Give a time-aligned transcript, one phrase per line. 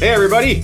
[0.00, 0.62] Hey, everybody!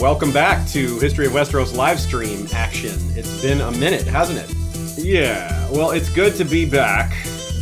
[0.00, 2.98] Welcome back to History of Westeros live stream action.
[3.14, 4.98] It's been a minute, hasn't it?
[4.98, 7.12] Yeah, well, it's good to be back.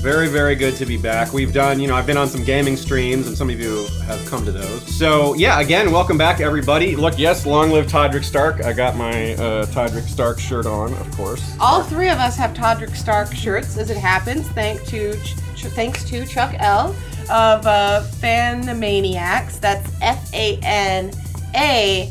[0.01, 1.33] Very, very good to be back.
[1.33, 4.25] We've done, you know, I've been on some gaming streams, and some of you have
[4.27, 4.97] come to those.
[4.97, 6.95] So, yeah, again, welcome back, everybody.
[6.95, 8.65] Look, yes, long live Todrick Stark.
[8.65, 11.57] I got my uh, Todrick Stark shirt on, of course.
[11.59, 15.65] All three of us have Todrick Stark shirts, as it happens, thanks to Ch- Ch-
[15.67, 16.95] thanks to Chuck L
[17.31, 19.59] of uh, Fan Maniacs.
[19.59, 21.11] That's F A N
[21.57, 22.11] A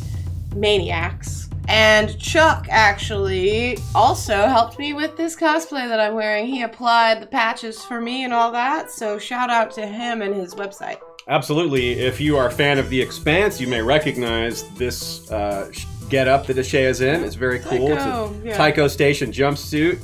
[0.55, 1.49] Maniacs.
[1.70, 6.45] And Chuck actually also helped me with this cosplay that I'm wearing.
[6.45, 8.91] He applied the patches for me and all that.
[8.91, 10.98] So shout out to him and his website.
[11.30, 11.94] Absolutely.
[11.94, 15.72] If you are a fan of The Expanse, you may recognize this uh,
[16.09, 17.23] get up that Ashay is in.
[17.23, 17.95] It's very cool.
[17.95, 18.58] Tycho, it's a yeah.
[18.58, 20.02] Tycho Station jumpsuit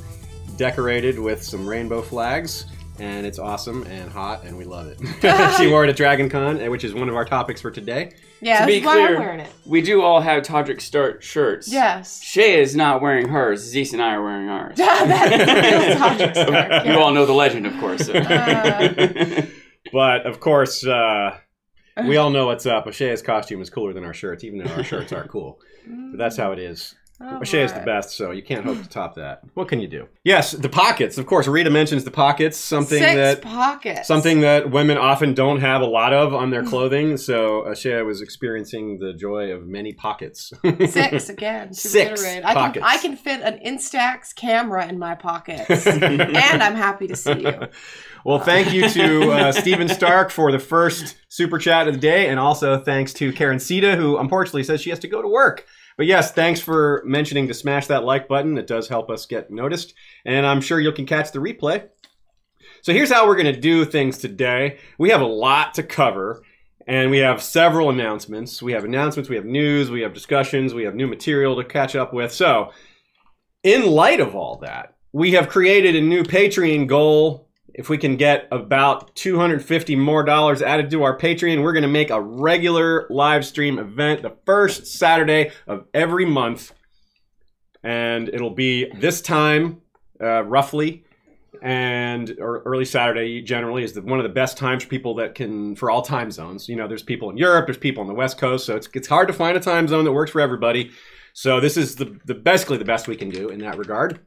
[0.56, 2.64] decorated with some rainbow flags.
[3.00, 4.98] And it's awesome and hot, and we love it.
[5.56, 8.12] she wore it at Dragon Con, uh, which is one of our topics for today.
[8.42, 9.50] Yeah, To be that's why I'm clear- wearing it.
[9.66, 11.72] We do all have Todrick Stark shirts.
[11.72, 12.22] Yes.
[12.22, 13.60] Shay is not wearing hers.
[13.62, 14.76] Zeus and I are wearing ours.
[14.78, 16.86] That's the real Todrick Stark.
[16.86, 18.06] You all know the legend, of course.
[18.06, 18.12] so.
[18.12, 19.42] Uh,
[19.92, 21.38] But of course, uh,
[22.06, 22.84] we all know what's up.
[22.86, 25.58] Ashaya's costume is cooler than our shirts, even though our shirts are cool.
[25.86, 26.94] But that's how it is.
[27.22, 29.42] Oh, is the best, so you can't hope to top that.
[29.52, 30.08] What can you do?
[30.24, 31.18] Yes, the pockets.
[31.18, 34.08] Of course, Rita mentions the pockets, something Six that pockets.
[34.08, 37.18] something that women often don't have a lot of on their clothing.
[37.18, 40.50] So O'Shea was experiencing the joy of many pockets.
[40.88, 41.74] Six again.
[41.74, 42.44] Six reiterate.
[42.46, 42.86] I pockets.
[42.86, 47.42] Can, I can fit an Instax camera in my pockets, and I'm happy to see
[47.42, 47.52] you.
[48.24, 52.28] well, thank you to uh, Stephen Stark for the first super chat of the day,
[52.28, 55.66] and also thanks to Karen Sita, who unfortunately says she has to go to work.
[55.96, 58.56] But yes, thanks for mentioning to smash that like button.
[58.56, 61.88] It does help us get noticed, and I'm sure you can catch the replay.
[62.82, 64.78] So here's how we're going to do things today.
[64.98, 66.42] We have a lot to cover,
[66.86, 68.62] and we have several announcements.
[68.62, 71.94] We have announcements, we have news, we have discussions, we have new material to catch
[71.94, 72.32] up with.
[72.32, 72.72] So,
[73.62, 77.49] in light of all that, we have created a new Patreon goal.
[77.74, 81.88] If we can get about 250 more dollars added to our Patreon, we're going to
[81.88, 86.72] make a regular live stream event the first Saturday of every month.
[87.82, 89.80] And it'll be this time,
[90.20, 91.04] uh, roughly,
[91.62, 95.34] and or early Saturday generally is the, one of the best times for people that
[95.34, 96.68] can for all time zones.
[96.68, 99.08] You know, there's people in Europe, there's people on the West Coast, so it's it's
[99.08, 100.90] hard to find a time zone that works for everybody.
[101.32, 104.20] So this is the, the basically the best we can do in that regard.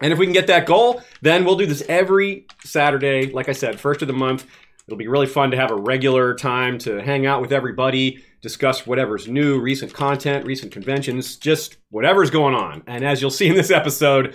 [0.00, 3.30] And if we can get that goal, then we'll do this every Saturday.
[3.30, 4.46] Like I said, first of the month.
[4.88, 8.84] It'll be really fun to have a regular time to hang out with everybody, discuss
[8.84, 12.82] whatever's new, recent content, recent conventions, just whatever's going on.
[12.88, 14.34] And as you'll see in this episode,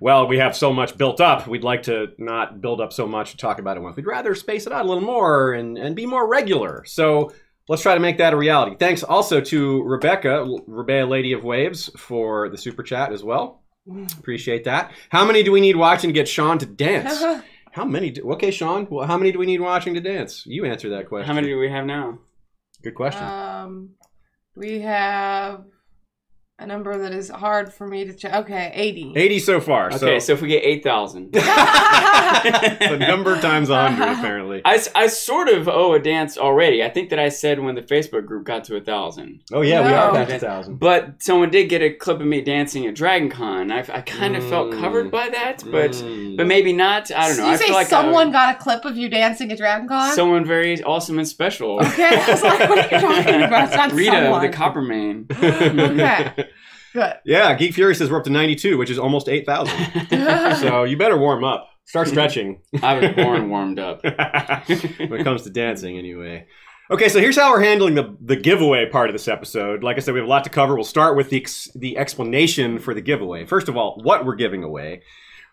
[0.00, 1.46] well, we have so much built up.
[1.46, 3.96] We'd like to not build up so much to talk about it once.
[3.96, 6.84] We'd rather space it out a little more and, and be more regular.
[6.84, 7.32] So
[7.68, 8.76] let's try to make that a reality.
[8.78, 13.62] Thanks also to Rebecca, Rebecca Lady of Waves, for the super chat as well.
[14.18, 14.92] Appreciate that.
[15.10, 17.22] How many do we need watching to get Sean to dance?
[17.72, 18.10] How many?
[18.10, 18.86] Do, okay, Sean.
[18.90, 20.44] Well, how many do we need watching to dance?
[20.46, 21.26] You answer that question.
[21.26, 22.20] How many do we have now?
[22.82, 23.22] Good question.
[23.22, 23.90] um,
[24.56, 25.64] we have
[26.58, 28.32] a number that is hard for me to check.
[28.34, 29.12] Okay, 80.
[29.14, 29.88] 80 so far.
[29.88, 31.32] Okay, so, so if we get 8,000.
[31.32, 34.62] the number times 100, apparently.
[34.64, 36.82] I, I sort of owe a dance already.
[36.82, 39.42] I think that I said when the Facebook group got to a thousand.
[39.52, 40.24] Oh, yeah, we are No.
[40.24, 40.76] past a 1,000.
[40.78, 43.70] But someone did get a clip of me dancing at Dragon Con.
[43.70, 44.80] I, I kind of felt Mm.
[44.80, 46.38] covered by that, but Mm.
[46.38, 47.10] but maybe not.
[47.14, 47.42] I don't know.
[47.44, 49.58] Did you I say feel like someone I, got a clip of you dancing at
[49.58, 50.12] Dragon Con?
[50.14, 51.78] someone very awesome and special.
[51.84, 53.92] Okay, I was like, what are you talking about?
[53.92, 54.44] Rita someone.
[54.44, 55.26] of the Coppermane.
[55.30, 56.45] okay,
[56.96, 57.14] good.
[57.24, 60.56] Yeah, Geek Fury says we're up to 92, which is almost 8,000.
[60.56, 61.68] so you better warm up.
[61.84, 62.60] Start stretching.
[62.82, 64.02] I was born warmed up.
[64.04, 66.46] when it comes to dancing, anyway.
[66.90, 69.82] Okay, so here's how we're handling the, the giveaway part of this episode.
[69.84, 70.74] Like I said, we have a lot to cover.
[70.74, 73.44] We'll start with the, ex- the explanation for the giveaway.
[73.46, 75.02] First of all, what we're giving away.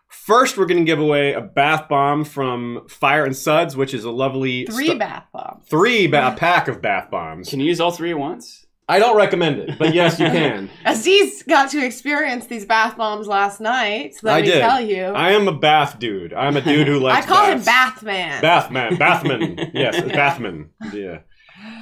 [0.09, 4.03] First, we're going to give away a bath bomb from Fire and Suds, which is
[4.03, 5.65] a lovely Three stu- bath bombs.
[5.67, 7.49] three ba- pack of bath bombs.
[7.49, 8.62] Can you use all three at once?
[8.89, 10.69] I don't recommend it, but yes, you can.
[10.85, 14.15] Aziz got to experience these bath bombs last night.
[14.15, 14.59] So let I me did.
[14.59, 15.03] tell you.
[15.05, 16.33] I am a bath dude.
[16.33, 17.25] I'm a dude who likes.
[17.25, 18.03] I call him baths.
[18.03, 18.41] Bathman.
[18.41, 21.19] Bathman, Bathman, yes, Bathman, yeah.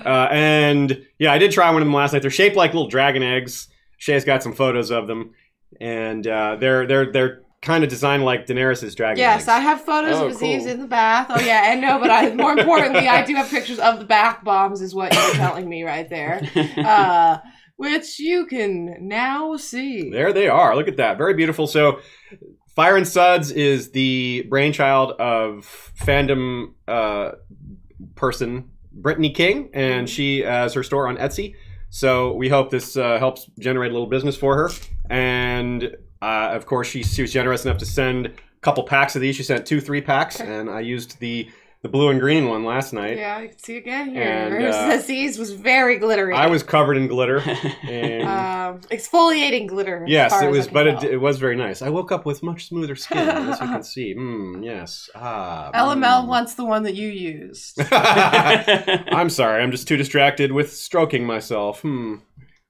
[0.06, 2.22] Uh, and yeah, I did try one of them last night.
[2.22, 3.68] They're shaped like little dragon eggs.
[3.98, 5.34] Shay's got some photos of them,
[5.80, 9.48] and uh, they're they're they're kind of designed like Daenerys's dragon Yes, eggs.
[9.50, 10.72] I have photos Oh, of Aziz cool.
[10.72, 11.28] in the bath.
[11.30, 14.44] Oh yeah, and no, but I more importantly, I do have pictures of the bath
[14.44, 16.42] bombs, is what you're telling me right there.
[16.78, 17.38] Uh,
[17.78, 20.12] which you can now see.
[20.12, 20.76] There they are.
[20.76, 21.18] Look at that.
[21.18, 21.66] Very beautiful.
[21.66, 22.00] So,
[22.76, 25.66] Fire and Suds is the brainchild of
[26.00, 27.32] fandom uh,
[28.16, 31.56] person Brittany King, and she has her store on Etsy.
[31.90, 34.70] So we hope this uh, helps generate a little business for her.
[35.10, 38.32] And uh, of course, she, she was generous enough to send a
[38.62, 39.36] couple packs of these.
[39.36, 41.50] She sent two, three packs, and I used the
[41.82, 43.18] the blue and green one last night.
[43.18, 44.22] Yeah, I can see again here.
[44.22, 46.36] And, uh, was very glittery.
[46.36, 47.40] I was covered in glitter,
[47.84, 50.06] and um, exfoliating glitter.
[50.08, 51.82] yes, it was, but it, it was very nice.
[51.82, 54.14] I woke up with much smoother skin, as you can see.
[54.14, 55.10] Mm, yes.
[55.16, 55.72] Ah.
[55.74, 56.28] LML mm.
[56.28, 57.82] wants the one that you used.
[57.92, 59.64] I'm sorry.
[59.64, 61.82] I'm just too distracted with stroking myself.
[61.82, 62.18] Hmm.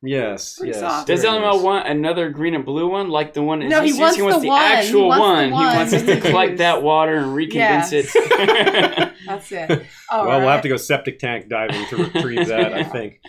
[0.04, 0.58] Yes.
[0.58, 0.80] Pretty yes.
[0.80, 1.08] soft.
[1.08, 1.62] Does very LML nice.
[1.62, 3.60] want another green and blue one like the one?
[3.68, 4.00] No, he used?
[4.00, 4.62] wants he wants the the, one.
[4.62, 5.48] He actual wants the one.
[5.48, 9.14] He wants us to collect that water and recondense it.
[9.28, 9.86] That's it.
[10.10, 10.64] All well, we'll have right.
[10.64, 12.74] to go septic tank diving to retrieve that.
[12.74, 13.20] I think.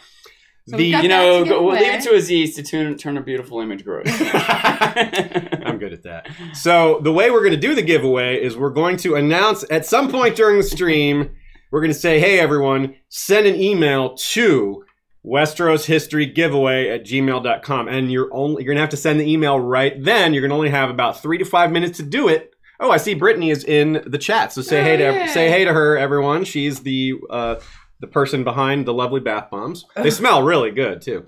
[0.69, 1.97] So we the got you that know, to give go, we'll leave away.
[1.97, 4.07] it to Aziz to turn, turn a beautiful image gross.
[4.21, 6.29] I'm good at that.
[6.55, 9.85] So the way we're going to do the giveaway is we're going to announce at
[9.85, 11.31] some point during the stream.
[11.73, 14.85] We're going to say, "Hey everyone, send an email to
[15.25, 17.89] Westeros History Giveaway at gmail.com.
[17.89, 20.35] And you're only you're gonna have to send the email right then.
[20.35, 22.55] You're gonna only have about three to five minutes to do it.
[22.81, 24.53] Oh, I see Brittany is in the chat.
[24.53, 25.27] So say Oh, hey to yeah.
[25.33, 26.45] say hey to her, everyone.
[26.45, 27.57] She's the uh,
[28.01, 29.85] the person behind the lovely bath bombs.
[29.95, 31.25] They smell really good too.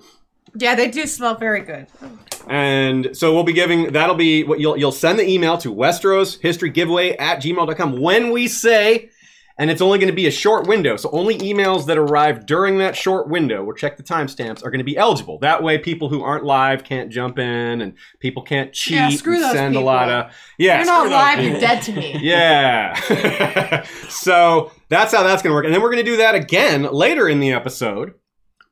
[0.57, 1.87] Yeah, they do smell very good.
[2.47, 6.39] And so we'll be giving that'll be what you'll you'll send the email to Westeros
[6.41, 9.09] History Giveaway at gmail.com when we say
[9.57, 10.97] and it's only going to be a short window.
[10.97, 14.79] So only emails that arrive during that short window, we'll check the timestamps, are going
[14.79, 15.39] to be eligible.
[15.39, 19.35] That way people who aren't live can't jump in and people can't cheat Yeah, screw
[19.35, 19.83] and those send people.
[19.83, 20.77] a lot of Yeah.
[20.77, 21.51] You're not live, people.
[21.51, 22.19] you're dead to me.
[22.21, 23.83] Yeah.
[24.09, 25.65] so that's how that's going to work.
[25.65, 28.13] And then we're going to do that again later in the episode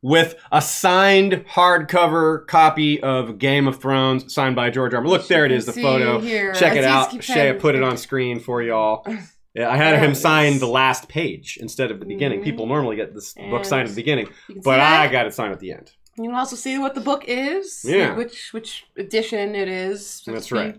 [0.01, 5.05] with a signed hardcover copy of Game of Thrones signed by George R.
[5.07, 6.19] Look, there it is, the photo.
[6.19, 6.53] here.
[6.53, 7.23] Check it out.
[7.23, 9.07] Shay put it on screen for y'all.
[9.53, 12.41] Yeah, I had There him sign the last page instead of the beginning.
[12.41, 12.43] Mhm.
[12.43, 14.79] People normally get this book signed at the beginning, You can see but.
[14.79, 15.91] I got it signed at the end.
[16.17, 17.85] You can also see what the book is.
[17.87, 18.15] Yeah.
[18.15, 20.23] Which which edition it is.
[20.25, 20.75] That's right.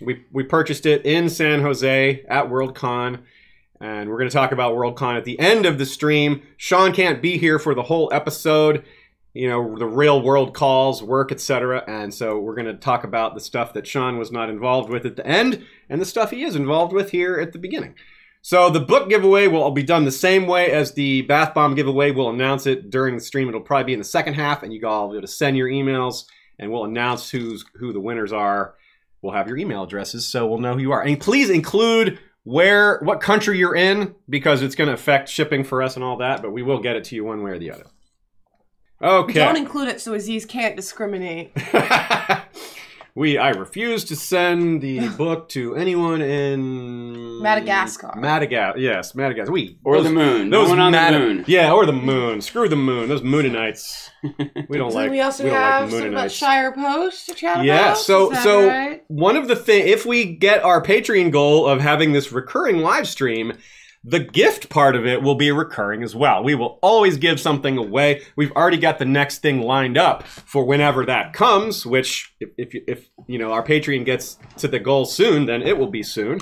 [0.00, 3.20] We we purchased it in San Jose at Worldcon,
[3.80, 6.42] and we're going to talk about Worldcon at the end of the stream.
[6.56, 8.84] Sean can't be here for the whole episode.
[9.34, 11.82] You know, the real world calls, work, etc.
[11.86, 15.06] And so we're going to talk about the stuff that Sean was not involved with
[15.06, 17.94] at the end and the stuff he is involved with here at the beginning.
[18.42, 22.10] So the book giveaway will be done the same way as the bath bomb giveaway.
[22.10, 23.48] We'll announce it during the stream.
[23.48, 25.56] It'll probably be in the second half, and you all will be able to send
[25.56, 26.24] your emails,
[26.58, 28.74] and we'll announce who's who the winners are
[29.22, 32.98] we'll have your email addresses so we'll know who you are and please include where
[33.02, 36.42] what country you're in because it's going to affect shipping for us and all that
[36.42, 37.84] but we will get it to you one way or the other
[39.00, 39.32] Okay.
[39.32, 41.50] Don't include it so Aziz can't discriminate.
[43.14, 48.12] we i refuse to send the book to anyone in Madagascar.
[48.16, 50.50] madagascar yes madagascar we Or those- the moon.
[50.50, 51.44] those no one on Mada- the moon.
[51.46, 54.08] yeah or the moon screw the moon those mooninites
[54.68, 57.26] we don't So like we also we don't have like something uh, about Shire Post
[57.26, 57.98] to chat Yeah, about.
[57.98, 59.02] so- so- right?
[59.08, 63.06] one of the thing if we get our patreon goal of having this recurring live
[63.08, 63.52] stream
[64.04, 67.76] the gift part of it will be recurring as well we will always give something
[67.78, 72.50] away we've already got the next thing lined up for whenever that comes which if
[72.58, 76.02] if, if you know our patreon gets to the goal soon then it will be
[76.02, 76.40] soon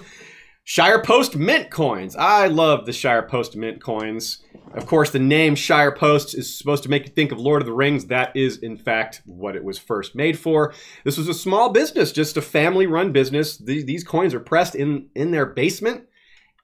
[0.64, 2.14] Shire Post Mint coins.
[2.14, 4.45] I love the Shire Post Mint coins.
[4.75, 7.67] Of course, the name Shire Post is supposed to make you think of Lord of
[7.67, 8.07] the Rings.
[8.07, 10.73] That is, in fact, what it was first made for.
[11.02, 13.57] This was a small business, just a family-run business.
[13.57, 16.05] These, these coins are pressed in in their basement,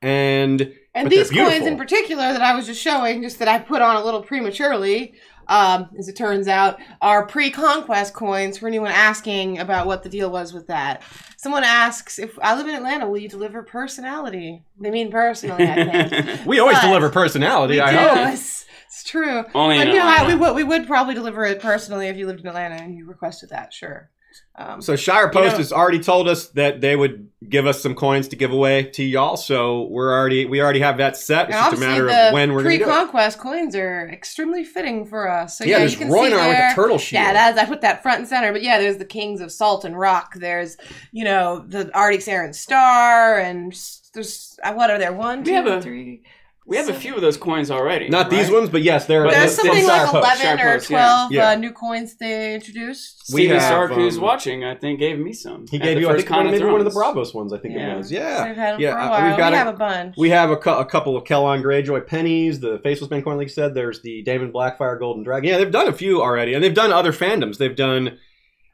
[0.02, 3.82] and And these coins in particular that I was just showing, just that I put
[3.82, 5.14] on a little prematurely,
[5.48, 10.30] um, as it turns out, are pre-conquest coins for anyone asking about what the deal
[10.30, 11.02] was with that.
[11.36, 14.64] Someone asks if I live in Atlanta, will you deliver personality?
[14.80, 16.40] They mean personally, I think.
[16.46, 17.74] we always But deliver personality.
[17.74, 17.96] we I do.
[17.98, 18.34] hope.
[18.34, 19.44] It's, it's true.
[19.54, 22.16] Only But in you know, I- we would we would probably deliver it personally if
[22.16, 23.72] you lived in Atlanta and you requested that.
[23.72, 24.10] Sure.
[24.58, 27.94] Um, So Shire Post know- has already told us that they would give us some
[27.94, 29.36] coins to give away to y'all.
[29.36, 31.48] So we're already we already have that set.
[31.50, 35.28] It's just a matter of when we're going to pre-conquest coins are extremely fitting for
[35.30, 35.58] us.
[35.58, 36.70] So Yeah, yeah, there's you can Rhoynar see with there.
[36.72, 37.22] a turtle shield.
[37.22, 38.50] Yeah, that's I put that front and center.
[38.52, 40.34] But yeah, there's the Kings of Salt and Rock.
[40.36, 40.78] There's
[41.12, 43.78] you know the Arctic Aaron Star, and
[44.14, 45.12] there's uh, what are there?
[45.12, 46.22] One, We two, have a- three.
[46.68, 48.08] We have a few of those coins already.
[48.08, 49.30] Not these ones, but yes, there are.
[49.30, 50.14] There's something like Post.
[50.16, 50.96] eleven Shire or Post, yeah.
[50.98, 51.48] twelve Yeah.
[51.50, 53.30] Uh, new coins they introduced.
[53.32, 55.66] We Steven have, Stark, who's um, watching, I think, gave me some.
[55.70, 57.16] He gave the you, I first think, one, of maybe one of the Thrones.
[57.30, 57.52] Braavos ones.
[57.52, 57.94] I think Yeah.
[57.94, 58.08] it was.
[58.08, 58.90] So Yeah, they've had them yeah.
[58.92, 59.28] for a uh, while.
[59.28, 60.14] We've got we a, have a bunch.
[60.18, 63.44] we have a, cou- a couple of Kellogg Greyjoy pennies, the Faceless Man coin, like
[63.46, 63.72] you said.
[63.74, 65.48] There's the Daemon Blackfyre Golden Dragon.
[65.48, 67.58] Yeah, they've done a few already, and they've done other fandoms.
[67.58, 68.18] They've done,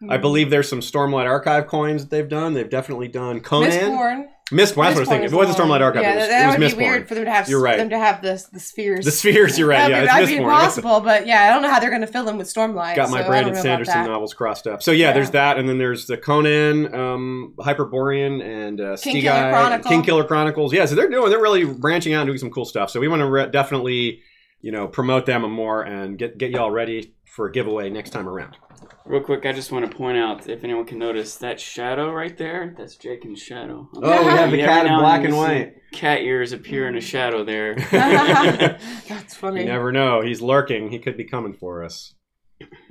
[0.08, 0.20] I Mhm.
[0.22, 2.54] believe, there's some Stormlight Archive coins that they've done.
[2.54, 3.70] They've definitely done Conan.
[3.70, 4.24] Mistborn.
[4.50, 4.56] Mistborn.
[4.56, 5.24] That's what I was thinking.
[5.26, 7.14] If it wasn't Stormlight Archive, yeah, it was, that it was would be weird for
[7.14, 7.48] them to have.
[7.48, 7.78] You're right.
[7.78, 9.04] Them to have this the spheres.
[9.04, 9.58] The spheres.
[9.58, 9.88] You're right.
[9.88, 12.02] That'd Yeah, be, it's that'd be impossible, but yeah, I don't know how they're going
[12.02, 12.96] to fill them with Stormlight.
[12.96, 14.82] Got my so Brandon don't know about Sanderson novels crossed up.
[14.82, 15.12] So yeah, Yeah.
[15.14, 19.90] there's that, and then there's the Conan, um, Hyperborean, and uh, King Stigai, Killer Chronicle.
[19.90, 20.72] King Killer Chronicles.
[20.74, 22.90] Yeah, so they're doing, they're really branching out and doing some cool stuff.
[22.90, 24.20] So we want to re- definitely,
[24.60, 28.28] you know, promote them more and get get y'all ready for a giveaway next time
[28.28, 28.56] around.
[29.04, 32.36] Real quick, I just want to point out if anyone can notice that shadow right
[32.36, 32.74] there.
[32.78, 33.88] That's Jake in shadow.
[33.96, 35.74] Oh, we have the cat in black and white.
[35.92, 37.74] Cat ears appear in a shadow there.
[37.90, 39.60] That's funny.
[39.60, 40.20] You never know.
[40.22, 40.90] He's lurking.
[40.90, 42.14] He could be coming for us.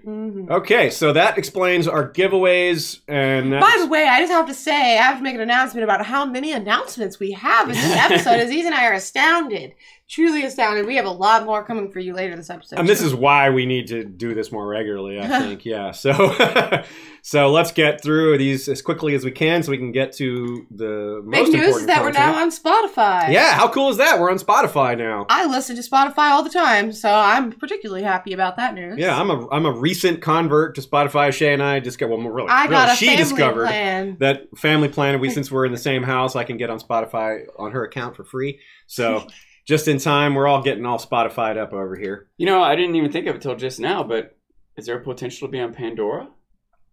[0.06, 0.50] Mhm.
[0.50, 4.54] Okay, so that explains our giveaways, and that's, By the way, I just have to
[4.54, 7.96] say, I have to make an announcement about how many announcements we have in this
[7.96, 8.40] episode.
[8.42, 9.74] Aziz and I are astounded,
[10.12, 10.86] truly astounded.
[10.86, 12.78] We have a lot more coming for you later this episode.
[12.78, 15.20] and this is why we need to do this more regularly.
[15.20, 15.92] I think, yeah.
[15.92, 16.84] So,
[17.22, 20.68] so let's get through these as quickly as we can, so we can get to
[20.70, 23.32] the big most news is that we're now on Spotify.
[23.32, 24.20] Yeah, how cool is that?
[24.20, 25.26] We're on Spotify now.
[25.30, 28.98] I listen to Spotify all the time, so I'm particularly happy about that news.
[28.98, 31.32] Yeah, I'm a I'm a recent convert to Spotify.
[31.32, 34.18] Shay and I just got well, really, I got really, a she family discovered plan.
[34.20, 35.14] that family plan.
[35.14, 37.86] And we since we're in the same house, I can get on Spotify on her
[37.86, 38.60] account for free.
[38.88, 39.26] So
[39.72, 42.28] just in time, we're all getting all Spotified up over here.
[42.36, 44.38] you know, I didn't even think of it till just now, but
[44.76, 46.28] is there a potential to be on Pandora?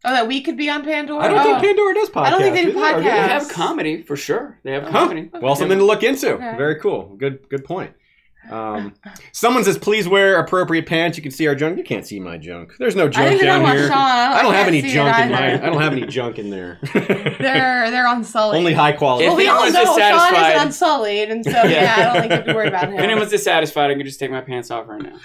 [0.05, 1.25] Oh, that we could be on Pandora.
[1.25, 1.43] I don't oh.
[1.43, 2.27] think Pandora does podcasts.
[2.27, 4.61] I don't think they do Or They have comedy for sure.
[4.63, 4.93] They have Huh.
[4.93, 5.29] comedy.
[5.33, 6.35] Well, something to look into.
[6.35, 6.57] Okay.
[6.57, 7.17] Very cool.
[7.19, 7.95] Good good point.
[8.51, 8.95] Um,
[9.33, 11.19] someone says, "Please wear appropriate pants.
[11.19, 11.77] You can see our junk.
[11.77, 12.73] You can't see my junk.
[12.79, 13.89] There's no junk didn't down here.
[13.89, 13.97] Sean.
[13.99, 15.55] I, I don't have any junk in my.
[15.55, 16.79] I don't have any junk in there.
[16.95, 18.57] They're they're unsullied.
[18.57, 19.27] Only high quality.
[19.27, 21.69] If well, we all anyone's know Sean is unsullied, and so yeah.
[21.69, 21.95] Yeah.
[21.97, 22.95] I don't think you have to worry about him.
[22.95, 23.05] If him.
[23.11, 25.19] anyone's dissatisfied, I can just take my pants off right now.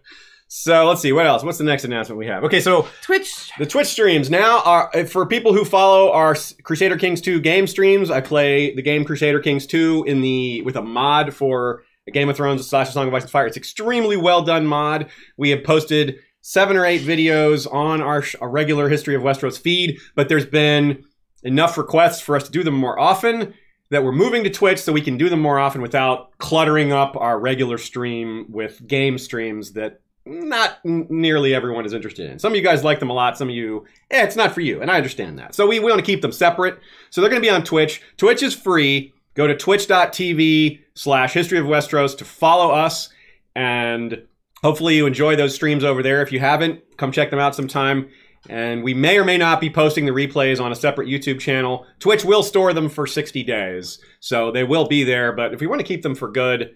[0.48, 1.42] so let's see what else.
[1.42, 2.44] What's the next announcement we have?
[2.44, 3.50] Okay, so Twitch.
[3.58, 7.66] the Twitch streams now are uh, for people who follow our Crusader Kings 2 game
[7.66, 8.10] streams.
[8.10, 12.36] I play the game Crusader Kings 2 in the with a mod for Game of
[12.36, 13.46] Thrones slash Song of Ice and Fire.
[13.46, 15.10] It's extremely well done mod.
[15.36, 19.58] We have posted seven or eight videos on our, sh- our regular History of Westeros
[19.58, 21.02] feed, but there's been
[21.42, 23.54] enough requests for us to do them more often
[23.90, 27.16] that we're moving to Twitch so we can do them more often without cluttering up
[27.16, 32.38] our regular stream with game streams that not nearly everyone is interested in.
[32.38, 33.38] Some of you guys like them a lot.
[33.38, 35.54] Some of you, eh, it's not for you, and I understand that.
[35.54, 36.78] So we, we want to keep them separate.
[37.10, 38.02] So they're going to be on Twitch.
[38.16, 39.14] Twitch is free.
[39.34, 43.10] Go to twitch.tv slash history of Westeros to follow us,
[43.54, 44.22] and
[44.62, 46.22] hopefully you enjoy those streams over there.
[46.22, 48.08] If you haven't, come check them out sometime.
[48.48, 51.84] And we may or may not be posting the replays on a separate YouTube channel.
[51.98, 55.32] Twitch will store them for 60 days, so they will be there.
[55.32, 56.74] But if we want to keep them for good,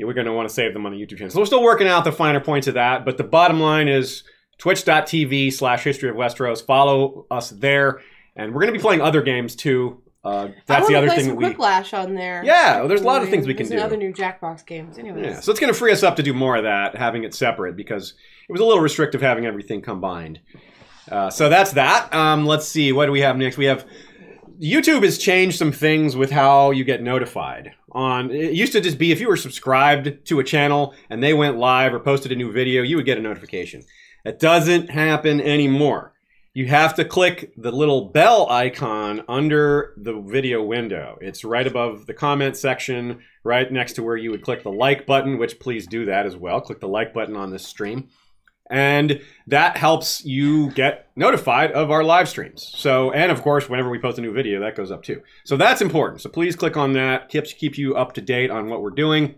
[0.00, 1.30] yeah, we're going to want to save them on the YouTube channel.
[1.30, 3.04] So we're still working out the finer points of that.
[3.04, 4.24] But the bottom line is
[4.58, 6.64] twitch.tv slash history of Westeros.
[6.64, 8.00] Follow us there.
[8.34, 10.02] And we're going to be playing other games too.
[10.22, 11.44] Uh, that's the other thing some that we.
[11.44, 12.42] Quiplash on there.
[12.44, 13.84] Yeah, there's a lot of things we can There's do.
[13.84, 14.98] Other new Jackbox games.
[14.98, 15.24] Anyways.
[15.24, 17.34] Yeah, so it's going to free us up to do more of that, having it
[17.34, 18.14] separate, because
[18.48, 20.40] it was a little restrictive having everything combined.
[21.10, 22.12] Uh, so that's that.
[22.14, 23.56] Um, let's see, what do we have next?
[23.56, 23.86] We have
[24.60, 27.72] YouTube has changed some things with how you get notified.
[27.92, 31.34] On it used to just be if you were subscribed to a channel and they
[31.34, 33.82] went live or posted a new video, you would get a notification.
[34.24, 36.12] That doesn't happen anymore.
[36.52, 41.16] You have to click the little bell icon under the video window.
[41.20, 45.06] It's right above the comment section, right next to where you would click the like
[45.06, 46.60] button, which please do that as well.
[46.60, 48.08] Click the like button on this stream.
[48.70, 52.72] And that helps you get notified of our live streams.
[52.76, 55.22] So, and of course, whenever we post a new video, that goes up too.
[55.44, 56.20] So that's important.
[56.20, 57.28] So please click on that.
[57.28, 59.34] Keeps keep you up to date on what we're doing.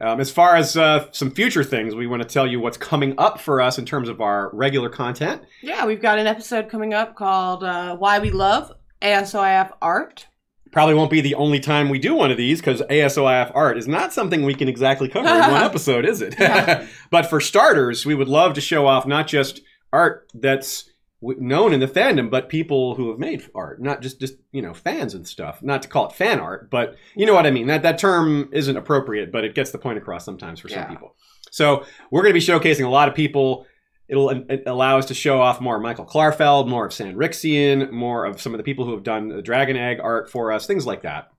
[0.00, 3.14] Um, as far as uh, some future things, we want to tell you what's coming
[3.18, 5.42] up for us in terms of our regular content.
[5.60, 8.72] Yeah, we've got an episode coming up called uh, "Why We Love
[9.02, 10.28] ASOIF Art."
[10.78, 13.88] Probably won't be the only time we do one of these because ASOIF art is
[13.88, 16.36] not something we can exactly cover in one episode, is it?
[16.38, 16.86] Yeah.
[17.10, 19.60] but for starters, we would love to show off not just
[19.92, 20.88] art that's
[21.20, 24.72] known in the fandom, but people who have made art, not just just you know
[24.72, 25.64] fans and stuff.
[25.64, 27.66] Not to call it fan art, but you know what I mean.
[27.66, 30.86] That that term isn't appropriate, but it gets the point across sometimes for some Yeah.
[30.86, 31.16] people.
[31.50, 33.66] So we're going to be showcasing a lot of people.
[34.08, 37.16] It'll um, it allow us to show off more of Michael Klarfeld, more of Sand
[37.16, 40.50] Rixian, more of some of the people who have done the Dragon Egg art for
[40.50, 41.30] us, things like that.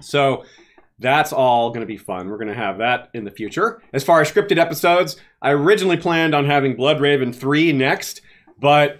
[0.00, 0.44] So
[0.98, 2.28] that's all going to be fun.
[2.28, 3.82] We're going to have that in the future.
[3.92, 8.20] As far as scripted episodes, I originally planned on having Blood Raven 3 next,
[8.58, 8.98] but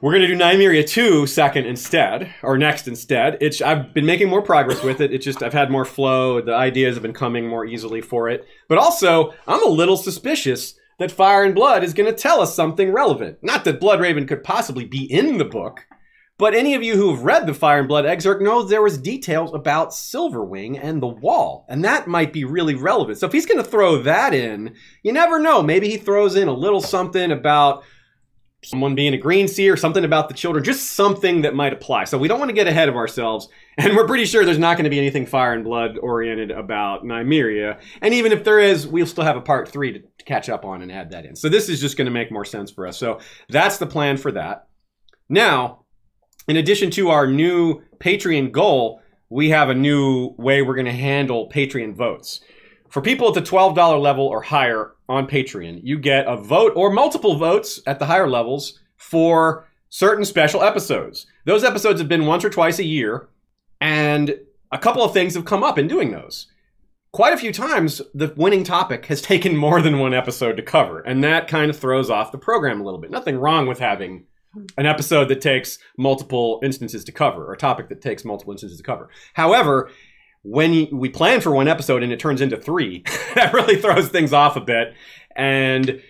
[0.00, 3.38] we're going to do Nymeria 2 second instead, or next instead.
[3.40, 5.12] It's I've been making more progress with it.
[5.12, 6.40] It's just I've had more flow.
[6.40, 8.46] The ideas have been coming more easily for it.
[8.68, 12.54] But also, I'm a little suspicious that Fire and Blood is going to tell us
[12.54, 13.38] something relevant.
[13.42, 15.86] Not that Blood Raven could possibly be in the book,
[16.38, 18.96] But any of you who have read the Fire and Blood excerpt know there was
[18.96, 23.18] details about Silverwing and the wall, and that might be really relevant.
[23.18, 25.64] So if he's going to throw that in, you never know.
[25.64, 27.82] Maybe he throws in a little something about
[28.62, 32.04] someone being a greenseer or something about the children, just something that might apply.
[32.04, 33.48] So we don't want to get ahead of ourselves,
[33.78, 37.04] and we're pretty sure there's not going to be anything Fire and Blood oriented about
[37.04, 37.80] Nymeria.
[38.02, 40.64] And even if there is, we'll still have a part three to, to catch up
[40.64, 41.36] on and add that in.
[41.36, 42.98] So this is just going to make more sense for us.
[42.98, 44.66] So that's the plan for that.
[45.28, 45.84] Now,
[46.48, 50.92] in addition to our new Patreon goal, we have a new way we're going to
[50.92, 52.40] handle Patreon votes.
[52.88, 56.90] For people at the $12 level or higher on Patreon, you get a vote or
[56.90, 61.26] multiple votes at the higher levels for certain special episodes.
[61.44, 63.28] Those episodes have been once or twice a year,
[63.80, 64.38] and
[64.70, 66.46] a couple of things have come up in doing those.
[67.12, 71.00] Quite a few times, the winning topic has taken more than one episode to cover,
[71.00, 73.10] and that kind of throws off the program a little bit.
[73.10, 74.26] Nothing wrong with having
[74.76, 78.78] an episode that takes multiple instances to cover, or a topic that takes multiple instances
[78.78, 79.08] to cover.
[79.34, 79.90] However,
[80.42, 83.02] when we plan for one episode and it turns into three,
[83.34, 84.94] that really throws things off a bit.
[85.36, 86.00] And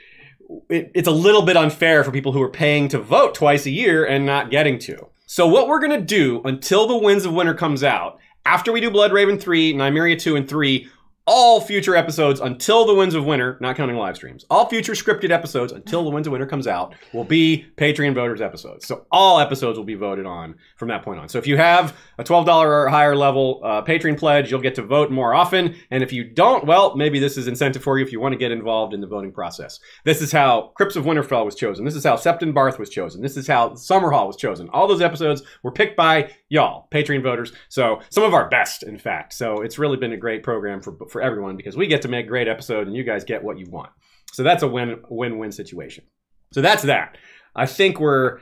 [0.69, 3.71] it, it's a little bit unfair for people who are paying to vote twice a
[3.71, 5.09] year and not getting to.
[5.27, 8.91] So, what we're to do until The Winds of Winter comes out, after we do
[8.91, 10.89] Blood Raven 3, Nymeria 2, and 3,
[11.29, 15.31] all future episodes until the Winds of Winter, not counting live streams, all future scripted
[15.31, 18.87] episodes until the Winds of Winter comes out will be Patreon voters episodes.
[18.87, 21.29] So all episodes will be voted on from that point on.
[21.29, 24.83] So if you have a $12 or higher level uh, Patreon pledge, you'll get to
[24.83, 25.77] vote more often.
[25.91, 28.39] And if you don't, well, maybe this is incentive for you if you want to
[28.39, 29.81] get involved in the voting process.
[30.05, 31.85] This is how Crypts of Winterfell was chosen.
[31.85, 33.21] This is how Septon Barth was chosen.
[33.21, 34.71] This is how Summerhall was chosen.
[34.71, 37.53] All those episodes were picked by y'all, Patreon voters.
[37.69, 39.33] So some of our best, in fact.
[39.33, 42.27] So it's really been a great program for, for everyone because we get to make
[42.27, 43.91] a great episode and you guys get what you want.
[44.33, 46.05] So that's a win win win situation.
[46.53, 47.17] So that's that.
[47.55, 48.41] I think we're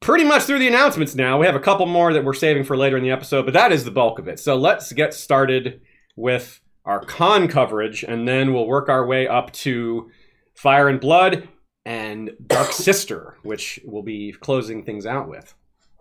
[0.00, 1.38] pretty much through the announcements now.
[1.38, 3.72] We have a couple more that we're saving for later in the episode, but that
[3.72, 4.38] is the bulk of it.
[4.38, 5.80] So let's get started
[6.16, 10.10] with our con coverage and then we'll work our way up to
[10.54, 11.48] Fire and Blood
[11.86, 15.54] and Dark Sister, which we'll be closing things out with.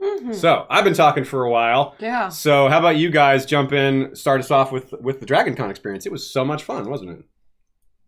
[0.03, 0.35] Mhm.
[0.35, 1.95] So I've been talking for a while.
[1.99, 2.27] Yeah.
[2.29, 5.69] So how about you guys jump in, start us off with with the Dragon Con
[5.69, 6.05] experience?
[6.05, 7.25] It was so much fun, wasn't it?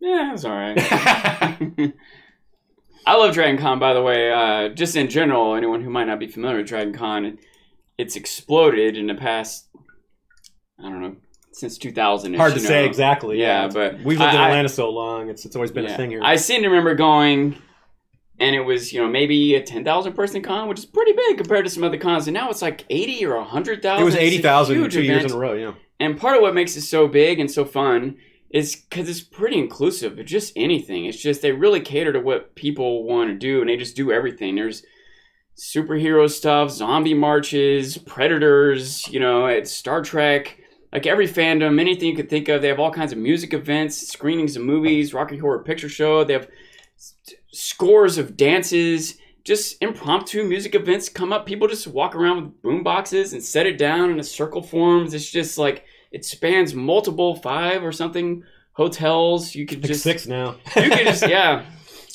[0.00, 0.76] Yeah, it's all right.
[3.06, 4.32] I love Dragon Con, by the way.
[4.32, 7.38] Uh, just in general, anyone who might not be familiar with Dragon Con,
[7.98, 9.68] it's exploded in the past,
[10.78, 11.16] I don't know,
[11.52, 12.34] since 2000.
[12.34, 13.38] Hard to say exactly.
[13.40, 15.86] Yeah, it's- but we've lived in I- I- Atlanta so long; it's it's always been
[15.86, 16.20] a thing here.
[16.22, 17.56] I seem to remember going,
[18.38, 21.38] and it was you know maybe a ten thousand person con, which is pretty big
[21.38, 22.26] compared to some other cons.
[22.26, 24.02] And now it's like eighty or hundred thousand.
[24.02, 25.52] it was eighty thousand two years in a row.
[25.54, 28.16] Yeah, And part of what makes it so big and so fun
[28.50, 31.04] is because it's pretty inclusive just anything.
[31.06, 34.12] It's just they really cater to what people want to do, and they just do
[34.12, 34.54] everything.
[34.54, 34.82] There's
[35.56, 39.08] superhero stuff, zombie marches, predators.
[39.08, 40.58] You know, it's Star Trek.
[40.92, 43.96] Like every fandom, anything you could think of, they have all kinds of music events,
[44.08, 46.24] screenings of movies, Rocky Horror Picture Show.
[46.24, 46.48] They have
[47.56, 51.46] scores of dances, just impromptu music events come up.
[51.46, 55.14] People just walk around with boom boxes and set it down in a circle forms.
[55.14, 59.54] It's just like it spans multiple five or something hotels.
[59.54, 60.56] You could Like just six now.
[60.76, 61.64] you could just yeah,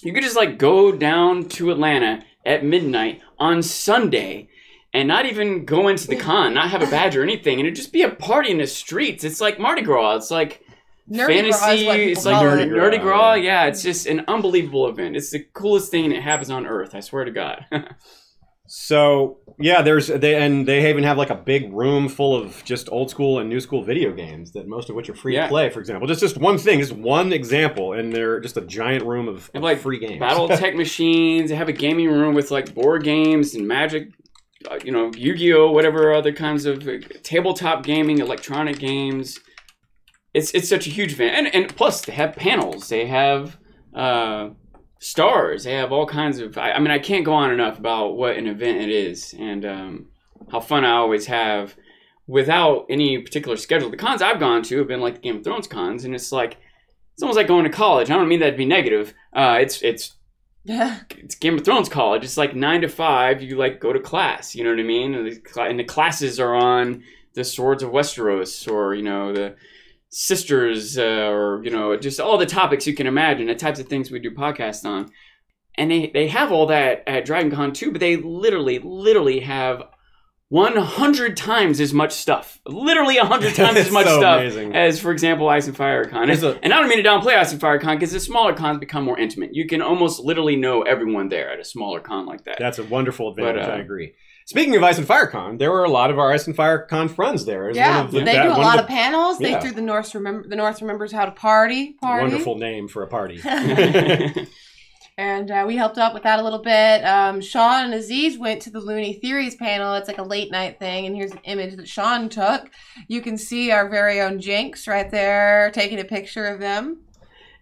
[0.01, 4.47] you could just like go down to Atlanta at midnight on Sunday.
[4.93, 7.77] And not even go into the con, not have a badge or anything, and it'd
[7.77, 9.23] just be a party in the streets.
[9.23, 10.17] It's like Mardi Gras.
[10.17, 10.61] It's like
[11.10, 11.86] Nerdy Gras is fantasy.
[11.88, 12.70] what It's like call Nerdy it.
[12.70, 13.34] Gras, Nerdy Gras.
[13.36, 13.44] yeah.
[13.64, 15.16] Yeah, it's just an unbelievable event.
[15.16, 16.94] It's the coolest thing that happens on Earth.
[16.96, 17.66] I swear to God.
[18.74, 22.88] So yeah, there's they and they even have like a big room full of just
[22.90, 25.44] old school and new school video games that most of which are free Yeah.
[25.44, 25.70] to play.
[25.70, 29.28] For example, just just one thing, just one example, and they're just a giant room
[29.28, 30.20] of, of like, free games.
[30.22, 31.50] Battle tech machines.
[31.50, 34.08] They have a gaming room with like board games and Magic.
[34.70, 39.38] Uh, you know, Yu-Gi-Oh, whatever other kinds of uh, tabletop gaming, electronic games.
[40.34, 42.89] It's it's such a huge event, and and plus they have panels.
[42.89, 43.58] They have
[43.94, 44.50] uh,
[45.00, 45.65] stars.
[45.65, 46.58] They have all kinds of.
[46.58, 49.65] I, I mean, I can't go on enough about what an event it is and
[49.65, 50.08] um,
[50.52, 51.76] how fun I always have
[52.28, 53.89] without any particular schedule.
[53.89, 56.32] The cons I've gone to have been like the Game of Thrones cons, and it's
[56.32, 56.58] like
[57.13, 58.10] it's almost like going to college.
[58.10, 59.13] I don't mean that to be negative.
[59.34, 60.13] Uh, it's it's
[60.63, 61.00] Yeah.
[61.17, 62.24] it's Game of Thrones college.
[62.24, 63.41] It's like nine to five.
[63.41, 64.56] You like go to class.
[64.56, 65.13] You know what I mean?
[65.13, 69.56] And the, and the classes are on the Swords of Westeros, or you know the
[70.12, 73.88] sisters, uh, or you know just all the topics you can imagine, the types of
[73.88, 75.10] things we do podcasts on.
[75.76, 79.84] And they they have all that at Dragon Con too, but they literally literally have.
[80.50, 82.60] 100 times as much stuff.
[82.65, 84.76] Literally 100 times as much so stuff amazing.
[84.76, 86.30] as, for example, Ice and Fire Con.
[86.30, 88.54] And, a- and I don't mean to downplay Ice and Fire Con because the smaller
[88.54, 89.52] cons become more intimate.
[89.54, 92.58] You can almost literally know everyone there at a smaller con like that.
[92.60, 93.63] That's a wonderful advantage.
[93.63, 94.13] But, uh, I agree.
[94.52, 97.46] Speaking of Ice and FireCon, there were a lot of our Ice and FireCon friends
[97.46, 97.72] there.
[97.72, 99.38] Yeah, one of the- they that- do a lot the of panels.
[99.38, 99.62] They yeah.
[99.62, 102.24] threw the North remember the North remembers how to party party.
[102.24, 103.40] Wonderful name for a party.
[105.18, 107.06] And uh, we helped out with that a little bit.
[107.06, 109.94] Um, Sean and Aziz went to the Looney Theories panel.
[109.94, 112.72] It's like a late night thing, and here's an image that Sean took.
[113.08, 117.04] You can see our very own Jinx right there, taking a picture of them.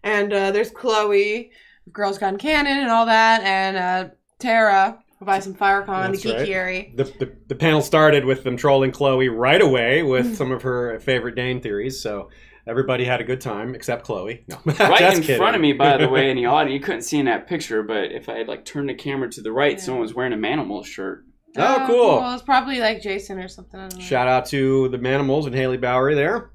[0.03, 1.51] And uh, there's Chloe,
[1.91, 6.33] Girls Gone Canon, and all that, and uh, Tara of Ice and FireCon, That's the
[6.33, 6.47] right.
[6.47, 6.95] Kikieri.
[6.95, 10.09] the, the, the panel started with them trolling Chloe right away Mm.
[10.09, 12.01] with some of her favorite Dane theories.
[12.01, 12.29] So
[12.65, 14.45] everybody had a good time except Chloe.
[14.47, 15.37] No, right Just in kidding.
[15.37, 17.83] front of me, by the way, in the audience, you couldn't see in that picture,
[17.83, 19.83] but if I had like turned the camera to the right, Yeah.
[19.83, 21.25] someone was wearing a Manimal shirt.
[21.57, 22.17] Oh, cool.
[22.19, 23.79] Well, it's probably like Jason or something.
[23.79, 24.05] I don't know.
[24.05, 26.51] Shout out to the Manimals and Haley Bowery there.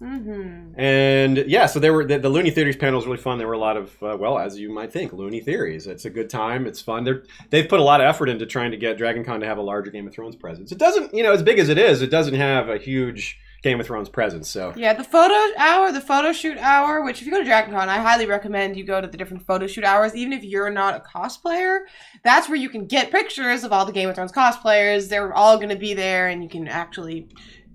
[0.00, 0.80] Mm-hmm.
[0.80, 3.38] And yeah, so there were the, the Looney Theories panel was really fun.
[3.38, 5.86] There were a lot of uh, well, as you might think, Looney Theories.
[5.86, 6.66] It's a good time.
[6.66, 7.04] It's fun.
[7.04, 9.58] They're they've put a lot of effort into trying to get Dragon Con to have
[9.58, 10.72] a larger Game of Thrones presence.
[10.72, 13.78] It doesn't, you know, as big as it is, it doesn't have a huge Game
[13.78, 14.48] of Thrones presence.
[14.48, 17.74] So Yeah, the photo hour, the photo shoot hour, which if you go to Dragon
[17.74, 20.70] Con, I highly recommend you go to the different photo shoot hours, even if you're
[20.70, 21.80] not a cosplayer.
[22.24, 25.10] That's where you can get pictures of all the Game of Thrones cosplayers.
[25.10, 27.28] They're all going to be there, and you can actually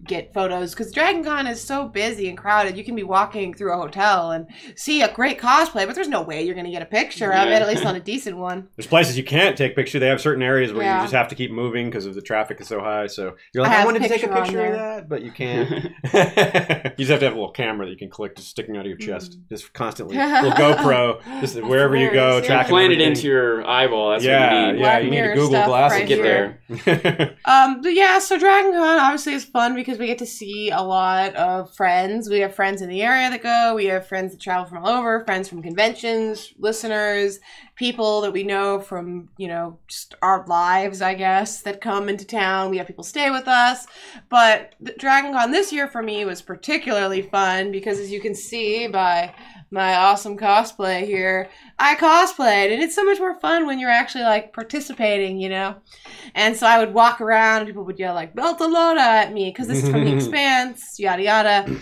[0.06, 2.78] get photos because Dragon Con is so busy and crowded.
[2.78, 6.22] You can be walking through a hotel and see a great cosplay, but there's no
[6.22, 8.68] way you're going to get a picture of it, at least on a decent one.
[8.76, 10.00] there's places you can't take picture.
[10.00, 10.98] They have certain areas where Yeah.
[10.98, 13.08] you just have to keep moving because of the traffic is so high.
[13.08, 15.70] So you're like, I I, wanted to take a picture of that, but you can't.
[16.04, 18.82] you just have to have a little camera that you can click just sticking out
[18.82, 20.18] of your chest, just constantly.
[20.18, 22.56] little GoPro, just wherever you go, hilarious, yeah.
[22.56, 24.12] tracking Plant it into your eyeball.
[24.12, 24.80] That's yeah, what you need.
[24.82, 26.60] yeah, you need a Google Glass glasses right Get here.
[26.86, 27.36] there.
[27.46, 30.82] Um, but yeah, so Dragon Con obviously is fun because we get to see a
[30.82, 32.30] lot of friends.
[32.30, 33.74] We have friends in the area that go.
[33.76, 35.24] We have friends that travel from all over.
[35.26, 37.40] Friends from conventions, listeners,
[37.76, 42.26] people that we know from you know just our lives, I guess, that come into
[42.26, 42.70] town.
[42.70, 43.88] We have people stay with us.
[44.30, 48.88] But Dragon Con this year for me was particularly fun because, as you can see
[48.88, 49.34] by
[49.72, 51.50] my awesome cosplay here,
[51.80, 55.76] I cosplayed, and it's so much more fun when you're actually like participating, you know.
[56.34, 59.68] And so I would walk around and people would yell like Beltalowda at me because
[59.68, 61.78] this is from the expanse, yada yada.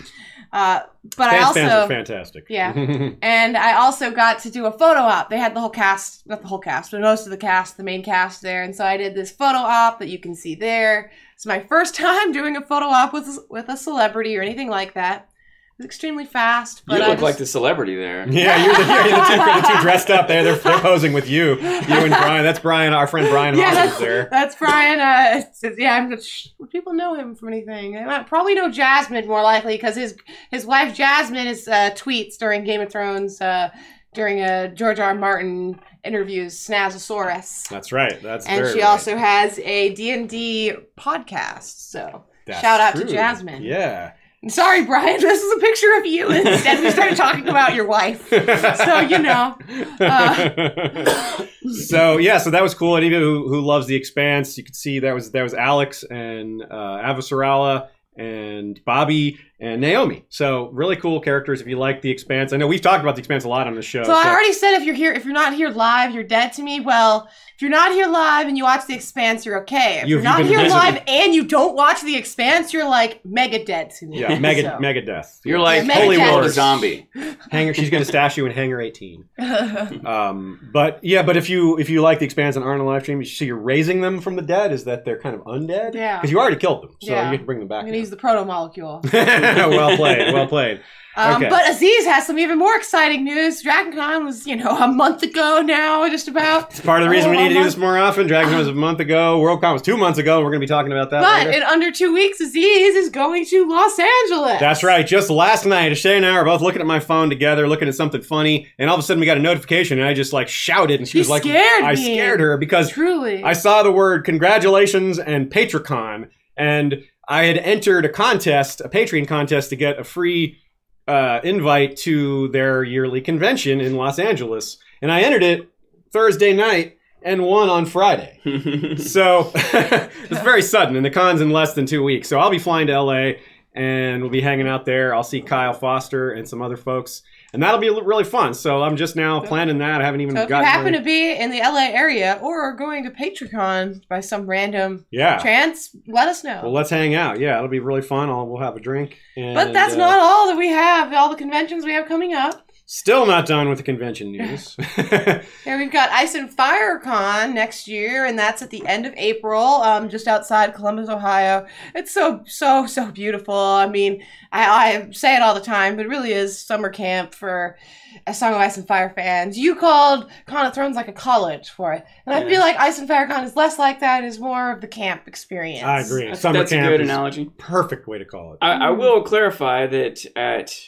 [0.54, 0.82] Uh,
[1.16, 2.46] but I also fans are fantastic.
[2.48, 2.72] Yeah.
[3.22, 5.28] and I also got to do a photo op.
[5.28, 7.82] They had the whole cast, not the whole cast, but most of the cast, the
[7.82, 8.62] main cast there.
[8.62, 11.10] And so I did this photo op that you can see there.
[11.34, 14.94] It's my first time doing a photo op with with a celebrity or anything like
[14.94, 15.28] that.
[15.76, 18.28] It was extremely fast, but You I look just, like the celebrity there.
[18.30, 20.44] Yeah, you're the, you're the, two, the two dressed up there.
[20.44, 21.56] They're, they're posing with you.
[21.56, 22.44] You and Brian.
[22.44, 24.28] That's Brian, our friend Brian Yeah, Hoskins that's, there.
[24.30, 25.00] that's Brian.
[25.00, 27.92] Uh, it's- it's- yeah, I'm just, shh, people know him from anything?
[27.94, 30.16] They might probably know Jasmine more likely because his
[30.52, 33.70] his wife Jasmine is uh, tweets during Game of Thrones uh,
[34.14, 35.08] during a George R.
[35.08, 35.14] R.
[35.16, 38.22] Martin interviews Snazosaurus, That's right.
[38.22, 38.88] That's and very she right.
[38.88, 41.90] also has a D and D podcast.
[41.90, 43.04] So That's shout out to.
[43.06, 43.62] Jasmine.
[43.62, 44.12] Yeah.
[44.48, 46.28] Sorry, Brian, this is a picture of you.
[46.30, 48.28] Instead, we started talking about your wife.
[48.28, 49.56] So you know.
[50.00, 51.46] uh,
[51.84, 52.96] so yeah, so that was cool.
[52.96, 56.62] Anybody who, who loves the Expanse, you could see that was that was Alex and
[56.62, 56.66] uh,
[57.02, 60.24] Avasarala and Bobbie and Naomi.
[60.28, 61.60] So really cool characters.
[61.60, 63.74] If you like the Expanse, I know we've talked about the Expanse a lot on
[63.74, 64.04] the show.
[64.04, 66.62] So I already said if you're here, if you're not here live, you're dead to
[66.62, 66.80] me.
[66.80, 67.28] Well,
[67.64, 70.00] you're not here live and you watch The Expanse, you're okay.
[70.02, 70.70] If You've- you're not here visiting.
[70.72, 74.20] live and you don't watch The Expanse, you're like mega dead to me.
[74.20, 74.78] yeah, mega So.
[74.80, 75.40] mega death.
[75.44, 76.32] You're like Yeah, Holy Megadeth.
[76.32, 77.08] War zombie.
[77.50, 77.72] Hanger.
[77.74, 79.24] She's gonna stash you in Hangar 18.
[80.04, 82.90] Um, but yeah, but if you if you like the Expanse and aren't on a
[82.90, 84.72] live stream, you see you're raising them from the dead.
[84.72, 85.94] Is that they're kind of undead?
[85.94, 86.18] Yeah.
[86.18, 87.24] Because you already killed them, so Yeah.
[87.26, 87.80] you get to bring them back.
[87.80, 89.00] I'm gonna use the proto molecule.
[89.12, 90.32] well played.
[90.34, 90.80] Well played.
[91.16, 91.48] Um, Okay.
[91.48, 93.62] But Aziz has some even more exciting news.
[93.62, 96.70] DragonCon was, you know, a month ago now, just about.
[96.72, 98.26] It's part of the reason we need to do this more often.
[98.26, 99.40] DragonCon was a month ago.
[99.40, 100.38] WorldCon was two months ago.
[100.40, 101.58] We're going to be talking about that But later.
[101.58, 104.58] in under two weeks, Aziz is going to Los Angeles.
[104.60, 105.06] That's right.
[105.06, 107.94] Just last night, Shay and I were both looking at my phone together, looking at
[107.94, 110.48] something funny, and all of a sudden we got a notification, and I just like
[110.48, 112.02] shouted, and she You was like, scared "I me.
[112.14, 113.42] scared her because Truly.
[113.44, 119.26] I saw the word congratulations and PatreonCon, and I had entered a contest, a Patreon
[119.28, 120.58] contest, to get a free
[121.06, 125.70] uh, invite to their yearly convention in Los Angeles, and I entered it
[126.12, 128.40] Thursday night and won on Friday.
[128.98, 132.28] So it's very sudden, and the con's in less than two weeks.
[132.28, 133.32] So I'll be flying to LA,
[133.74, 135.14] and we'll be hanging out there.
[135.14, 137.22] I'll see Kyle Foster and some other folks,
[137.54, 138.52] and that'll be really fun.
[138.52, 140.00] So I'm just now planning that.
[140.00, 142.74] I haven't even So if you happen to be in the LA area or are
[142.74, 145.38] going to PatreonCon by some random yeah.
[145.38, 146.60] chance, let us know.
[146.64, 147.38] Well, let's hang out.
[147.38, 148.28] Yeah, it'll be really fun.
[148.28, 149.20] I'll, we'll have a drink.
[149.36, 151.12] And, but that's uh, not all that we have.
[151.12, 152.63] All the conventions we have coming up.
[152.86, 154.76] Still not done with the convention news.
[154.98, 159.14] Yeah, we've got Ice and Fire Con next year, and that's at the end of
[159.16, 161.66] April, um, just outside Columbus, Ohio.
[161.94, 163.54] It's so, so, so beautiful.
[163.54, 167.34] I mean, I, I say it all the time, but it really is summer camp
[167.34, 167.78] for
[168.26, 169.58] a Song of Ice and Fire fans.
[169.58, 172.98] You called Con of Thrones like a college for it, and I feel like Ice
[172.98, 174.24] and Fire Con is less like that.
[174.24, 175.84] It's more of the camp experience.
[175.84, 176.26] I agree.
[176.26, 177.50] That's, Summer that's a good analogy.
[177.56, 178.58] perfect way to call it.
[178.60, 180.78] I, I will clarify that at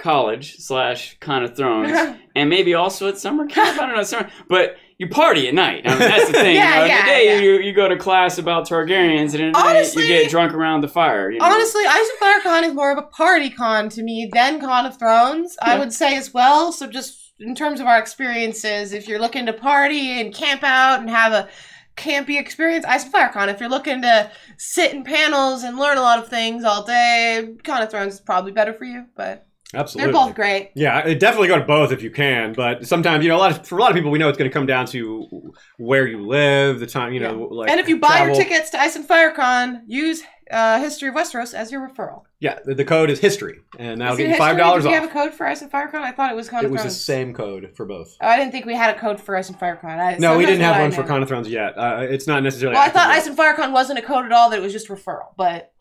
[0.00, 3.80] college slash Con of Thrones, and maybe also at summer camp.
[3.80, 5.82] I don't know, summer, but you party at night.
[5.86, 6.56] I mean, that's the thing.
[6.60, 7.40] Yeah, you know, yeah, the day yeah.
[7.40, 11.30] you, you go to class about Targaryens, and Honestly- you get drunk around the fire.
[11.30, 11.46] You know?
[11.46, 14.86] Honestly, Ice and Fire Con is more of a party con to me than Con
[14.86, 15.56] of Thrones.
[15.62, 16.72] I would say as well.
[16.72, 21.00] So just in terms of our experiences, if you're looking to party and camp out
[21.00, 21.48] and have a
[21.96, 23.48] campy experience, Ice and Fire Con.
[23.48, 27.54] If you're looking to sit in panels and learn a lot of things all day,
[27.64, 29.06] Con of Thrones is probably better for you.
[29.16, 30.12] But Absolutely.
[30.12, 30.70] they're both great.
[30.74, 32.52] Yeah, definitely go to both if you can.
[32.52, 34.38] But sometimes, you know, a lot of, for a lot of people, we know it's
[34.38, 37.88] going to come down to where you live, the time, you know, like and if
[37.88, 38.34] you buy travel.
[38.34, 42.22] your tickets to Ice and Fire Con, use uh, History of Westeros as your referral.
[42.40, 45.02] Yeah, the, the code is history, and that'll get you five dollars Did we off.
[45.02, 46.02] have a code for Ice and Fire Con?
[46.02, 48.16] I thought it was Con It was the same code for both.
[48.20, 50.00] Oh, I didn't think we had a code for Ice and Fire Con.
[50.00, 51.04] I, No, we didn't have one for.
[51.04, 51.78] Con of Thrones yet.
[51.78, 52.74] Uh, it's not necessarily.
[52.74, 54.62] Well, I thought active Ice and Fire Con wasn't a code at all; that it
[54.62, 55.28] was just referral.
[55.36, 55.72] But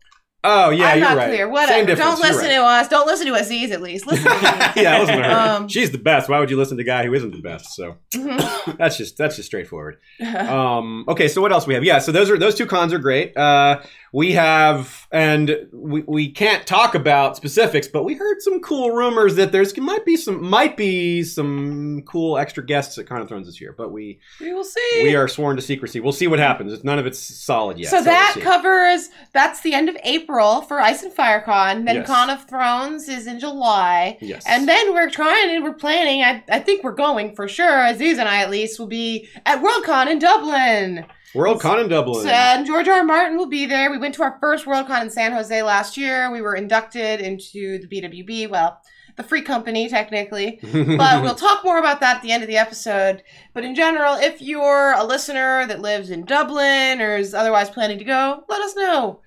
[0.42, 1.28] Oh yeah, I'm you're not right.
[1.30, 1.50] clear.
[1.50, 1.86] Whatever.
[1.86, 2.56] difference, Don't listen right.
[2.56, 2.88] to us.
[2.88, 3.42] Don't listen to us.
[3.42, 4.08] Aziz at least.
[4.08, 4.24] Listen.
[4.24, 4.30] To
[4.76, 4.82] me.
[4.84, 5.32] yeah, listen to her.
[5.58, 6.30] Um, She's the best.
[6.30, 7.76] Why would you listen to a guy who isn't the best?
[7.76, 8.78] So Mhm.
[8.78, 9.98] that's just that's just straightforward.
[10.50, 11.84] Um, okay, so what else we have?
[11.84, 13.36] Yeah, so those are those two cons are great.
[13.36, 18.92] Uh, we have, and we, we can't talk about specifics, but we heard some cool
[18.92, 23.28] rumors that there's might be some might be some cool extra guests at Con of
[23.28, 23.74] Thrones this year.
[23.78, 25.02] But we we will see.
[25.04, 26.00] we are sworn to secrecy.
[26.00, 26.74] We'll see what happens.
[26.74, 27.90] It's, none of it's solid yet.
[27.90, 31.86] so we'll that covers that's the end of April for Ice and Fire Con.
[31.86, 32.08] Then Yes.
[32.08, 34.18] Con of Thrones is in July.
[34.22, 36.24] yes, And then we're trying and we're planning.
[36.24, 37.86] I, I think we're going for sure.
[37.86, 41.06] Aziz and I, at least, will be at Worldcon in Dublin.
[41.36, 42.24] World Con in Dublin.
[42.24, 42.96] So, and George R.
[43.00, 43.04] R.
[43.04, 43.92] Martin will be there.
[43.92, 46.32] We went to our first Worldcon in San Jose last year.
[46.32, 48.82] We were inducted into the BWB, well,
[49.16, 50.60] the free company, technically.
[50.98, 53.22] But we'll talk more about that at the end of the episode.
[53.54, 58.00] But in general, if you're a listener that lives in Dublin or is otherwise planning
[58.00, 59.22] to go, let us know.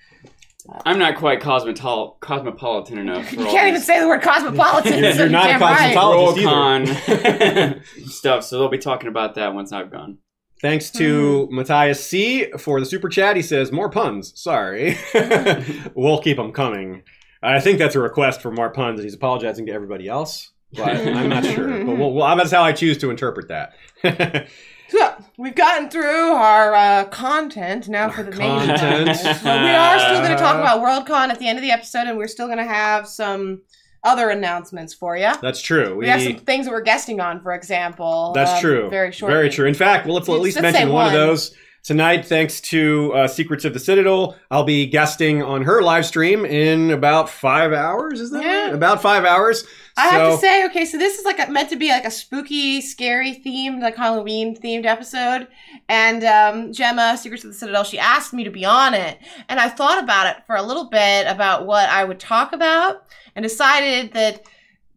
[0.86, 3.28] I'm not quite cosmetol- cosmopolitan enough.
[3.28, 4.98] For You can't even this say the word cosmopolitan.
[4.98, 5.96] You're- so you're not a damn right.
[5.96, 6.96] cosmetologist.
[6.96, 10.18] Worldcon stuff, so they'll be talking about that once I've gone.
[10.62, 11.56] Thanks to Hmm.
[11.56, 13.36] Matthias C for the super chat.
[13.36, 14.32] He says more puns.
[14.40, 14.96] Sorry,
[15.94, 17.02] we'll keep them coming.
[17.42, 20.50] I think that's a request for more puns, and he's apologizing to everybody else.
[20.72, 21.68] But I'm not sure.
[21.84, 24.48] But we'll, well, that's how I choose to interpret that.
[24.88, 29.18] So, we've gotten through our uh, content now for the main Content.
[29.42, 32.08] But we are still going to talk about Worldcon at the end of the episode,
[32.08, 33.62] and we're still going to have some
[34.04, 35.32] other announcements for you.
[35.40, 35.96] that's true.
[35.96, 38.32] We, have some things that we're guesting on, for example.
[38.34, 38.90] That's um, true.
[38.90, 39.34] Very shortly.
[39.34, 39.66] Very true.
[39.66, 42.24] In fact, well, let's at Let's- least mention one, of those tonight.
[42.24, 46.90] Thanks to uh, Secrets of the Citadel, I'll be guesting on her live stream in
[46.90, 48.20] about five hours.
[48.20, 48.64] Is that Yeah.
[48.66, 48.74] right?
[48.74, 49.64] About five hours.
[49.96, 52.10] I have to say, okay, so this is like a, meant to be like a
[52.10, 55.48] spooky, scary themed, like Halloween themed episode.
[55.88, 59.18] And um, Gemma, Secrets of the Citadel, she asked me to be on it.
[59.48, 63.04] And I thought about it for a little bit about what I would talk about
[63.36, 64.42] and decided that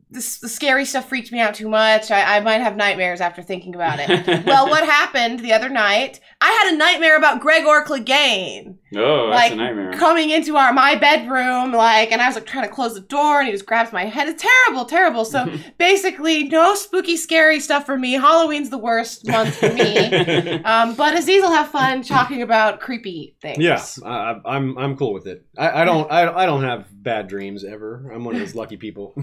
[0.09, 2.11] this, the scary stuff freaked me out too much.
[2.11, 4.45] I, I might have nightmares after thinking about it.
[4.45, 6.19] well, what happened the other night?
[6.41, 9.93] I had a nightmare about Gregor Clegane Oh, that's like, a nightmare.
[9.93, 13.39] coming into our my bedroom, like, and I was like trying to close the door,
[13.39, 14.27] and he just grabs my head.
[14.27, 15.25] It's terrible, terrible.
[15.25, 18.13] So basically, no spooky, scary stuff for me.
[18.13, 20.61] Halloween's the worst month for me.
[20.65, 23.59] Um, but Aziz will have fun talking about creepy things.
[23.59, 25.45] Yeah, I, I'm I'm cool with it.
[25.57, 28.09] I, I don't I, I don't have bad dreams ever.
[28.13, 29.13] I'm one of those lucky people.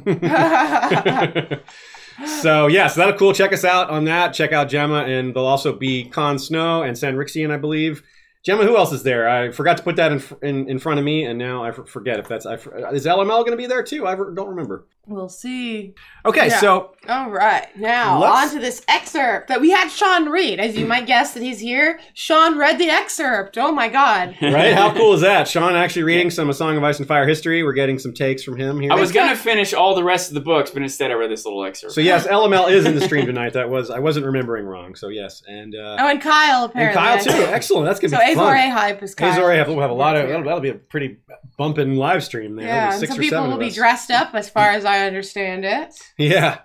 [2.41, 3.33] so yeah, so that'll cool.
[3.33, 4.33] Check us out on that.
[4.35, 8.03] Check out Gemma, and there'll also be Con Snow and San Rixian, I believe.
[8.43, 9.29] Gemma, who else is there?
[9.29, 12.19] I forgot to put that in in, in front of me, and now I forget
[12.19, 14.07] if that's is LML going to be there too.
[14.07, 14.87] I don't remember.
[15.09, 15.95] We'll see.
[16.25, 16.61] Okay, Yeah.
[16.61, 20.61] so All right, now Let's- on to this excerpt that we had Sean read.
[20.61, 23.59] As you might guess that he's here, Sean read the excerpt.
[23.59, 24.37] Oh my god.
[24.43, 25.49] right, how cool is that?
[25.49, 27.65] Sean actually reading some A Song of Ice and Fire history.
[27.65, 28.93] We're getting some takes from him here.
[28.93, 31.45] I was gonna finish all the rest of the books, but instead I read this
[31.45, 31.95] little excerpt.
[31.95, 33.55] So yes, LML is in the stream tonight.
[33.55, 34.95] That was I wasn't remembering wrong.
[34.95, 37.03] So yes, and uh, Oh, and Kyle apparently.
[37.03, 37.25] and.
[37.27, 37.45] Kyle too.
[37.53, 37.87] Excellent.
[37.87, 38.71] That's gonna So be Azor fun.
[38.71, 39.33] hype is Kyle.
[39.33, 41.19] Azor have, we'll have a lot of that'll, that'll be a pretty
[41.59, 42.67] bumping live stream there.
[42.67, 44.92] Yeah, There'll and some or people seven will be dressed up, as far as I
[45.01, 45.95] understand it.
[46.19, 46.59] Yeah,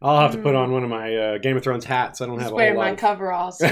[0.00, 0.58] I'll have to put Mm.
[0.64, 2.20] on one of my uh, Game of Thrones hats.
[2.20, 2.98] I don't have Just a wearing whole my lot.
[2.98, 3.60] coveralls.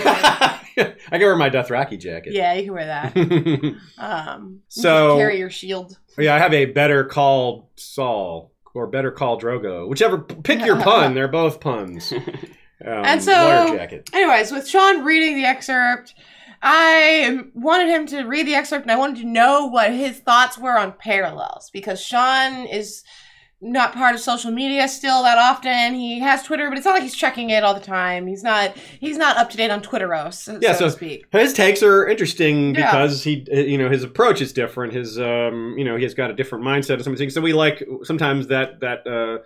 [0.77, 0.95] Of...
[1.13, 2.33] I can wear my Dothraki jacket.
[2.33, 3.15] yeah, you can wear that.
[3.99, 5.99] Um, you So- can carry your shield.
[6.17, 10.19] yeah, I have a Better Call Saul or Better Call Drogo, whichever.
[10.19, 11.15] Pick your pun.
[11.15, 12.13] They're both puns.
[12.83, 14.09] Um, And so- lawyer jacket.
[14.15, 16.15] Anyways, with Sean reading the excerpt,
[16.63, 20.57] I wanted him to read the excerpt and I wanted to know what his thoughts
[20.57, 23.05] were on parallels because Sean is
[23.63, 25.95] not part of social media still that often.
[25.95, 28.27] He has Twitter, but it's not like he's checking it all the time.
[28.27, 31.27] He's not he's not up to date on Twitteros, so, Yeah, so to so- speak.
[31.33, 32.91] His takes are interesting Yeah.
[32.91, 34.93] because he, you know, his approach is different.
[34.95, 37.35] His, um, you know, he's got a different mindset of some things.
[37.35, 39.39] So we like sometimes that that uh,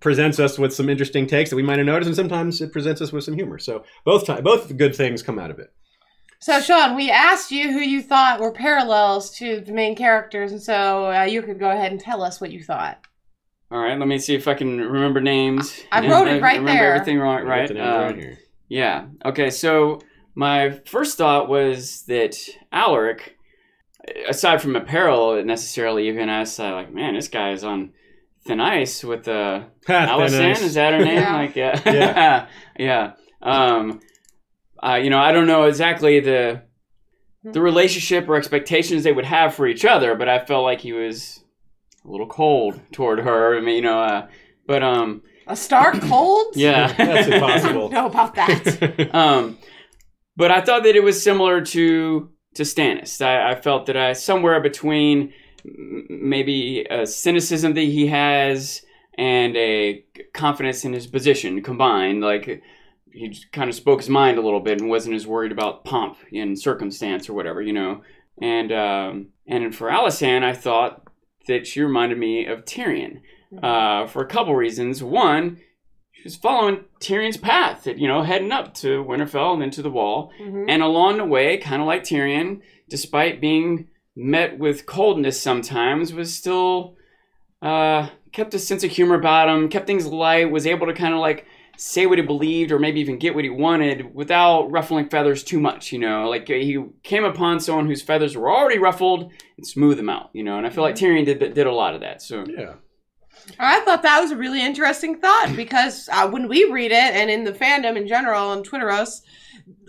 [0.00, 3.00] presents us with some interesting takes that we might have noticed, and sometimes it presents
[3.00, 3.58] us with some humor.
[3.58, 5.72] So both time, both good things come out of it.
[6.40, 10.60] So Sean, we asked you who you thought were parallels to the main characters, and
[10.60, 12.98] so uh, you could go ahead and tell us what you thought.
[13.72, 15.80] All right, let me see if I can remember names.
[15.90, 16.94] I And wrote it right remember there.
[16.94, 17.68] everything right, Get right?
[17.68, 18.36] the right Um.
[18.68, 19.06] Yeah.
[19.24, 19.48] Okay.
[19.50, 20.00] So
[20.34, 22.36] my first thought was that
[22.70, 23.36] Alaric,
[24.28, 27.92] aside from apparel necessarily, even as uh, like, man, this guy is on
[28.46, 30.38] thin ice with uh, Ha, Allison.
[30.40, 30.62] thin ice.
[30.62, 31.16] Is that her name?
[31.18, 31.36] Yeah.
[31.36, 32.46] Like, yeah, Yeah.
[32.78, 33.12] yeah.
[33.42, 34.00] Um,
[34.82, 36.62] uh, you know, I don't know exactly the
[37.44, 40.92] the relationship or expectations they would have for each other, but I felt like he
[40.92, 41.41] was
[42.04, 43.56] a little cold toward her.
[43.56, 44.28] I mean, you know, uh,
[44.66, 46.46] but um, A Stark cold?
[46.54, 47.88] yeah, That's impossible.
[47.88, 49.10] don't know about that.
[49.14, 49.58] um,
[50.36, 53.24] but I thought that it was similar to to Stannis.
[53.24, 55.32] I, I felt that I somewhere between
[55.64, 58.82] maybe a cynicism that he has
[59.16, 62.22] and a confidence in his position combined.
[62.22, 62.62] Like
[63.12, 65.84] he just kind of spoke his mind a little bit and wasn't as worried about
[65.84, 68.02] pomp and circumstance or whatever, you know.
[68.40, 71.06] And um, and for Alysanne, I thought
[71.46, 73.20] that she reminded me of Tyrion
[73.62, 75.02] uh, for a couple reasons.
[75.02, 75.58] One,
[76.12, 79.90] she was following Tyrion's path, you know, heading up to Winterfell and then to the
[79.90, 80.32] Wall.
[80.40, 80.66] Mhm.
[80.68, 86.34] And along the way, kind of like Tyrion, despite being met with coldness sometimes, was
[86.34, 86.96] still
[87.60, 91.14] uh, kept a sense of humor about him, kept things light, was able to kind
[91.14, 91.46] of like
[91.82, 95.58] say what he believed or maybe even get what he wanted without ruffling feathers too
[95.58, 96.28] much, you know.
[96.28, 100.44] Like he came upon someone whose feathers were already ruffled and smooth them out, you
[100.44, 100.56] know.
[100.56, 102.22] And I feel like Tyrion did did a lot of that.
[102.22, 102.74] So yeah.
[103.58, 107.28] I thought that was a really interesting thought because uh, when we read it, and
[107.28, 109.22] in the fandom in general and Twitteros,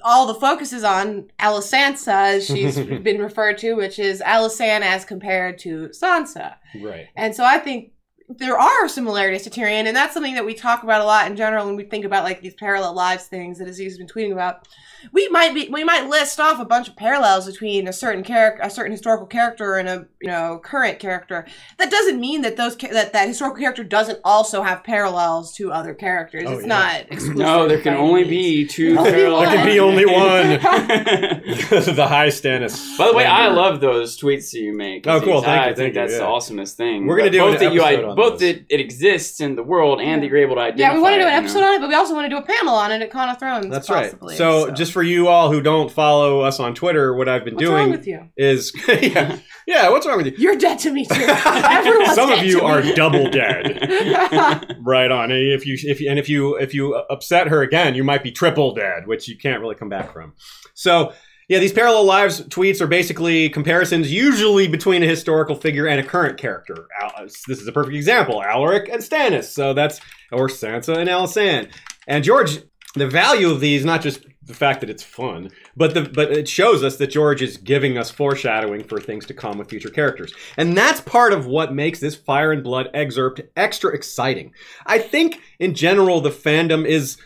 [0.03, 5.05] all the focus is on Alisansa, as she's been referred to, which is Alysanne as
[5.05, 6.55] compared to Sansa.
[6.81, 7.05] Right.
[7.15, 7.92] And so I think
[8.37, 11.35] there are similarities to Tyrion, and that's something that we talk about a lot in
[11.35, 14.31] general when we think about like these parallel lives things that Aziz has been tweeting
[14.31, 14.67] about.
[15.11, 18.61] We might be we might list off a bunch of parallels between a certain character,
[18.63, 21.45] a certain historical character, and a you know current character.
[21.77, 25.71] That doesn't mean that those cha- that that historical character doesn't also have parallels to
[25.71, 26.43] other characters.
[26.47, 26.67] Oh, it's yeah.
[26.67, 27.35] not exclusive.
[27.37, 28.29] no, there can only means.
[28.29, 29.41] be two Only parallel.
[29.41, 30.59] There can be only one.
[30.61, 32.97] By the high Stannis.
[32.97, 35.05] By the way, I love those tweets that you make.
[35.07, 35.37] Oh, cool.
[35.39, 35.45] Aziz.
[35.45, 37.07] Thank I you, think thank you, that's the awesomest thing.
[37.07, 38.41] We're gonna do both an that you episode on both those.
[38.41, 40.91] that it exists in the world and that you're able to identify.
[40.91, 41.67] Yeah, we want to do an it, you episode know?
[41.67, 43.39] on it, but we also want to do a panel on it at Con of
[43.39, 43.67] Thrones.
[43.69, 44.37] That's possibly, right.
[44.37, 47.65] So, just for you all who don't follow us on Twitter, what I've been what's
[47.65, 48.29] doing wrong with you?
[48.37, 49.89] is yeah, yeah.
[49.89, 50.33] What's wrong with you?
[50.37, 51.15] You're dead to me too.
[51.27, 54.77] Everyone's Some of you are double dead.
[54.81, 55.31] right on.
[55.31, 58.23] And If you if you, and if you if you upset her again, you might
[58.23, 60.33] be triple dead, which you can't really come back from.
[60.73, 61.13] So.
[61.49, 66.03] Yeah, these parallel lives tweets are basically comparisons, usually between a historical figure and a
[66.03, 66.87] current character.
[67.01, 69.43] Al- This is a perfect example: Alaric and Stannis.
[69.53, 69.99] So that's
[70.31, 71.69] or Sansa and Alysanne.
[72.07, 72.59] And George,
[72.95, 76.49] the value of these, not just the fact that it's fun, but the but it
[76.49, 80.33] shows us that George is giving us foreshadowing for things to come with future characters.
[80.57, 84.53] And that's part of what makes this Fire and Blood excerpt extra exciting.
[84.85, 87.17] I think in general the fandom is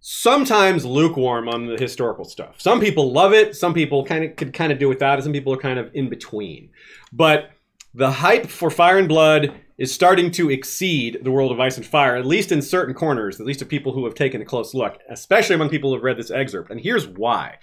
[0.00, 2.60] sometimes lukewarm on the historical stuff.
[2.60, 5.32] Some people love it, some people kind of could kind of do without it, some
[5.32, 6.70] people are kind of in between.
[7.12, 7.50] But
[7.98, 11.84] the hype for Fire and Blood is starting to exceed the world of Ice and
[11.84, 14.72] Fire, at least in certain corners, at least of people who have taken a close
[14.72, 16.70] look, especially among people who have read this excerpt.
[16.70, 17.56] And here's why.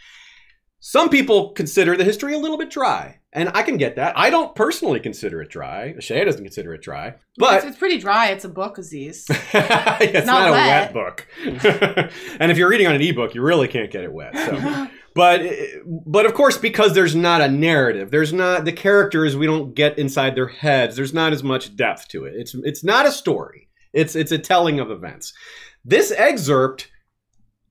[0.82, 4.18] Some people consider the history a little bit dry, and I can get that.
[4.18, 5.96] I don't personally consider it dry.
[6.00, 8.28] Shea doesn't consider it dry, but it's pretty dry.
[8.28, 9.26] It's a book, Aziz.
[9.30, 10.94] it's not not, a wet.
[10.94, 11.28] wet book.
[12.40, 14.36] and if you're reading on an ebook, you really can't get it wet.
[14.36, 14.88] So.
[15.16, 19.36] But eh, but of course, because there's not a narrative, there's not the characters.
[19.36, 20.96] We don't get inside their heads.
[20.96, 22.34] There's not as much depth to it.
[22.36, 23.70] It's it's not a story.
[23.94, 25.34] It's it's a telling of events.
[25.84, 26.92] This excerpt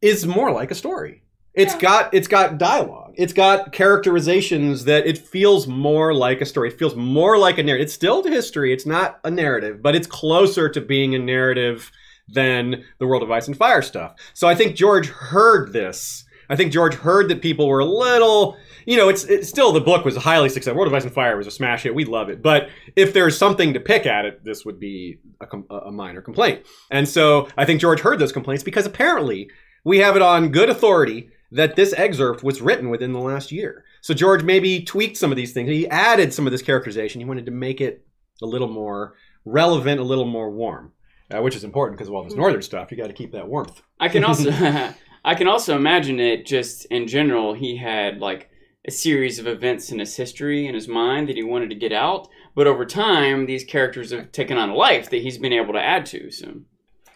[0.00, 1.22] is more like a story.
[1.52, 1.80] It's Yeah.
[1.80, 3.12] got it's got dialogue.
[3.16, 6.70] It's got characterizations that it feels more like a story.
[6.70, 7.84] It feels more like a narrative.
[7.84, 8.72] It's still history.
[8.72, 11.90] It's not a narrative, but it's closer to being a narrative
[12.28, 14.14] than the World of Ice and Fire stuff.
[14.32, 18.56] So I think George heard this I think George heard that people were a little,
[18.86, 20.78] you know, it's, it's still the book was a highly successful.
[20.78, 21.94] World of Ice and Fire was a smash hit.
[21.94, 25.46] We love it, but if there's something to pick at it, this would be a,
[25.46, 26.66] com- a minor complaint.
[26.90, 29.50] And so I think George heard those complaints because apparently
[29.84, 33.84] we have it on good authority that this excerpt was written within the last year.
[34.00, 35.70] So George maybe tweaked some of these things.
[35.70, 37.20] He added some of this characterization.
[37.20, 38.04] He wanted to make it
[38.42, 39.14] a little more
[39.44, 40.92] relevant, a little more warm,
[41.30, 42.90] uh, which is important because of all this northern stuff.
[42.90, 43.82] You got to keep that warmth.
[44.00, 44.50] I can also
[45.24, 48.50] I can also imagine it just in general he had like
[48.86, 51.92] a series of events in his history in his mind that he wanted to get
[51.92, 55.72] out, but over time these characters have taken on a life that he's been able
[55.72, 56.30] to add to.
[56.30, 56.60] So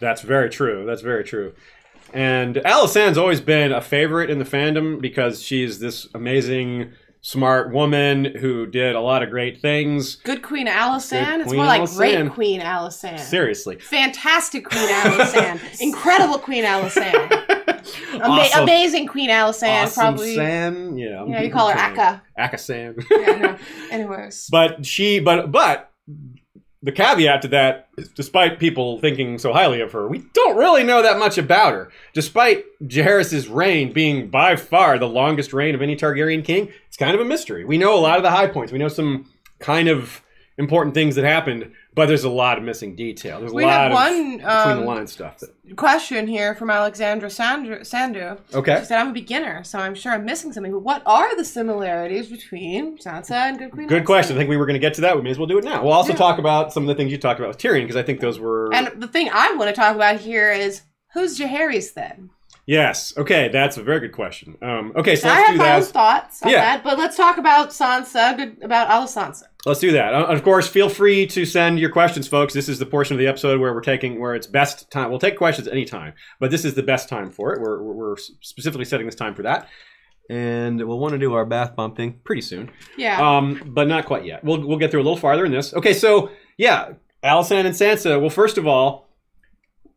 [0.01, 0.87] That's very true.
[0.87, 1.53] That's very true.
[2.15, 8.25] And Alysanne's always been a favorite in the fandom because she's this amazing, smart woman
[8.37, 10.17] who did a lot of great things.
[10.17, 11.41] Good Queen Alisan.
[11.41, 11.97] It's more like Alysanne.
[11.97, 13.19] Great Queen Alisan.
[13.19, 13.79] Seriously.
[13.79, 15.81] Fantastic Queen Alisan.
[15.83, 17.45] Incredible Queen Alisan.
[18.20, 18.62] Awesome.
[18.62, 19.84] Amazing Queen Alisan.
[19.84, 20.34] awesome probably.
[20.34, 21.24] San, yeah.
[21.26, 22.22] Yeah, you call her Akka.
[22.36, 22.97] Akka San.
[23.11, 23.59] Yeah, no.
[23.91, 24.49] Anyways.
[24.51, 25.91] but she, but but
[26.82, 30.84] the caveat to that, is despite people thinking so highly of her, we don't really
[30.84, 31.91] know that much about her.
[32.14, 37.14] Despite Jaehaerys' reign being by far the longest reign of any Targaryen king, it's kind
[37.14, 37.64] of a mystery.
[37.64, 38.72] We know a lot of the high points.
[38.72, 39.28] We know some
[39.59, 40.22] kind of
[40.57, 43.40] important things that happened, but there's a lot of missing detail.
[43.40, 45.38] There's a We lot have of one, between um, the lines stuff.
[45.38, 47.84] That, Question here from Alexandra Sandu.
[47.84, 48.38] Sandu.
[48.55, 48.78] okay.
[48.80, 50.72] She said, I'm a beginner, so I'm sure I'm missing something.
[50.72, 54.36] But what are the similarities between Sansa and Good Queen Good question.
[54.36, 55.14] I think we were going to get to that.
[55.16, 55.82] We may as well do it now.
[55.82, 56.18] We'll also Yeah.
[56.18, 58.38] talk about some of the things you talked about with Tyrion because I think those
[58.40, 60.82] were And the thing I want to talk about here is
[61.12, 62.30] who's Jaehaerys then?
[62.69, 63.12] Yes.
[63.16, 64.57] Okay, that's a very good question.
[64.62, 66.61] Um, okay, so I have my own thoughts on Yeah.
[66.61, 69.43] that, but let's talk about Sansa, good, about Alisansa.
[69.66, 70.14] Let's do that.
[70.14, 72.55] Uh, of course, feel free to send your questions, folks.
[72.55, 75.11] This is the portion of the episode where we're taking where it's best time.
[75.11, 77.61] We'll take questions at any time, but this is the best time for it.
[77.61, 79.69] We're, we're, specifically setting this time for that,
[80.31, 82.71] and we'll want to do our bath bomb thing pretty soon.
[82.97, 83.19] Yeah.
[83.21, 84.45] Um, but not quite yet.
[84.45, 85.75] We'll we'll get through a little farther in this.
[85.75, 86.93] Okay, so yeah,
[87.25, 88.21] Alysanne and Sansa.
[88.21, 89.09] Well, first of all,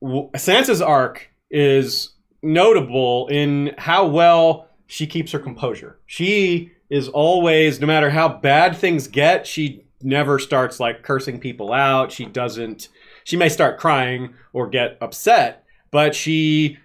[0.01, 5.99] w- Sansa's arc is notable in how well she keeps her composure.
[6.05, 11.71] She is always, no matter how bad things get, she never starts like cursing people
[11.71, 12.11] out.
[12.11, 12.89] She doesn't.
[13.23, 16.77] She may start crying or get upset, but she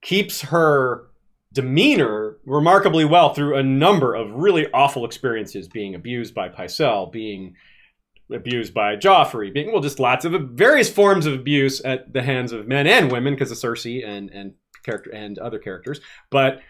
[0.00, 1.08] keeps her
[1.52, 7.54] demeanor remarkably well through a number of really awful experiences being abused by Pycelle, being
[8.32, 12.52] abused by Joffrey, being well, just lots of various forms of abuse at the hands
[12.52, 16.00] of men and women because of Cersei and and character and other characters.
[16.30, 16.60] But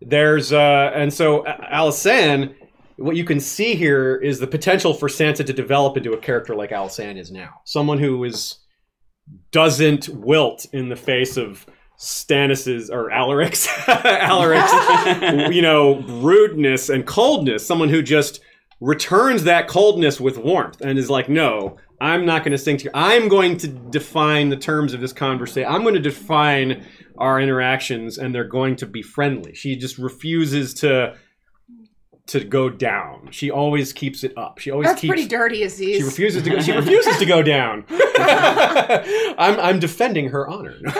[0.00, 2.54] there's uh and so A- Alysanne,
[2.96, 6.54] what you can see here is the potential for Sansa to develop into a character
[6.54, 8.58] like Alysanne is now, someone who is
[9.50, 11.66] doesn't wilt in the face of
[11.98, 14.72] Stannis's or Alaric's Alaric's
[15.54, 17.66] you know rudeness and coldness.
[17.66, 18.40] Someone who just
[18.80, 22.84] returns that coldness with warmth and is like, no, I'm not going to sing to
[22.84, 22.90] you.
[22.94, 25.70] I'm going to define the terms of this conversation.
[25.70, 26.86] I'm going to define
[27.18, 29.54] our interactions, and they're going to be friendly.
[29.54, 31.16] She just refuses to
[32.28, 33.28] to go down.
[33.30, 34.58] She always keeps it up.
[34.58, 35.08] She always That's keeps.
[35.08, 35.96] pretty dirty, Aziz.
[35.96, 36.60] She refuses to go.
[36.60, 37.84] She refuses to go down.
[37.90, 40.76] I'm I'm defending her honor.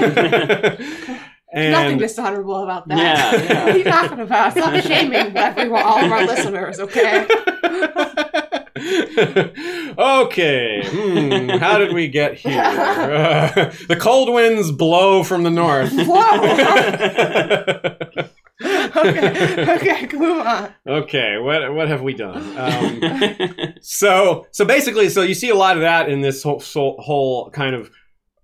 [1.52, 2.98] and Nothing dishonorable about that.
[2.98, 3.64] Yeah, yeah.
[3.64, 4.52] what are you talking about?
[4.52, 7.26] Stop shaming everyone, all of our listeners, okay?
[9.98, 10.82] okay.
[10.84, 12.60] Hmm, how did we get here?
[12.60, 15.92] Uh, the cold winds blow from the north.
[18.62, 20.74] okay, okay, move on.
[20.86, 21.38] okay.
[21.38, 22.58] What what have we done?
[22.58, 26.60] Um, so so basically, so you see a lot of that in this whole,
[26.98, 27.90] whole kind of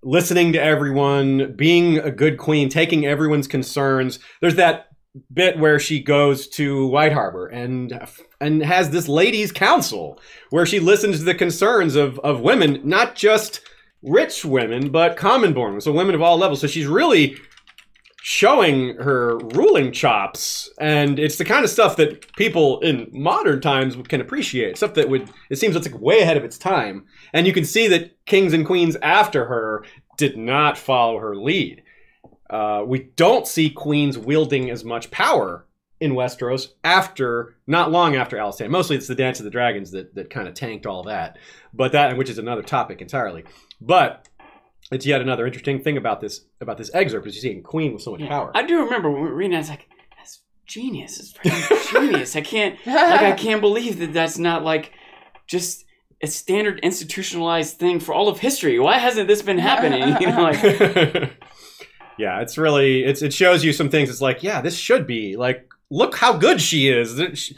[0.03, 4.19] listening to everyone, being a good queen, taking everyone's concerns.
[4.39, 4.87] There's that
[5.33, 7.99] bit where she goes to White Harbor and
[8.41, 13.15] and has this ladies' council where she listens to the concerns of of women, not
[13.15, 13.61] just
[14.01, 16.61] rich women, but common born, so women of all levels.
[16.61, 17.37] So she's really
[18.27, 23.95] showing her ruling chops and it's the kind of stuff that people in modern times
[24.07, 27.45] can appreciate stuff that would it seems it's like way ahead of its time and
[27.45, 29.85] you can see that kings and queens after her
[30.17, 31.83] did not follow her lead
[32.49, 35.65] uh, we don't see queens wielding as much power
[35.99, 38.69] in Westeros after not long after Alysanne.
[38.69, 41.37] Mostly it's the Dance of the Dragons that, that kind of tanked all that.
[41.73, 43.45] But that which is another topic entirely.
[43.81, 44.27] But
[44.91, 47.93] it's yet another interesting thing about this about this excerpt is you see a queen
[47.93, 48.51] with so much power.
[48.53, 49.55] I do remember when we were reading.
[49.55, 49.87] I was like,
[50.17, 51.19] "That's genius!
[51.19, 54.91] It's freaking genius!" I can't, like, I can't believe that that's not like
[55.47, 55.85] just
[56.21, 58.79] a standard institutionalized thing for all of history.
[58.79, 60.15] Why hasn't this been happening?
[60.21, 60.61] You know, like,
[62.17, 64.09] yeah, it's really it's it shows you some things.
[64.09, 67.53] It's like, yeah, this should be like, look how good she is.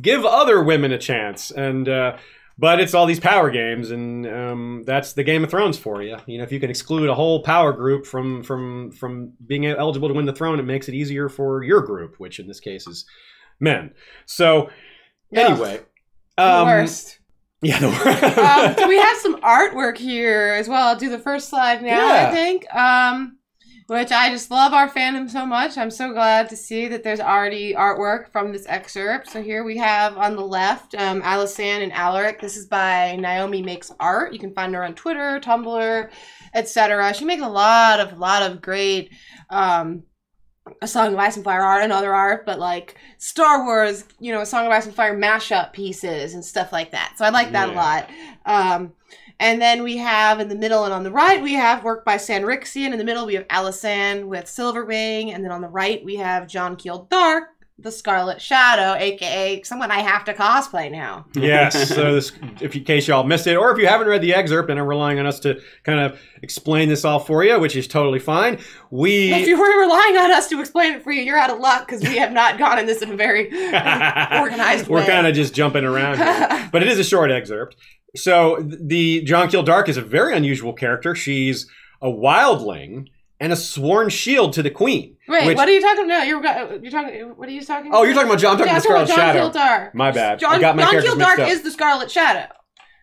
[0.00, 2.16] Give other women a chance, and uh,
[2.58, 6.16] but it's all these power games, and um, that's the Game of Thrones for you.
[6.26, 10.08] You know, if you can exclude a whole power group from from from being eligible
[10.08, 12.86] to win the throne, it makes it easier for your group, which in this case
[12.86, 13.04] is
[13.60, 13.92] men.
[14.26, 14.70] So
[15.32, 15.80] anyway,
[16.36, 17.18] The um, worst.
[17.62, 20.88] yeah, the um, so we have some artwork here as well.
[20.88, 22.28] I'll do the first slide now, Yeah.
[22.28, 22.74] I think.
[22.74, 23.38] Um,
[23.90, 25.76] which I just love our fandom so much.
[25.76, 29.28] I'm so glad to see that there's already artwork from this excerpt.
[29.28, 32.40] So here we have on the left um, Alisan and Alaric.
[32.40, 34.32] This is by Naomi Makes Art.
[34.32, 36.08] You can find her on Twitter, Tumblr,
[36.54, 37.14] etc.
[37.14, 39.10] She makes a lot of lot of great
[39.50, 40.04] um,
[40.80, 44.32] a Song of Ice and Fire art and other art, but like Star Wars, you
[44.32, 47.14] know, a Song of Ice and Fire mashup pieces and stuff like that.
[47.16, 48.08] So I like that a lot.
[48.46, 48.92] Um,
[49.40, 52.16] and then we have in the middle and on the right, we have work by
[52.16, 52.92] Sanrixian.
[52.92, 55.34] In the middle, we have Alisan with Silverwing.
[55.34, 60.00] And then on the right, we have Jonquil Darke, the Scarlet Shadow, aka someone I
[60.00, 61.24] have to cosplay now.
[61.34, 61.88] yes.
[62.00, 64.70] So, this, if in case y'all missed it, or if you haven't read the excerpt
[64.70, 67.88] and are relying on us to kind of explain this all for you, which is
[67.88, 68.58] totally fine,
[68.90, 69.32] we.
[69.32, 71.86] If you were relying on us to explain it for you, you're out of luck
[71.86, 73.46] because we have not gone in this in a very
[74.38, 75.00] organized way.
[75.00, 76.68] We're kind of just jumping around, here.
[76.72, 77.76] but it is a short excerpt.
[78.16, 81.14] So, the Jonquil Darke is a very unusual character.
[81.14, 81.66] She's
[82.02, 83.08] a wildling
[83.38, 85.16] and a sworn shield to the queen.
[85.28, 86.26] Wait, which- what are you talking about?
[86.26, 86.42] You're,
[86.82, 87.20] you're talking.
[87.36, 87.88] What are you talking?
[87.88, 88.00] About?
[88.00, 88.52] Oh, you're talking about John.
[88.52, 89.40] I'm talking yeah, about Scarlet Shadow.
[89.40, 89.94] John Dark.
[89.94, 90.38] My bad.
[90.38, 92.52] John, I got my Jonquil Darke is the Scarlet Shadow.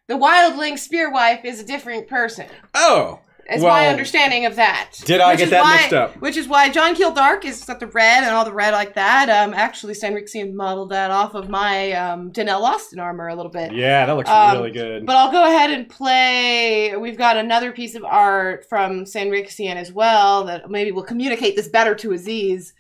[0.08, 2.48] The Wildling Spearwife is a different person.
[2.74, 3.20] Oh,
[3.50, 4.92] Is Well, my understanding of that.
[5.06, 6.16] did I Which get that why- mixed up?
[6.18, 9.30] Which is why Jonquil Darke is got the red and all the red like that.
[9.30, 13.72] Um, actually, Sanrixian modeled that off of my um, Danelle Austin armor a little bit.
[13.72, 15.06] yeah, that looks Um, really good.
[15.06, 16.96] But I'll go ahead and play.
[16.98, 21.70] We've got another piece of art from Sanrixian as well that maybe will communicate this
[21.70, 22.74] better to Aziz.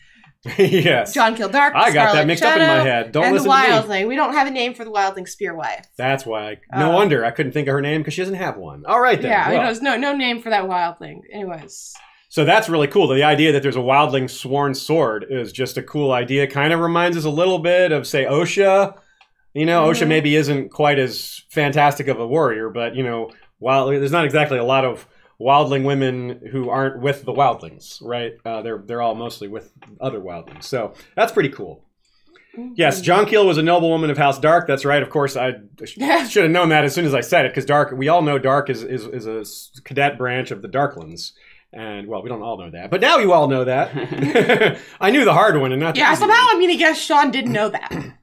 [0.57, 1.13] yes.
[1.13, 1.75] Jonquil Darke.
[1.75, 3.11] I got that Scarlet mixed up in my head.
[3.11, 3.67] Don't and listen the to me.
[4.03, 4.07] Wildling.
[4.07, 5.85] We don't have a name for the Wildling Spearwife.
[5.97, 6.57] That's why.
[6.71, 8.85] I, No Uh, wonder I couldn't think of her name because she doesn't have one.
[8.85, 9.31] All right then.
[9.31, 11.19] Yeah, Well, there's no no name for that Wildling.
[11.33, 11.93] Anyways,
[12.29, 13.07] so that's really cool.
[13.07, 16.45] The idea that there's a wildling sworn sword is just a cool idea.
[16.47, 18.95] Kind of reminds us a little bit of, say, Osha.
[19.53, 20.07] You know, Osha Mhm.
[20.09, 24.59] maybe isn't quite as fantastic of a warrior, but you know, while there's not exactly
[24.59, 25.07] a lot of
[25.39, 28.33] wildling women who aren't with the wildlings, right?
[28.45, 29.71] Uh, they're they're all mostly with
[30.01, 30.63] other wildlings.
[30.63, 31.83] So that's pretty cool.
[32.75, 34.65] Yes, Jonquil was a noblewoman of House Dark.
[34.65, 35.03] That's right.
[35.03, 35.51] Of course, I
[35.85, 37.91] sh- should have known that as soon as I said it, because Dark.
[37.95, 41.33] We all know Dark is, is is a s- cadet branch of the Darklyns,
[41.71, 44.79] and well, we don't all know that, but now you all know that.
[44.99, 46.55] I knew the hard one, and not Yeah, easy somehow one.
[46.55, 47.91] I'm gonna guess Sean didn't know that.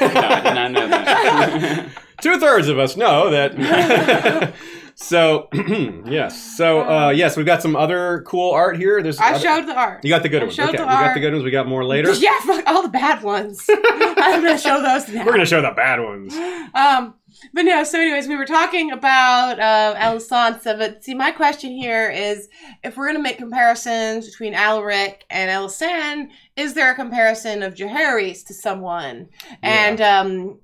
[0.00, 1.88] No, I did not know that.
[2.20, 4.52] Two thirds of us know that.
[4.94, 5.48] So
[6.06, 9.02] yes, so uh, yes, we've got some other cool art here.
[9.02, 10.04] There's I other- showed the art.
[10.04, 10.54] You got the good I ones.
[10.54, 11.44] showed Okay, the we got the good ones.
[11.44, 12.12] We got more later.
[12.22, 13.64] Yeah, fuck all the bad ones.
[13.68, 15.24] I'm gonna show those now.
[15.24, 16.34] We're gonna show the bad ones.
[16.74, 17.14] Um,
[17.54, 17.82] but no.
[17.84, 22.48] So, anyways, we were talking about uh, Alisansa, but see, my question here is,
[22.84, 28.44] if we're gonna make comparisons between Alaric and Alisan, is there a comparison of Jaehaerys
[28.46, 29.28] to someone?
[29.62, 30.58] And um.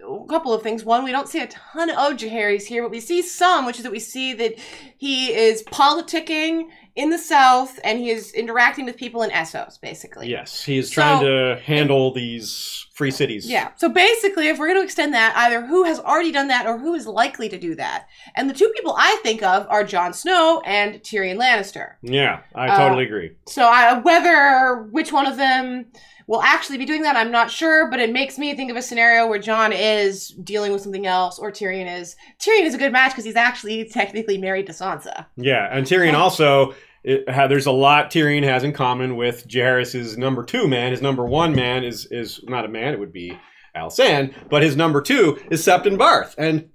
[0.00, 0.84] A couple of things.
[0.84, 3.82] One, we don't see a ton of Jaehaerys here, but we see some, which is
[3.82, 4.54] that we see that
[4.96, 10.28] he is politicking in the South and he is interacting with people in Essos, basically.
[10.28, 13.46] Yes, he is trying So- to handle these free cities.
[13.48, 13.70] Yeah.
[13.76, 16.78] So basically, if we're going to extend that, either who has already done that or
[16.78, 18.06] who is likely to do that.
[18.34, 21.92] And the two people I think of are Jon Snow and Tyrion Lannister.
[22.02, 23.32] Yeah, I Uh, totally agree.
[23.46, 25.86] So I, whether which one of them
[26.28, 27.90] will actually be doing that, I'm not sure.
[27.90, 31.40] But it makes me think of a scenario where John is dealing with something else,
[31.40, 32.14] or Tyrion is.
[32.38, 35.26] Tyrion is a good match because he's actually technically married to Sansa.
[35.36, 36.74] Yeah, and Tyrion also.
[37.06, 40.90] Ha, there's a lot Tyrion has in common with Jaehaerys's number two man.
[40.90, 43.38] His number one man is is not a man; it would be
[43.78, 44.34] Alsan.
[44.50, 46.72] But his number two is Septon Barth, and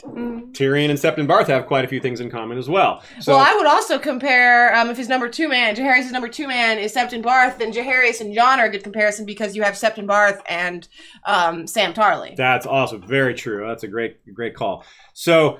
[0.54, 3.04] Tyrion and Septon Barth have quite a few things in common as well.
[3.20, 6.48] So well, I would also compare um, if his number two man, Jaehaerys' number two
[6.48, 9.74] man is Septon Barth, then Jaehaerys and Jon are a good comparison because you have
[9.74, 10.88] Septon Barth and
[11.26, 12.36] um, Sam Tarley.
[12.36, 13.68] That's also very true.
[13.68, 14.86] That's a great, great call.
[15.14, 15.60] So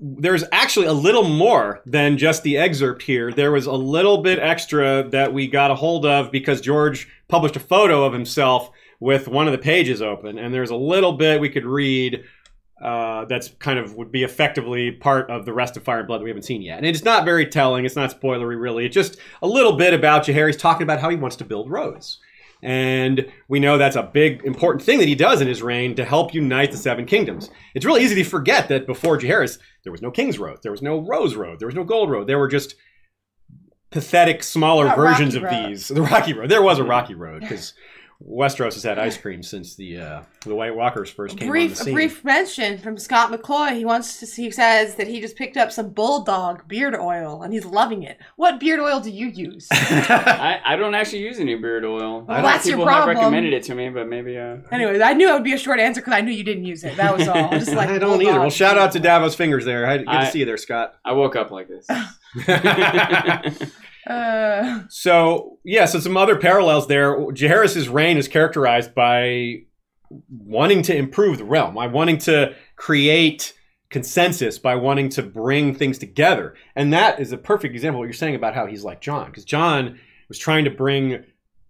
[0.00, 3.32] there's actually a little more than just the excerpt here.
[3.32, 7.56] There was a little bit extra that we got a hold of because George published
[7.56, 8.70] a photo of himself
[9.00, 12.24] with one of the pages open, and there's a little bit we could read.
[12.82, 16.20] Uh, that's kind of would be effectively part of the rest of Fire and Blood
[16.20, 16.76] that we haven't seen yet.
[16.78, 17.84] And it's not very telling.
[17.84, 18.86] It's not spoilery, really.
[18.86, 22.20] It's just a little bit about Jaehaerys talking about how he wants to build roads.
[22.62, 26.04] And we know that's a big, important thing that he does in his reign to
[26.04, 27.50] help unite the Seven Kingdoms.
[27.74, 30.82] It's really easy to forget that before Jaehaerys, there was no King's Road, there was
[30.82, 32.26] no Rose Road, there was no Gold Road.
[32.28, 32.74] There were just
[33.90, 35.70] pathetic, smaller versions Rocky of Road.
[35.70, 35.88] these.
[35.94, 36.48] The Rocky Road.
[36.50, 37.74] There was a Rocky Road because
[38.26, 41.60] Westeros has had ice cream since the uh, the White Walkers first came on the
[41.68, 41.94] brief, a scene.
[41.94, 43.76] brief mention from Scott McCloy.
[43.76, 44.26] He wants to.
[44.26, 48.02] see- He says that he just picked up some bulldog beard oil and he's loving
[48.02, 48.18] it.
[48.34, 49.68] What beard oil do you use?
[49.72, 52.22] I, I don't actually use any beard oil.
[52.22, 53.02] Well, I that's your problem.
[53.10, 55.52] people have recommended it to me, but maybe uh, Anyways, I knew it would be
[55.52, 56.96] a short answer because I knew you didn't use it.
[56.96, 57.50] That was all.
[57.58, 58.40] Just like I don't either.
[58.40, 59.86] Well, shout out to Davos Fingers there.
[59.98, 60.96] Good I- to see you there, Scott.
[61.04, 61.86] I woke up like this.
[64.08, 67.14] Uh, So yeah, so some other parallels there.
[67.16, 69.64] Jaehaerys' reign is characterized by
[70.30, 73.52] wanting to improve the realm, by wanting to create
[73.90, 78.06] consensus, by wanting to bring things together, and that is a perfect example of what
[78.06, 79.98] you're saying about how he's like John, because John
[80.28, 81.24] was trying to bring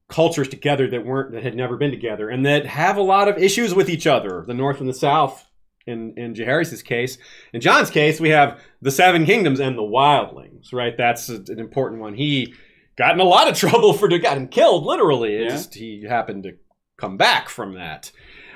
[0.08, 3.38] cultures together that weren't that had never been together and that have a lot of
[3.38, 5.47] issues with each other, the North and the South.
[5.88, 7.18] In in Jaehaerys' case,
[7.52, 10.72] in John's case, we have the Seven Kingdoms and the Wildlings.
[10.72, 12.14] Right, that's an important one.
[12.14, 12.54] He
[12.96, 15.48] got in a lot of trouble for got him killed literally it Yeah.
[15.50, 16.56] just he happened to
[16.96, 18.10] come back from that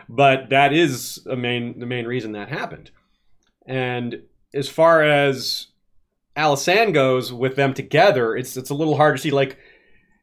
[0.08, 2.90] but that is a main the main reason that happened
[3.66, 4.22] and
[4.52, 5.68] as far as
[6.36, 9.58] Alisan goes with them together it's it's a little hard to see like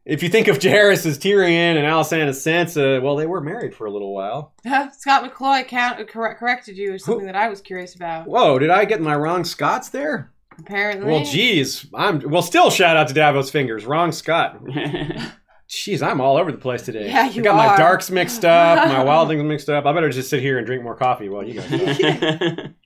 [0.10, 3.74] if you think of Jaehaerys as Tyrion and Alisan as Sansa well they were married
[3.76, 4.54] for a little while
[4.98, 8.28] Scott McCloy count, correct, corrected you is something that I was curious about.
[8.28, 12.98] whoa did I get my wrong Scots there Apparently, well geez I'm well still shout
[12.98, 14.64] out to Davos Fingers wrong Scott
[15.70, 17.10] Jeez, I'm all over the place today.
[17.10, 19.86] Yeah, you I got my darks mixed up, my wildlings mixed up.
[19.86, 22.70] I better just sit here and drink more coffee while you guys.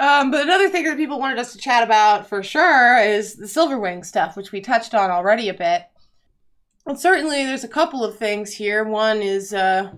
[0.00, 3.46] Um, but another thing that people wanted us to chat about for sure is the
[3.46, 5.87] Silverwing stuff, which we touched on already a bit.
[6.88, 8.82] And certainly, there's a couple of things here.
[8.82, 9.92] One is uh,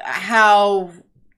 [0.00, 0.92] how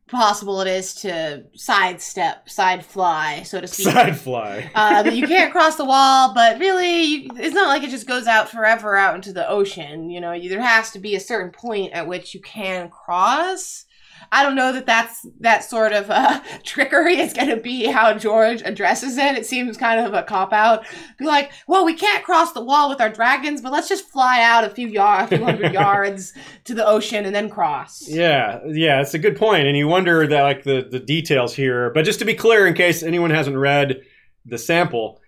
[0.08, 3.86] possible it is to sidestep, side fly, so to speak.
[3.86, 4.70] Side fly.
[4.74, 8.26] uh, you can't cross the wall, but really, you, it's not like it just goes
[8.26, 10.10] out forever out into the ocean.
[10.10, 13.86] You know, you, there has to be a certain point at which you can cross.
[14.32, 18.14] I don't know that that's that sort of uh, trickery is going to be how
[18.14, 19.36] George addresses it.
[19.36, 20.86] It seems kind of a cop out.
[21.18, 24.40] Be like, well, we can't cross the wall with our dragons, but let's just fly
[24.42, 26.32] out a few yards, a few hundred yards
[26.64, 28.08] to the ocean and then cross.
[28.08, 31.90] Yeah, yeah, it's a good point, and you wonder that like the the details here.
[31.90, 34.00] But just to be clear, in case anyone hasn't read
[34.46, 35.20] the sample,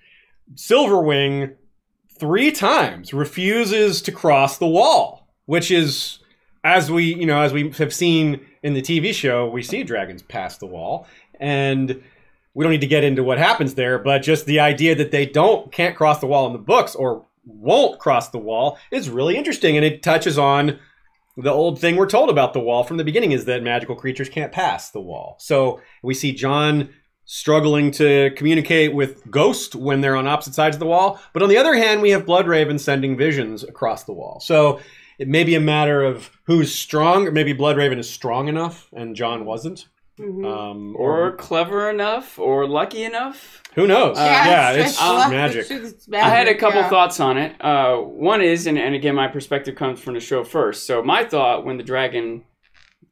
[0.55, 1.57] Silverwing
[2.19, 6.21] three times refuses to cross the wall, which is
[6.65, 10.23] as we you know as we have seen in the TV show, we see dragons
[10.23, 11.07] pass the wall,
[11.39, 12.03] and
[12.55, 15.27] we don't need to get into what happens there, but just the idea that they
[15.27, 19.37] don't can't cross the wall in the books or won't cross the wall is really
[19.37, 20.79] interesting, and it touches on
[21.37, 24.31] the old thing we're told about the wall from the beginning is that magical creatures
[24.31, 25.37] can't pass the wall.
[25.41, 26.89] So we see John
[27.27, 31.51] struggling to communicate with Ghost when they're on opposite sides of the wall, but on
[31.51, 34.41] the other hand, we have Blood Bloodraven sending visions across the wall.
[34.41, 34.81] So
[35.19, 39.15] it may be a matter of who's strong, or maybe Bloodraven is strong enough and
[39.17, 39.87] John wasn't.
[40.21, 40.47] Mhm.
[40.47, 43.61] Um, or clever enough, or lucky enough.
[43.75, 44.17] who knows?
[44.17, 45.67] Uh, yeah, it's, uh, magic.
[45.69, 46.89] it's I had a couple yeah.
[46.89, 47.57] thoughts on it.
[47.61, 50.87] Uh, one is, and, and again, my perspective comes from the show first.
[50.87, 52.45] So my thought when the dragon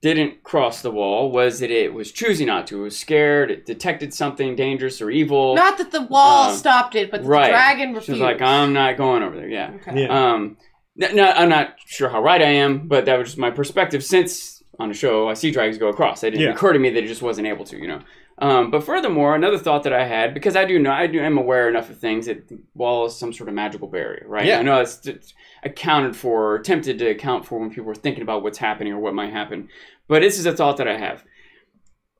[0.00, 2.80] didn't cross the wall was that it was choosing not to.
[2.80, 3.50] It was scared.
[3.50, 5.57] It detected something dangerous or evil.
[5.57, 7.46] Not that the wall Um, stopped it, but that right.
[7.46, 8.11] the dragon She refused.
[8.11, 9.48] was like, I'm not going over there.
[9.48, 9.72] Yeah.
[9.80, 10.03] Okay.
[10.05, 10.32] Yeah.
[10.34, 10.57] Um, n-
[10.97, 14.05] no, I'm not sure how right I am, but that was just my perspective.
[14.05, 16.53] Since on the show I see dragons go across, it didn't Yeah.
[16.53, 18.01] occur to me that it just wasn't able to, you know.
[18.38, 21.36] Um, but furthermore, another thought that I had because I do know I do am
[21.38, 24.47] aware enough of things that the wall is some sort of magical barrier, right?
[24.47, 24.59] Yeah.
[24.59, 28.22] I know it's, it's accounted for, or attempted to account for when people are thinking
[28.22, 29.68] about what's happening or what might happen.
[30.09, 31.22] But this is a thought that I have.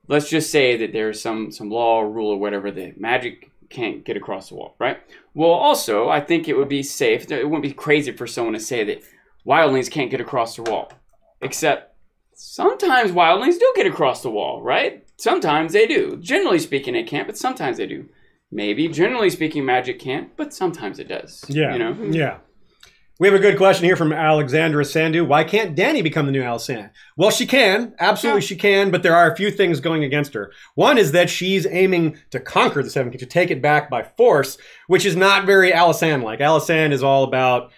[0.07, 4.05] Let's just say that there's some some law or rule or whatever that magic can't
[4.05, 4.99] get across the wall, right?
[5.35, 7.31] Well, also, I think it would be safe.
[7.31, 9.03] It wouldn't be crazy for someone to say that
[9.47, 10.93] wildlings can't get across the wall.
[11.41, 11.97] Except
[12.35, 15.05] sometimes wildlings do get across the wall, right?
[15.17, 16.17] Sometimes they do.
[16.19, 18.09] Generally speaking, they can't, but sometimes they do.
[18.51, 21.45] Maybe, generally speaking, magic can't, but sometimes it does.
[21.49, 21.73] Yeah.
[21.73, 21.97] You know?
[22.11, 22.39] Yeah.
[23.23, 25.25] We have a good question here from Alexandra Sandu.
[25.25, 26.91] Why can't Dany become the new Alisan?
[27.17, 27.95] Well, she can.
[28.01, 28.47] Absolutely, Yeah.
[28.47, 28.91] she can.
[28.91, 30.51] But there are a few things going against her.
[30.75, 34.03] One is that she's aiming to conquer the Seven Kingdoms, to take it back by
[34.03, 34.59] force,
[34.89, 36.41] which is not very Alisan like.
[36.41, 37.71] Alisan is all about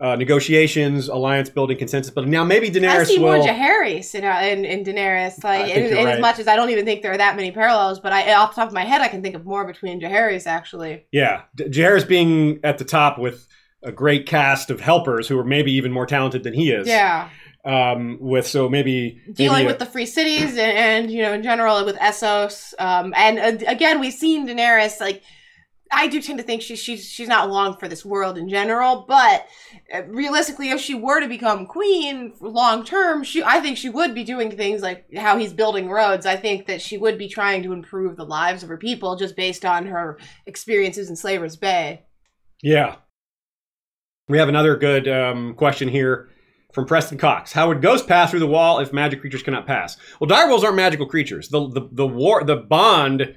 [0.00, 2.30] uh, negotiations, alliance building, consensus building.
[2.30, 3.00] Now, maybe Daenerys.
[3.00, 3.44] I see more will.
[3.44, 6.14] Jaehaerys in, in, in Daenerys, like, in, in right.
[6.14, 8.54] as much as I don't even think there are that many parallels, but I, off
[8.54, 11.06] the top of my head, I can think of more between Jaehaerys, actually.
[11.10, 13.48] Yeah, Jaehaerys being at the top with
[13.84, 16.88] a great cast of helpers who are maybe even more talented than he is.
[16.88, 17.28] Yeah.
[17.64, 21.32] Um, with so maybe Dealing maybe a- with the free cities and, and, you know,
[21.32, 22.74] in general with Essos.
[22.78, 25.22] Um, and uh, again, we've seen Daenerys, like,
[25.92, 29.04] I do tend to think she, she's she's not long for this world in general,
[29.06, 29.46] but
[29.94, 34.12] uh, realistically, if she were to become queen long term, she I think she would
[34.12, 36.26] be doing things like how he's building roads.
[36.26, 39.36] I think that she would be trying to improve the lives of her people just
[39.36, 42.06] based on her experiences in Slaver's Bay.
[42.60, 42.96] Yeah.
[44.28, 46.30] We have another good um, question here
[46.72, 47.52] from Preston Cox.
[47.52, 49.98] How would ghosts pass through the wall if magic creatures cannot pass?
[50.18, 51.50] Well, direwolves aren't magical creatures.
[51.50, 53.34] The the the war the bond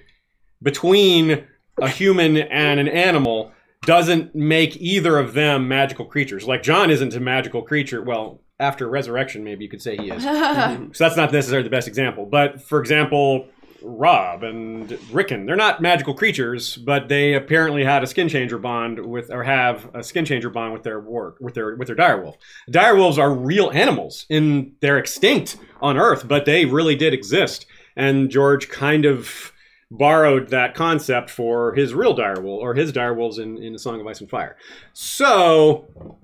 [0.64, 1.46] between
[1.82, 3.52] a human and an animal
[3.84, 6.48] doesn't make either of them magical creatures.
[6.48, 8.02] Like John isn't a magical creature.
[8.02, 10.24] Well, after resurrection, maybe you could say he is.
[10.96, 12.26] So that's not necessarily the best example.
[12.26, 13.48] But for example,
[13.82, 19.06] Robb and Rickon, they're not magical creatures, but they apparently had a skin changer bond
[19.06, 22.36] with, or have a skin changer bond with their work, with their with their direwolf.
[22.70, 27.66] Direwolves are real animals, and they're extinct on Earth, but they really did exist.
[27.96, 29.52] And George kind of
[29.90, 34.08] borrowed that concept for his real direwolf or his direwolves in in A Song of
[34.08, 34.58] Ice and Fire.
[34.94, 36.18] So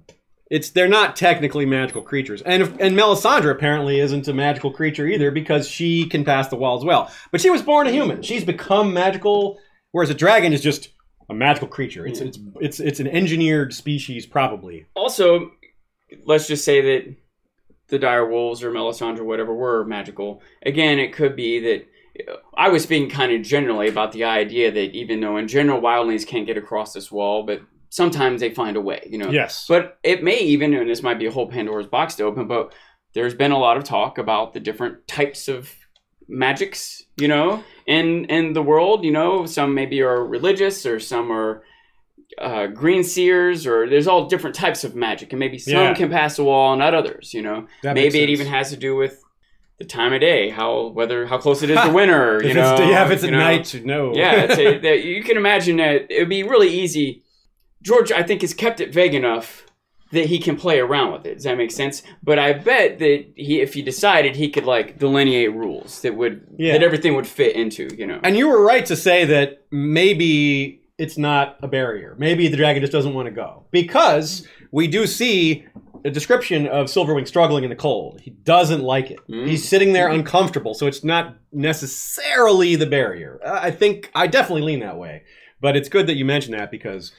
[0.54, 5.08] it's they're not technically magical creatures, and if, and Melisandre apparently isn't a magical creature
[5.08, 7.12] either because she can pass the wall as well.
[7.32, 9.60] But she was born a human; she's become magical,
[9.94, 10.90] whereas a dragon is just
[11.28, 12.06] a magical creature.
[12.06, 14.86] It's it's it's it's an engineered species, probably.
[14.94, 15.54] Also,
[16.26, 17.16] let's just say that
[17.88, 20.44] the dire wolves or Melisandre whatever were magical.
[20.64, 21.88] Again, it could be that
[22.56, 26.28] I was speaking kind of generally about the idea that even though in general wildlings
[26.28, 27.64] can't get across this wall, but
[27.94, 29.30] sometimes they find a way, you know.
[29.30, 29.66] Yes.
[29.68, 32.74] But it may even, and this might be a whole Pandora's box to open, but
[33.14, 35.72] there's been a lot of talk about the different types of
[36.28, 39.04] magics, you know, in in the world.
[39.04, 41.64] You know, some maybe are religious, or some are
[42.40, 45.94] uh, green seers, or there's all different types of magic, and maybe some Yeah.
[45.94, 47.32] can pass the wall, and not others.
[47.34, 49.22] You know, That maybe it even has to do with
[49.78, 52.42] the time of day, how whether how close it is to winter.
[52.44, 53.38] You know, yeah, if it's you at know.
[53.40, 54.16] night, no.
[54.16, 57.23] Yeah, it's a, you can imagine that it would be really easy.
[57.84, 59.66] George, I think, has kept it vague enough
[60.12, 61.36] that he can play around with it.
[61.36, 62.04] Does that make sense?
[62.22, 66.46] But I bet that he, if he decided, he could like delineate rules that would
[66.58, 66.74] Yeah.
[66.74, 67.90] that everything would fit into.
[67.98, 72.16] You know, And you were right to say that maybe it's not a barrier.
[72.20, 73.66] Maybe the dragon just doesn't want to go.
[73.72, 75.66] Because we do see
[76.06, 78.22] a description of Silverwing struggling in the cold.
[78.22, 79.20] He doesn't like it.
[79.30, 79.48] Mm.
[79.48, 83.40] He's sitting there uncomfortable, so it's not necessarily the barrier.
[83.46, 85.24] I think I definitely lean that way.
[85.62, 87.14] But it's good that you mentioned that because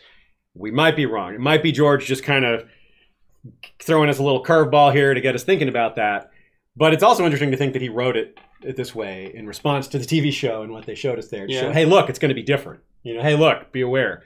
[0.54, 1.34] we might be wrong.
[1.34, 2.64] It might be George just kind of
[3.82, 6.30] throwing us a little curveball here to get us thinking about that.
[6.76, 8.38] But it's also interesting to think that he wrote it
[8.76, 11.46] this way in response to the TV show and what they showed us there.
[11.48, 11.60] Yeah.
[11.60, 12.80] show, hey, look, it's going to be different.
[13.02, 14.22] You know, hey, look, be aware.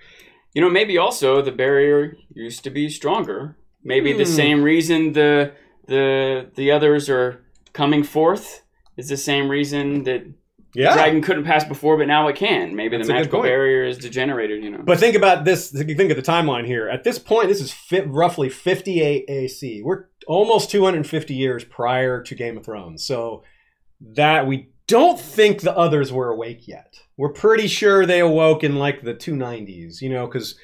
[0.55, 3.57] you know, maybe also the barrier used to be stronger.
[3.85, 4.31] Maybe the Hmm.
[4.31, 5.53] same reason the
[5.87, 8.63] the the others are coming forth
[8.97, 10.23] is the same reason that
[10.79, 10.95] Yeah.
[10.95, 12.77] dragon couldn't pass before, but now it can.
[12.77, 14.63] Maybe That's the magical barrier is degenerated.
[14.63, 15.71] You know, But think about this.
[15.71, 16.89] Think of the timeline here.
[16.89, 19.83] At this point, this is fi- roughly 58 AC.
[19.83, 23.05] We're almost 250 years prior to Game of Thrones.
[23.05, 23.43] So
[24.15, 27.01] that we don't think the others were awake yet.
[27.17, 30.01] We're pretty sure they awoke in like the 290s.
[30.01, 30.55] You know, because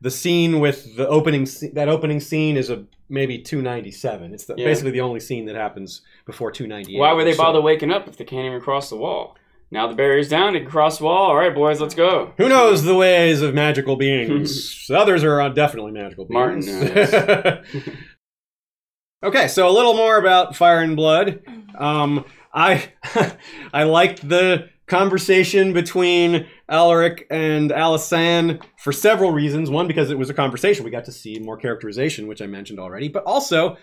[0.00, 4.32] the scene with the opening that opening scene is a maybe 297.
[4.34, 4.64] It's the, Yeah.
[4.66, 6.98] basically the only scene that happens before 298.
[6.98, 9.36] Why would they So- bother waking up if they can't even cross the wall?
[9.74, 11.30] Now the barrier's down, they can cross the wall.
[11.30, 12.32] All right, boys, let's go.
[12.38, 14.86] Who knows the ways of magical beings?
[14.90, 16.68] Others are uh, definitely magical beings.
[16.68, 17.64] Martin
[19.24, 21.42] okay, so a little more about Fire and Blood.
[21.76, 22.92] Um, I
[23.72, 29.70] I liked the conversation between Alaric and Alisan for several reasons.
[29.70, 30.84] One, because it was a conversation.
[30.84, 33.08] We got to see more characterization, which I mentioned already.
[33.08, 33.76] But also,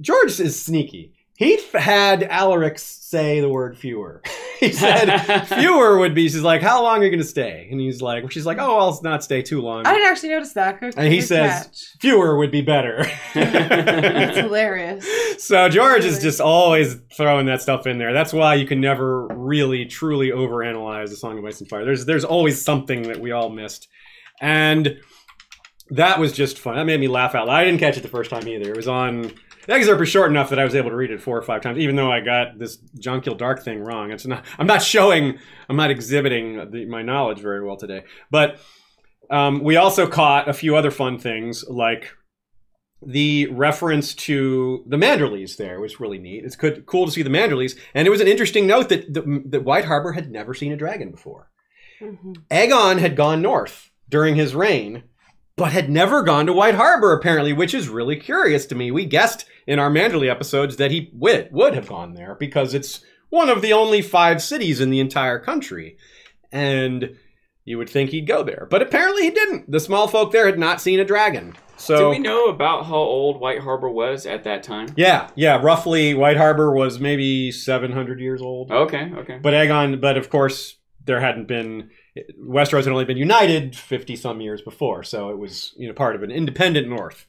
[0.00, 1.12] George is sneaky.
[1.36, 4.22] He had Alaric say the word fewer.
[4.60, 6.30] he said fewer would be.
[6.30, 8.78] She's like, "How long are you going to stay?" And he's like, "She's like, oh,
[8.78, 9.86] I'll not stay too long.
[9.86, 10.80] I didn't actually notice that.
[10.80, 11.84] Good, And he good says- catch.
[12.00, 15.06] Fewer would be better." It's hilarious.
[15.44, 18.12] so George is just always throwing that stuff in there.
[18.14, 21.84] That's why you can never really truly overanalyze the Song of Ice and Fire.
[21.84, 23.88] There's there's always something that we all missed,
[24.40, 24.98] and
[25.90, 26.76] that was just fun.
[26.76, 27.56] That made me laugh out loud.
[27.56, 28.70] I didn't catch it the first time either.
[28.70, 29.32] It was on.
[29.66, 31.60] The excerpt was short enough that I was able to read it four or five
[31.62, 34.12] times, even though I got this John Dark thing wrong.
[34.12, 34.44] It's not.
[34.58, 35.38] I'm not showing.
[35.68, 38.04] I'm not exhibiting the, my knowledge very well today.
[38.30, 38.60] But
[39.30, 42.12] um, we also caught a few other fun things, like
[43.04, 46.44] the reference to the Manderleys there was really neat.
[46.44, 49.50] It's good, cool to see the Manderleys, and it was an interesting note that, that
[49.50, 51.50] that White Harbor had never seen a dragon before.
[52.00, 52.36] Mhm.
[52.50, 55.04] Aegon had gone north during his reign,
[55.56, 58.90] but had never gone to White Harbor apparently, which is really curious to me.
[58.90, 63.02] We guessed in our Manderley episodes that he would would have gone there because it's
[63.30, 65.96] one of the only five cities in the entire country,
[66.52, 67.16] and
[67.64, 68.66] you would think he'd go there.
[68.70, 69.70] But apparently he didn't.
[69.70, 71.54] The small folk there had not seen a dragon.
[71.78, 74.88] So Do we know about how old White Harbor was at that time?
[74.96, 78.70] Yeah, yeah, roughly White Harbor was maybe 700 years old.
[78.70, 79.38] Okay, okay.
[79.42, 81.90] But Aegon, but of course, there hadn't been
[82.40, 86.16] Westeros had only been united 50 some years before, so it was, you know, part
[86.16, 87.26] of an independent North.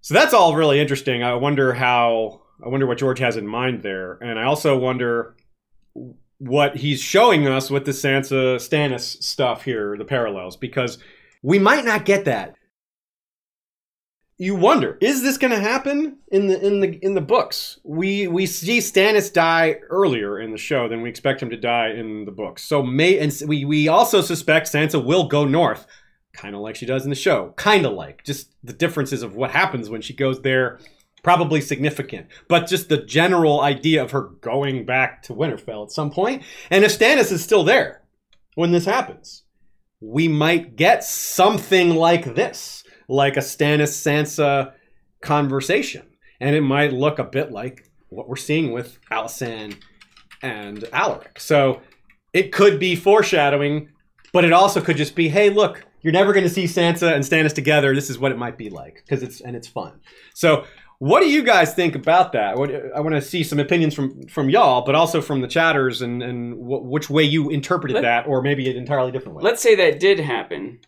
[0.00, 1.22] So that's all really interesting.
[1.22, 4.18] I wonder how I wonder what George has in mind there.
[4.22, 5.36] And I also wonder
[6.38, 10.98] what he's showing us with the Sansa Stannis stuff here, the parallels, because
[11.42, 12.55] we might not get that.
[14.38, 17.78] You wonder, is this going to happen in the in the in the books?
[17.84, 21.92] We we see Stannis die earlier in the show than we expect him to die
[21.92, 22.62] in the books.
[22.62, 25.86] So may and we we also suspect Sansa will go north,
[26.34, 27.54] kind of like she does in the show.
[27.56, 30.80] Kind of like just the differences of what happens when she goes there
[31.26, 36.12] probably significant, but just the general idea of her going back to Winterfell at some.
[36.70, 38.02] And if Stannis is still there
[38.54, 39.42] when this happens,
[40.00, 44.72] we might get something like this, like a Stannis Sansa
[45.20, 46.06] conversation.
[46.40, 49.76] And it might look a bit like what we're seeing with Alysanne
[50.42, 51.40] and Alaric.
[51.40, 51.80] So
[52.32, 53.88] it could be foreshadowing,
[54.32, 57.24] but it also could just be, hey, look, you're never going to see Sansa and
[57.24, 57.94] Stannis together.
[57.94, 60.00] This is what it might be like because it's and it's fun.
[60.34, 60.64] So
[60.98, 62.56] what do you guys think about that?
[62.56, 66.02] What, I want to see some opinions from from y'all, but also from the chatters
[66.02, 69.42] and and wh- which way you interpreted Let- that, or maybe an entirely different way.
[69.42, 70.80] Let's say that did happen.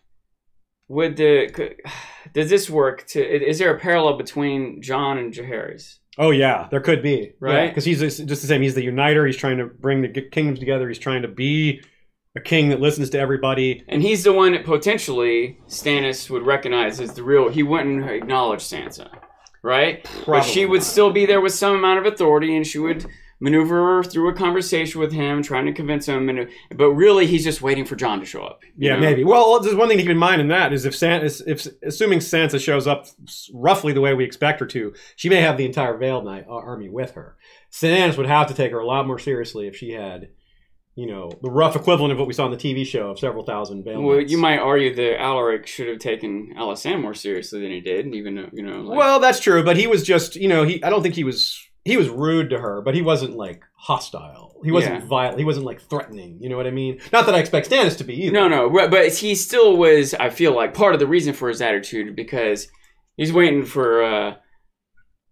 [0.89, 1.75] Would the could,
[2.33, 3.05] does this work?
[3.07, 5.95] To is there a parallel between John and Jaehaerys?
[6.17, 7.67] oh yeah, there could be Right?
[7.69, 8.61] because he's just the same.
[8.61, 9.25] He's the uniter.
[9.25, 10.87] He's trying to bring the kingdoms together.
[10.89, 11.81] He's trying to be
[12.35, 13.83] a king that listens to everybody.
[13.87, 17.47] And he's the one that potentially Stannis would recognize as the real.
[17.49, 19.09] He wouldn't acknowledge Sansa,
[19.63, 20.03] right?
[20.03, 20.83] but she Probably would not.
[20.87, 23.05] still be there with some amount of authority, and she would
[23.39, 26.29] maneuver through a conversation with him, trying to convince him.
[26.29, 28.61] And but really, he's just waiting for John to show up.
[28.77, 29.01] Yeah, know?
[29.01, 29.23] maybe.
[29.23, 32.19] Well, there's one thing to keep in mind in that is if San, if assuming
[32.19, 33.07] Sansa shows up
[33.53, 36.53] roughly the way we expect her to, she may have the entire Vale Knight uh,
[36.53, 37.37] army with her.
[37.71, 40.29] Stannis would have to take her a lot more seriously if she had,
[40.95, 43.45] you know, the rough equivalent of what we saw in the TV show of several
[43.45, 44.31] thousand Vale Well, Knights.
[44.31, 48.35] you might argue that Alaric should have taken Alysanne more seriously than he did, even
[48.35, 48.81] though you know.
[48.81, 50.83] Like, Well, that's true, but he was just, you know, he.
[50.83, 51.63] I don't think he was.
[51.85, 54.55] He was rude to her, but he wasn't like hostile.
[54.63, 55.07] He wasn't Yeah.
[55.07, 55.39] violent.
[55.39, 56.37] He wasn't like threatening.
[56.41, 56.99] You know what I mean?
[57.13, 58.33] Not that I expect Stannis to be either.
[58.33, 60.13] No, no, but but he still was.
[60.13, 62.67] I feel like part of the reason for his attitude because
[63.17, 64.03] he's waiting for.
[64.03, 64.35] uh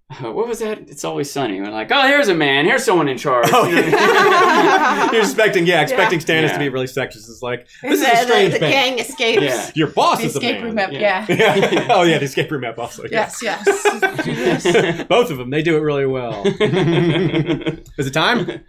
[0.21, 0.89] what was that?
[0.89, 1.59] It's always sunny.
[1.59, 2.63] We're like, oh, here's a man.
[2.63, 3.49] Here's someone in charge.
[3.51, 3.81] Oh, You know?
[3.87, 5.11] yeah.
[5.11, 7.29] You're expecting, yeah, expecting Stannis to be really sexist.
[7.29, 8.71] It's like this is the, a strange the, the band.
[8.95, 9.41] gang escapes.
[9.43, 9.71] Yeah.
[9.75, 10.63] Your boss The is a escape man.
[10.63, 10.91] room map.
[10.93, 11.25] Yeah.
[11.27, 11.55] Yeah.
[11.55, 11.87] Yeah.
[11.91, 13.03] oh yeah, the escape room map also.
[13.03, 13.29] yeah.
[13.41, 13.43] Yes.
[13.43, 15.07] Yes.
[15.07, 16.43] Both of them, they do it really well.
[16.45, 18.63] is it time?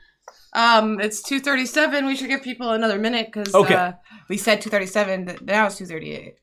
[0.55, 2.05] Um, it's two thirty-seven.
[2.07, 3.75] We should give people another minute because Okay.
[3.75, 3.93] uh,
[4.29, 5.27] we said two thirty-seven.
[5.27, 6.35] th- Now it's two thirty-eight.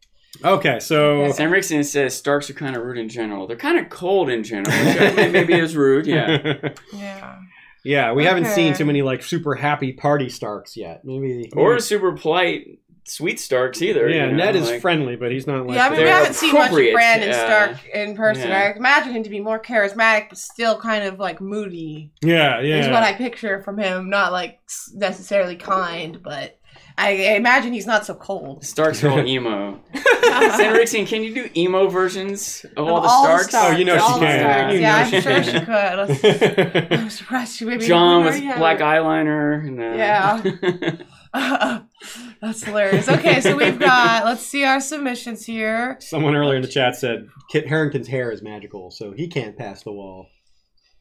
[0.44, 3.48] Okay, so Sam Rickson says Starks are kind of rude in general.
[3.48, 4.76] They're kind of cold in general.
[4.76, 6.06] Which maybe is rude.
[6.08, 6.70] Yeah.
[6.94, 7.40] Yeah.
[7.84, 11.06] yeah, we haven't seen too many like super happy party Starks yet.
[11.06, 14.10] Maybe Or super polite, sweet Starks either.
[14.10, 16.08] yeah, you know, Ned is like- friendly, but he's not like yeah, I mean, we
[16.10, 18.50] haven't seen much of Brandon uh, Stark in person.
[18.50, 18.74] yeah.
[18.74, 22.12] I imagine him to be more charismatic, but still kind of like moody.
[22.24, 22.78] yeah, yeah.
[22.80, 24.10] Is what I picture from him.
[24.10, 24.60] Not like
[24.94, 26.58] necessarily kind, but
[26.98, 28.64] I, I imagine he's not so cold.
[28.66, 29.82] Starks are all emo.
[29.94, 33.54] Sam Rickson, can you do emo versions of all Of the Starks?
[33.54, 34.40] Oh, you know she all the can.
[34.40, 34.74] Starks.
[34.74, 36.20] You Yeah, know I'm she sure can.
[36.24, 36.92] she could.
[37.00, 38.84] I'm surprised she maybe John with already have black it.
[38.84, 39.68] eyeliner.
[39.68, 41.02] And, uh,
[41.34, 41.82] Yeah.
[42.42, 43.10] That's hilarious.
[43.10, 45.98] Okay, so we've got let's see our submissions here.
[46.00, 49.84] Someone earlier in the chat said Kit Harington's hair is magical, so he can't pass
[49.84, 50.28] the wall.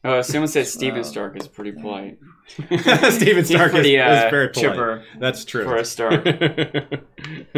[0.05, 1.11] Oh, someone said Steven Slow.
[1.11, 2.17] Stark is pretty polite.
[2.47, 4.53] Steven Stark is, pretty, is uh, very polite.
[4.53, 5.63] chipper That's true.
[5.65, 6.25] for a Stark.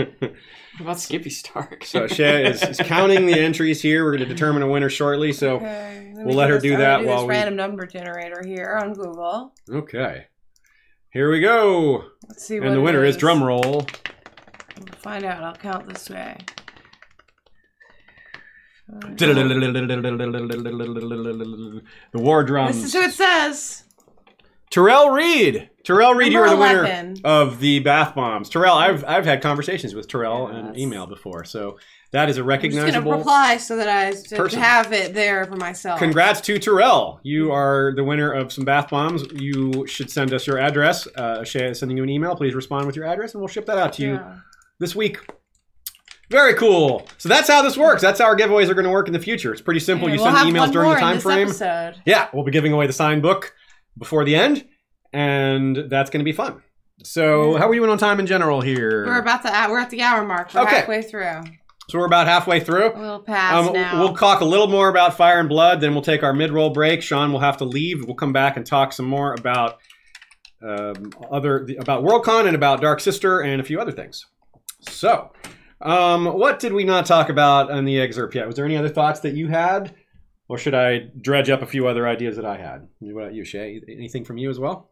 [0.77, 1.83] What about Skippy Stark?
[1.85, 4.03] so Shay is, is counting the entries here.
[4.05, 5.33] We're going to determine a winner shortly.
[5.33, 8.43] So Okay, We'll let her do I'm that gonna while this we- random number generator
[8.45, 9.55] here on Google.
[9.71, 10.25] okay,
[11.09, 12.03] here we go.
[12.29, 13.87] Let's see what And the it winner is drum roll.
[14.77, 15.43] We'll find out.
[15.43, 16.37] I'll count this way.
[18.87, 21.81] The
[22.13, 22.75] war drums.
[22.75, 23.83] This is who it says.
[24.69, 25.69] Terrell Reed.
[25.83, 27.21] Terrell Reed, you are the winner 11.
[27.23, 28.49] of the bath bombs.
[28.49, 31.79] Terrell, I've I've had conversations with Terrell in email before, so
[32.11, 34.59] that is a I'm just gonna reply so that I person.
[34.59, 35.99] have it there for myself.
[35.99, 37.21] Congrats to Terrell.
[37.23, 39.23] You are the winner of some bath bombs.
[39.33, 41.07] You should send us your address.
[41.15, 42.35] Uh, Shay is sending you an email.
[42.35, 44.35] Please respond with your address, and we'll ship that out to you Yeah.
[44.79, 45.19] this week.
[46.29, 47.07] Very cool.
[47.17, 48.01] So that's how this works.
[48.01, 49.53] That's how our giveaways are going to work in the future.
[49.53, 50.09] It's pretty simple.
[50.09, 51.47] You we'll send emails during the time frame.
[51.47, 51.95] episode.
[52.05, 53.53] Yeah, we'll be giving away the signed book
[53.97, 54.65] before the end,
[55.13, 56.61] and that's going to be fun.
[57.03, 59.05] So, how are we doing on time in general here?
[59.05, 59.67] We're about to.
[59.69, 60.53] We're at the hour mark.
[60.53, 60.77] We're Okay.
[60.77, 61.43] halfway through.
[61.89, 62.91] so we're about halfway through.
[62.93, 63.99] A little past Um, now.
[63.99, 67.01] we'll talk a little more about Fire and Blood, then we'll take our mid-roll break.
[67.01, 68.03] Sean will have to leave.
[68.05, 69.77] We'll come back and talk some more about
[70.61, 74.25] um, other about Worldcon and about Dark Sister and a few other things.
[74.89, 75.31] So,
[75.81, 78.47] um, what did we not talk about on the excerpt yet?
[78.47, 79.93] Was there any other thoughts that you had,
[80.47, 82.87] or should I dredge up a few other ideas that I had?
[82.99, 83.81] What about you, Shay?
[83.87, 84.89] Anything from you as well?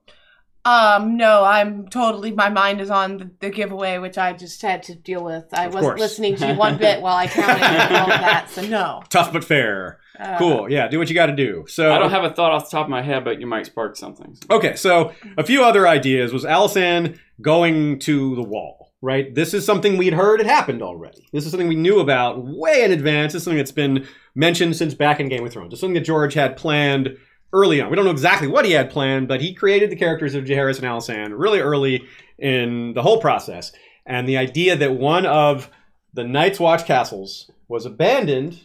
[0.63, 2.31] Um, no, I'm totally.
[2.31, 5.45] My mind is on the, the giveaway, which I just had to deal with.
[5.53, 5.99] I Of wasn't course.
[5.99, 7.61] listening to you one bit while I counted
[7.95, 8.47] all of that.
[8.49, 9.03] So no.
[9.09, 9.99] Tough but fair.
[10.19, 10.71] Uh, Cool.
[10.71, 11.65] Yeah, do what you got to do.
[11.67, 13.67] So I don't have a thought off the top of my head, but you might
[13.67, 14.35] spark something.
[14.49, 19.33] Okay, so a few other ideas was Alisan going to the wall, right?
[19.33, 21.27] This is something we'd heard had happened already.
[21.31, 23.33] This is something we knew about way in advance.
[23.33, 25.71] This is something that's been mentioned since back in Game of Thrones.
[25.71, 27.15] It's something that George had planned
[27.53, 27.89] early on.
[27.89, 30.79] We don't know exactly what he had planned, but he created the characters of Jaehaerys
[30.79, 32.03] and Alysanne really early
[32.39, 33.71] in the whole process.
[34.07, 35.69] And the idea that one of
[36.13, 38.59] the Night's Watch castles was abandoned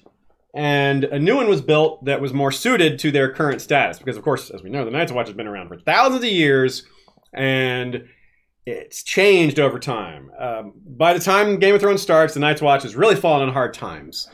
[0.55, 3.99] and a new one was built that was more suited to their current status.
[3.99, 6.30] Because, of course, as we know, the Night's Watch has been around for thousands of
[6.30, 6.84] years,
[7.32, 8.09] and
[8.67, 10.31] it's changed over time.
[10.39, 13.53] Um, by the time Game of Thrones starts, the Night's Watch has really fallen on
[13.53, 14.29] hard times.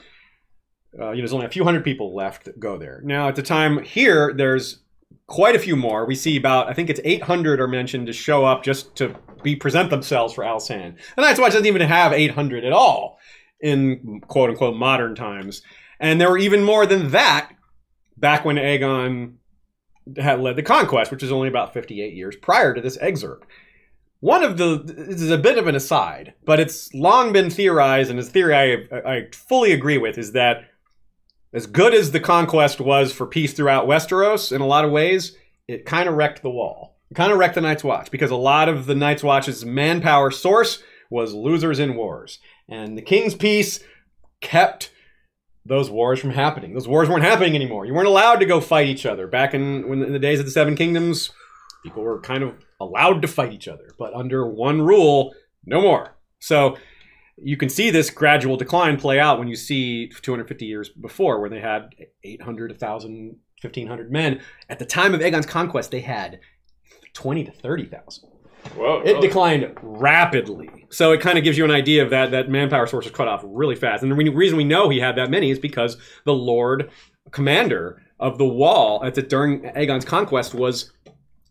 [0.99, 3.01] Uh, you know, there's only a few hundred people left that go there.
[3.05, 4.81] Now, at the time here, there's
[5.27, 6.07] quite a few more.
[6.07, 9.57] We see about, I think it's 800 are mentioned to show up just to be
[9.57, 10.97] present themselves for Alysanne.
[11.17, 13.19] The Night's Watch doesn't even have 800 at all
[13.61, 15.63] in quote unquote modern times.
[16.01, 17.51] And there were even more than that
[18.17, 19.35] back when Aegon
[20.19, 23.47] had led the conquest, which is only about 58 years prior to this excerpt.
[24.21, 28.11] One of the this is a bit of an aside, but it's long been theorized,
[28.11, 28.55] and a theory
[28.91, 30.65] I, I fully agree with, is that
[31.53, 35.37] as good as the conquest was for peace throughout Westeros, in a lot of ways,
[35.69, 36.99] it kind of wrecked the wall.
[37.11, 40.31] It kind of wrecked the Night's Watch because a lot of the Night's Watch's manpower
[40.31, 42.39] source was losers in wars,
[42.69, 43.81] and the King's Peace
[44.41, 44.91] kept
[45.65, 46.75] those wars from happening.
[46.75, 47.87] Those wars weren't happening anymore.
[47.87, 49.27] You weren't allowed to go fight each other.
[49.27, 51.31] Back in when in the days of the Seven Kingdoms,
[51.83, 56.17] people were kind of allowed to fight each other, but under one rule, no more.
[56.39, 56.77] So
[57.37, 61.51] you can see this gradual decline play out when you see 250 years before, where
[61.51, 64.41] they had 800, 1,000, 1,500 men.
[64.69, 66.41] At the time of Aegon's conquest, they had
[67.13, 68.29] 20 to 30,000
[68.75, 69.03] Whoa.
[69.05, 70.87] it declined rapidly.
[70.91, 73.29] So it kind of gives you an idea of that that manpower source was cut
[73.29, 74.03] off really fast.
[74.03, 76.91] And the re- reason we know he had that many is because the Lord
[77.31, 80.93] Commander of the Wall at the during Aegon's conquest was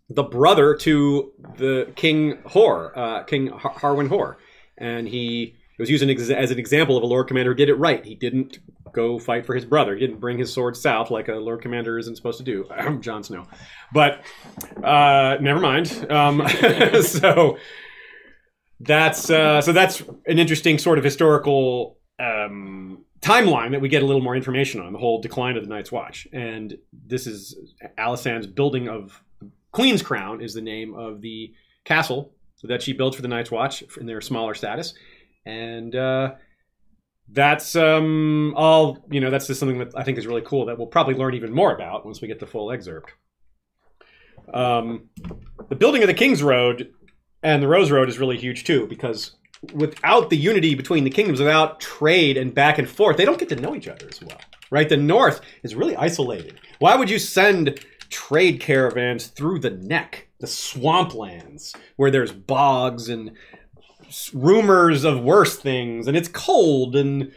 [0.09, 4.37] the brother to the King Hoare, uh, King Har- Harwin Hoare,
[4.77, 8.03] and he was used as an example of a Lord Commander who did it right.
[8.05, 8.59] He didn't
[8.93, 9.93] go fight for his brother.
[9.93, 12.65] He didn't bring his sword south like a Lord Commander isn't supposed to do.
[12.71, 13.47] I'm Jon Snow,
[13.93, 14.21] but
[14.83, 16.09] uh, never mind.
[16.09, 16.47] Um,
[17.01, 17.57] so
[18.79, 24.05] that's uh, so that's an interesting sort of historical um, timeline that we get a
[24.05, 26.27] little more information on the whole decline of the Night's Watch.
[26.31, 27.57] And this is
[27.97, 29.21] Alysanne's building of
[29.76, 31.53] Queen's Crown is the name of the
[31.84, 32.32] castle
[32.63, 34.93] that she built for the Night's Watch in their smaller status,
[35.45, 36.36] and uh,
[37.28, 39.05] that's um, all.
[39.11, 41.34] You know, that's just something that I think is really cool that we'll probably learn
[41.34, 43.11] even more about once we get the full excerpt.
[44.53, 45.09] Um,
[45.67, 46.93] the building of the King's Road
[47.43, 49.32] and the Rose Road is really huge too because
[49.73, 53.49] without the unity between the kingdoms, without trade and back and forth, they don't get
[53.49, 54.39] to know each other as well.
[54.71, 54.88] Right?
[54.88, 56.61] The North is really isolated.
[56.80, 57.86] Why would you send
[58.16, 63.34] trade caravans through the neck, the swamplands, where there's bogs and
[64.34, 67.34] rumors of worse things, and it's cold and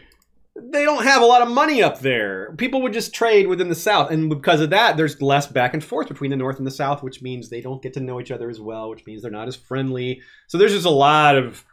[0.55, 2.55] they don't have a lot of money up there.
[2.59, 5.83] People would just trade within the South, and because of that, there's less back and
[5.83, 8.31] forth between the North and the South, which means they don't get to know each
[8.31, 10.20] other as well, which means they're not as friendly.
[10.47, 11.64] So there's just a lot of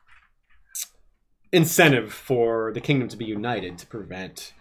[1.51, 4.53] incentive for the kingdom to be united to prevent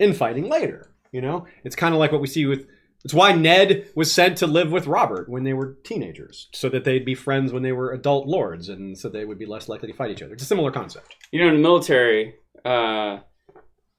[0.00, 0.90] infighting later.
[1.12, 2.66] You know, it's kind of like what we see with.
[3.04, 6.84] It's why Ned was sent to live with Robert when they were teenagers, so that
[6.84, 9.90] they'd be friends when they were adult lords, and so they would be less likely
[9.90, 10.34] to fight each other.
[10.34, 11.16] It's a similar concept.
[11.32, 12.34] You know, in the military,
[12.64, 13.18] uh,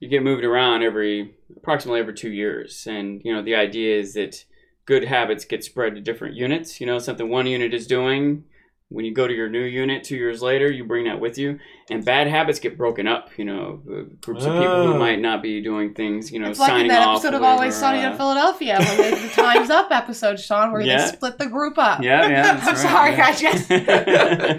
[0.00, 4.14] you get moved around every approximately every two years, and you know the idea is
[4.14, 4.44] that
[4.86, 6.80] good habits get spread to different units.
[6.80, 8.44] You know, something one unit is doing.
[8.94, 11.58] When you go to your new unit two years later, you bring that with you,
[11.90, 13.28] and bad habits get broken up.
[13.36, 14.92] You know, uh, groups of people Oh.
[14.92, 16.30] who might not be doing things.
[16.30, 17.16] You know, It's like in signing that off.
[17.18, 20.70] episode of Always whatever, Sunny in uh, Philadelphia when they the Times Up episode, Sean,
[20.70, 20.98] where Yeah.
[20.98, 22.02] they split the group up.
[22.04, 22.60] Yeah, yeah.
[22.62, 23.26] I'm right, sorry, yeah.
[23.26, 23.34] I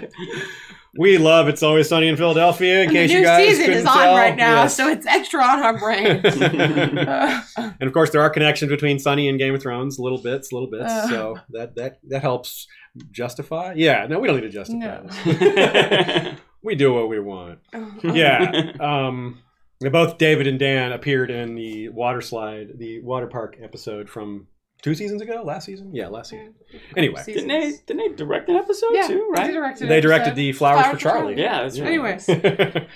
[0.04, 0.12] just.
[0.98, 2.82] We love It's Always Sunny in Philadelphia.
[2.82, 4.14] In And the case new you guys season couldn't is on tell.
[4.16, 4.76] right now, Yes.
[4.76, 6.22] so it's extra on our brains.
[6.36, 10.52] Uh, and of course, there are connections between Sunny and Game of Thrones, little bits,
[10.52, 10.84] little bits.
[10.90, 11.08] Uh.
[11.08, 12.66] so that that that helps
[13.10, 13.74] justify.
[13.76, 15.02] Yeah, no, we don't need to justify.
[15.02, 16.32] No.
[16.62, 17.60] We do what we want.
[18.02, 18.72] Yeah.
[18.80, 19.40] Um,
[19.80, 24.48] both David and Dan appeared in the water slide, the water park episode from
[24.82, 25.92] two seasons ago, last season.
[25.94, 26.54] Yeah, last season.
[26.96, 27.22] Anyway.
[27.26, 27.72] didn't they?
[27.86, 29.30] Didn't they direct an episode Yeah, too?
[29.34, 29.52] they Right?
[29.52, 29.88] directed.
[29.88, 31.34] They directed the Flowers, Flowers for for Charlie.
[31.36, 31.42] Charlie.
[31.42, 31.86] Yeah, that's right.
[31.88, 32.88] Anyways, Anyway.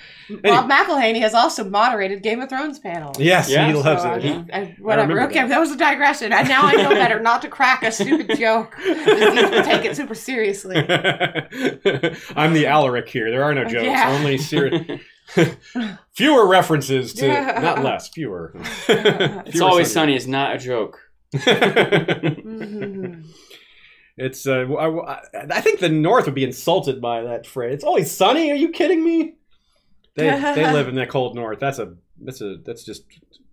[0.44, 3.18] Bob McElhenney has also moderated Game of Thrones panels.
[3.18, 4.16] Yes, Yeah, he loves So, it.
[4.16, 5.08] I- He- I- whatever.
[5.08, 5.48] remember Okay, that.
[5.48, 5.58] that.
[5.60, 6.32] was a digression.
[6.32, 8.76] And now I know better not to crack a stupid joke.
[8.84, 10.76] These people take it super seriously.
[12.36, 13.30] I'm the Alaric here.
[13.30, 13.84] There are no jokes.
[13.84, 14.10] Yeah.
[14.18, 15.00] Only serious.
[16.12, 17.58] fewer references to Yeah.
[17.60, 18.52] not less, fewer.
[18.88, 20.16] It's Fewer always sunny.
[20.16, 21.00] Is not a joke.
[21.32, 23.24] Mhm.
[24.16, 24.46] it's.
[24.46, 25.20] Uh, I,
[25.50, 27.74] I- think the North would be insulted by that phrase.
[27.74, 28.50] It's always sunny.
[28.50, 29.34] Are you kidding me?
[30.16, 30.24] They
[30.54, 31.58] they live in that cold North.
[31.60, 33.04] That's a that's a that's just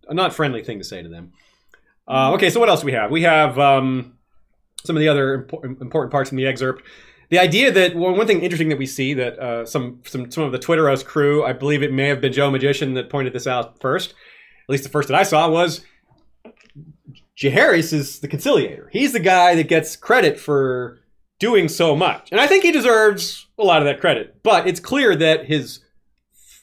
[0.08, 1.34] a not friendly thing to say to them.
[2.08, 3.12] Uh, okay, so what else do we have?
[3.12, 4.18] We have um,
[4.86, 6.84] some of the other impor- important parts in the excerpt.
[7.30, 10.44] The idea that well, one thing interesting that we see that uh, some some some
[10.46, 13.46] of the Twitteros crew, I believe it may have been Joe Magician that pointed this
[13.46, 14.12] out first.
[14.12, 15.82] At least the first that I saw was
[17.38, 18.90] Jaehaerys is the conciliator.
[18.92, 21.00] He's the guy that gets credit for
[21.40, 24.42] doing so much, and I think he deserves a lot of that credit.
[24.44, 25.82] But it's clear that his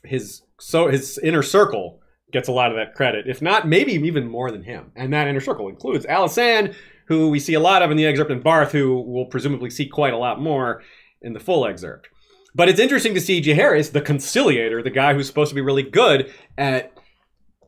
[0.05, 2.01] his so his inner circle
[2.33, 4.91] gets a lot of that credit, if not maybe even more than him.
[4.97, 6.75] And that inner circle includes Alysanne,
[7.07, 9.87] who we see a lot of in the excerpt, and Barth, who we'll presumably see
[9.87, 10.83] quite a lot more
[11.23, 12.09] in the full excerpt.
[12.55, 15.83] But it's interesting to see Jaehaerys, the conciliator, the guy who's supposed to be really
[15.83, 16.93] good at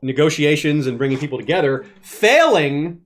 [0.03, 3.03] negotiations and bringing people together, failing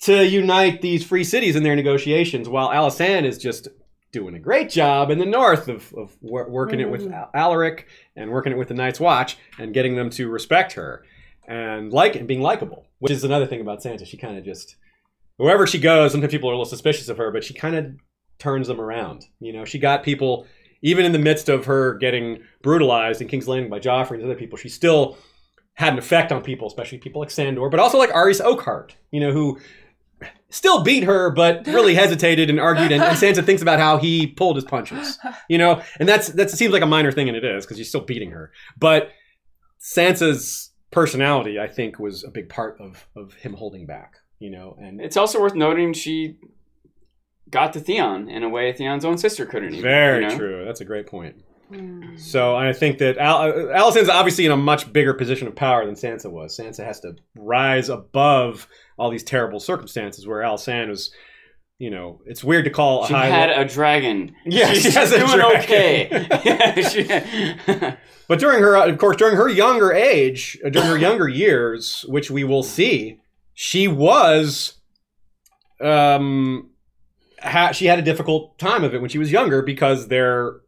[0.00, 3.68] to unite these free cities in their negotiations, while Alysanne is just
[4.12, 7.14] doing a great job in the north of, of wor- working it with mm-hmm.
[7.14, 7.86] Al- Alaric
[8.16, 11.04] and working it with the Night's Watch and getting them to respect her
[11.46, 14.06] and like and being likable, which is another thing about Sansa.
[14.06, 14.76] She kind of just
[15.36, 17.86] wherever she goes, sometimes people are a little suspicious of her, but she kind of
[18.38, 19.26] turns them around.
[19.38, 20.46] You know, she got people
[20.82, 24.34] even in the midst of her getting brutalized in King's Landing by Joffrey and other
[24.34, 24.58] people.
[24.58, 25.18] She still
[25.74, 28.92] had an effect on people, especially people like Sandor, but also like Arys Oakheart.
[29.10, 29.58] You know, who
[30.50, 32.92] still beat her, but really hesitated and argued.
[32.92, 35.18] And, and Sansa thinks about how he pulled his punches.
[35.48, 37.88] You know, and that's that seems like a minor thing, and it is because he's
[37.88, 38.52] still beating her.
[38.78, 39.10] But
[39.80, 44.14] Sansa's personality, I think, was a big part of of him holding back.
[44.38, 46.38] You know, and It's also worth noting she
[47.50, 49.70] got to Theon in a way Theon's own sister couldn't.
[49.70, 50.36] Even, very you know?
[50.36, 50.64] true.
[50.64, 51.36] That's a great point.
[51.70, 52.18] Mm.
[52.18, 55.84] So I think that Al- uh, Alysanne's obviously in a much bigger position of power
[55.86, 56.56] than Sansa was.
[56.58, 58.66] Sansa has to rise above
[58.98, 61.12] all these terrible circumstances where Alysanne was,
[61.78, 63.26] you know, it's weird to call a She high.
[63.28, 64.34] had a dragon.
[64.44, 65.62] Yeah, she's she has doing dragon.
[65.62, 66.08] okay.
[67.78, 67.96] Yeah,
[68.28, 72.30] But during her, of course, during her younger age, uh, during her younger years, which
[72.30, 73.18] we will see,
[73.54, 74.74] she was,
[75.80, 76.70] um,
[77.40, 80.60] ha- she had a difficult time of it when she was younger because their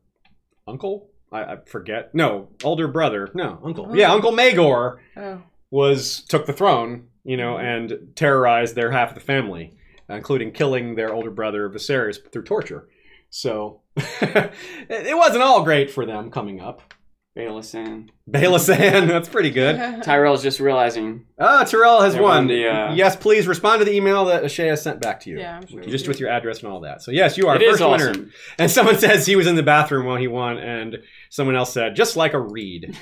[0.67, 3.95] uncle, I, I forget, no, older brother, no, uncle, oh.
[3.95, 5.43] yeah, Uncle Maegor Oh.
[5.71, 7.95] was took the throne, you know, mm-hmm.
[7.95, 9.75] and terrorized their half of the family,
[10.09, 12.89] including killing their older brother Viserys through torture.
[13.31, 16.95] So it wasn't all great for them coming up.
[17.37, 18.11] Baelisan.
[18.31, 19.77] Baelisan, that's pretty good.
[20.03, 21.25] Tyrell's just realizing.
[21.39, 22.23] Ah, Terrell has won.
[22.23, 25.39] won the, uh, yes, please respond to the email that Shea sent back to you.
[25.39, 25.81] Yeah, I'm sure.
[25.83, 27.01] Just with your address and all that.
[27.01, 28.11] So yes, you are It is first winner.
[28.11, 28.33] awesome.
[28.59, 30.99] And someone says he was in the bathroom while he won, and
[31.31, 32.95] someone else said just like a reed,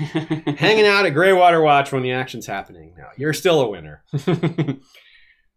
[0.59, 2.95] hanging out at Greywater Watch when the action's happening.
[2.97, 4.05] Now you're still a winner.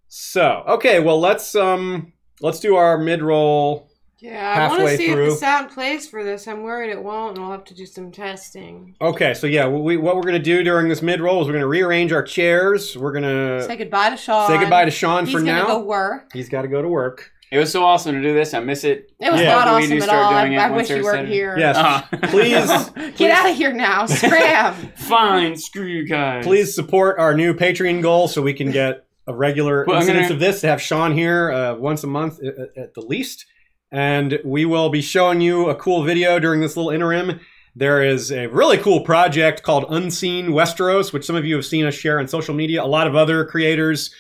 [0.08, 3.90] so okay, well let's um let's do our mid roll.
[4.24, 5.26] Yeah, I want to see through.
[5.26, 6.48] if the sound plays for this.
[6.48, 8.96] I'm worried it won't, and we'll have to do some testing.
[9.02, 11.68] Okay, so yeah, we, what we're gonna do during this mid roll is we're gonna
[11.68, 12.98] rearrange our chairs.
[12.98, 14.48] We're gonna Say goodbye to Sean.
[14.48, 15.68] say goodbye to Sean He's for gonna now.
[15.68, 16.30] go work.
[16.34, 17.32] He's got to go to work.
[17.52, 18.54] it was so awesome to do this.
[18.54, 19.12] I miss it.
[19.20, 19.56] It was Yeah.
[19.56, 20.34] not awesome do at all.
[20.34, 21.34] I, I wish you weren't Saturday.
[21.34, 21.56] here.
[21.60, 22.08] Yes, Ah.
[22.24, 24.06] please Get out of here now.
[24.06, 24.74] Scram.
[24.96, 25.58] Fine.
[25.58, 26.46] Screw you guys.
[26.46, 30.36] please support our new Patreon goal so we can get a regular Well, incidence gonna-
[30.36, 33.46] of this to have Sean here uh, once a month at, at the least.
[33.94, 37.40] And we will be showing you a cool video during this little interim.
[37.76, 41.86] There is a really cool project called Unseen Westeros, which some of you have seen
[41.86, 42.84] us share on social media.
[42.84, 44.12] A lot of other creators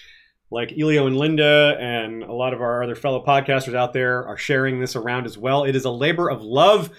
[0.52, 4.38] like Elio and Linda and a lot of our other fellow podcasters out there are
[4.38, 5.64] sharing this around as well.
[5.64, 6.92] It is a labor of love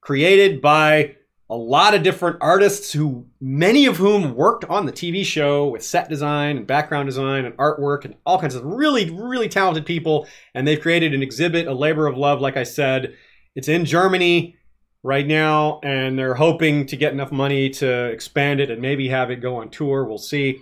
[0.00, 1.16] created by
[1.50, 5.84] a lot of different artists who many of whom worked on the TV show with
[5.84, 10.26] set design and background design and artwork and all kinds of really really talented people
[10.54, 13.14] and they've created an exhibit a labor of love like I said
[13.54, 14.56] it's in Germany
[15.02, 19.30] right now, and they're hoping to get enough money to expand it and maybe have
[19.30, 20.04] it go on tour.
[20.04, 20.60] We'll see.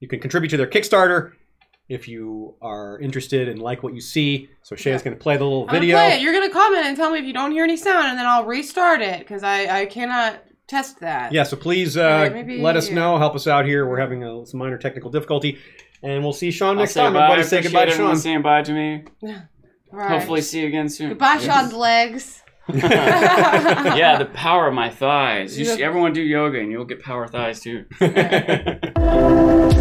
[0.00, 1.32] You can contribute to their Kickstarter
[1.90, 4.48] if you are interested and like what you see.
[4.62, 5.04] So Shay's Yeah.
[5.06, 5.96] going to play the little I'm gonna video.
[5.96, 6.20] play it.
[6.22, 8.44] You're gonna comment and tell me if you don't hear any sound, and then I'll
[8.46, 11.32] restart it because I I cannot test that.
[11.32, 12.94] Yeah, so please uh, Alright, maybe- let us yeah.
[12.94, 13.18] know.
[13.18, 13.86] Help us out here.
[13.88, 15.58] We're having a, some minor technical difficulty.
[16.02, 17.12] And we'll see Sean I'll next say time.
[17.12, 17.24] bye.
[17.24, 18.16] Everybody say goodbye to Sean.
[18.16, 19.04] saying bye to me.
[19.92, 20.08] Right.
[20.08, 21.08] Hopefully, see you again soon.
[21.08, 22.40] Goodbye, Sean's legs.
[22.72, 25.58] yeah, the power of my thighs.
[25.58, 25.72] You Yeah.
[25.72, 27.86] should, everyone do yoga and you'll get power thighs too.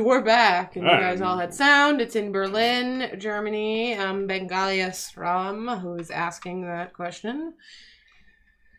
[0.00, 0.76] And we're back.
[0.76, 2.00] And you guys all had sound.
[2.00, 3.92] It's in Berlin, Germany.
[3.96, 7.52] Um, Bengalia Stram, who is asking that question.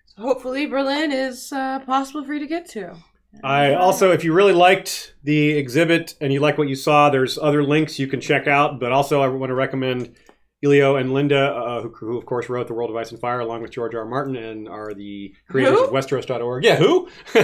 [0.08, 2.96] So hopefully, Berlin is uh, possible for you to get to.
[3.44, 7.38] I also, if you really liked the exhibit and you like what you saw, there's
[7.38, 8.80] other links you can check out.
[8.80, 10.16] But also, I want to recommend
[10.64, 13.40] Elio and Linda, uh, who, who of course wrote The World of Ice and Fire,
[13.40, 14.02] along with George R.
[14.02, 14.06] R.
[14.06, 15.86] Martin, and are the creators Who?
[15.86, 16.64] of Westeros.org.
[16.64, 17.10] Yeah, who?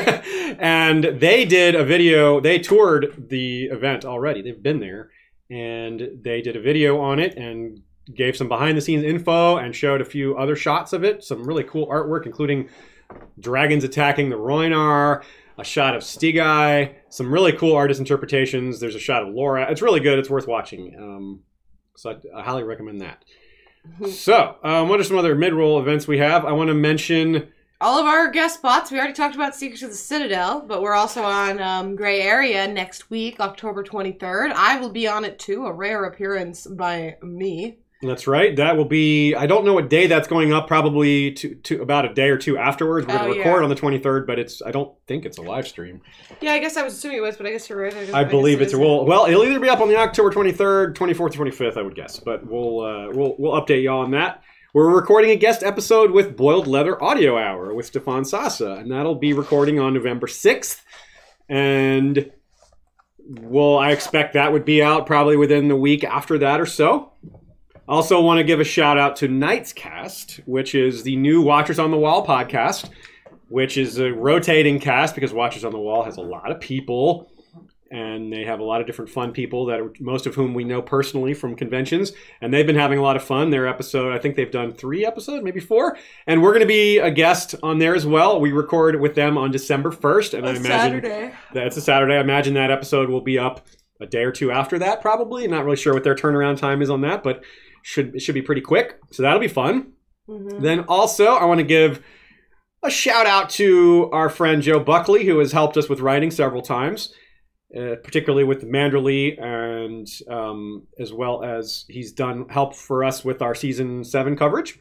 [0.60, 2.40] and they did a video.
[2.40, 4.42] They toured the event already.
[4.42, 5.10] They've been there,
[5.50, 7.82] and they did a video on it and
[8.16, 11.24] gave some behind the scenes info and showed a few other shots of it.
[11.24, 12.70] Some really cool artwork, including
[13.40, 15.24] dragons attacking the Rhoynar,
[15.58, 18.80] a shot of Stygai, some really cool artist interpretations.
[18.80, 19.70] There's a shot of Laura.
[19.72, 20.20] It's really good.
[20.20, 20.96] It's worth watching.
[21.00, 21.40] Um,
[21.98, 23.26] so I, I highly recommend that.
[24.12, 26.46] So, um, what are some other mid-roll events we have?
[26.46, 27.48] I want to mention.
[27.80, 28.92] All of our guest spots.
[28.92, 32.68] We already talked about Secrets of the Citadel, but we're also on um, Gray Area
[32.68, 34.52] next week, October 23rd.
[34.52, 37.78] I will be on it too, a rare appearance by me.
[38.02, 38.56] That's right.
[38.56, 39.34] That will be.
[39.34, 40.68] I don't know what day that's going up.
[40.68, 43.08] Probably to, to about a day or two afterwards.
[43.08, 43.64] We're going Oh, to record yeah.
[43.64, 44.62] on the 23rd, but it's.
[44.62, 46.02] I don't think it's a live stream.
[46.40, 47.92] Yeah, I guess I was assuming it was, but I guess you're right.
[47.92, 48.80] guess- I guess believe it it's is.
[48.80, 49.04] well.
[49.06, 51.76] Well, it'll either be up on the October 23rd, 24th, or 25th.
[51.78, 54.44] I would guess, but we'll uh, we'll we'll update y'all on that.
[54.76, 59.16] We're recording a guest episode with Boiled Leather Audio Hour with Stefan Sasse, and that'll
[59.16, 60.82] be recording on November 6th.
[61.50, 62.32] And
[63.42, 67.12] well, I expect that would be out probably within the week after that or so.
[67.88, 71.80] Also, want to give a shout out to Night's Cast, which is the new Watchers
[71.80, 72.90] on the Wall podcast,
[73.48, 77.32] which is a rotating cast because Watchers on the Wall has a lot of people
[77.90, 80.66] and they have a lot of different fun people that are, most of whom we
[80.66, 82.12] know personally from conventions.
[82.42, 83.50] And they've been having a lot of fun.
[83.50, 85.98] Their episode i think they've done three episodes maybe four.
[86.26, 88.42] And we're going to be a guest on there as well.
[88.42, 91.34] We record with them on december 1st and i imagine Saturday.
[91.54, 92.16] that's a saturday.
[92.16, 93.66] I imagine that episode will be up
[94.00, 95.48] a day or two after that probably.
[95.48, 97.44] Not really sure what their turnaround time is on that but
[97.92, 99.76] should it should be pretty quick so that'll be fun
[100.30, 100.60] Mhm.
[100.62, 102.04] then also, I want to give
[102.84, 106.62] a shout out to our friend Joe Buckley, who has helped us with writing several
[106.62, 107.14] times,
[107.74, 113.42] uh, particularly with Manderley, and um, as well as he's done help for us with
[113.42, 114.78] our season seven coverage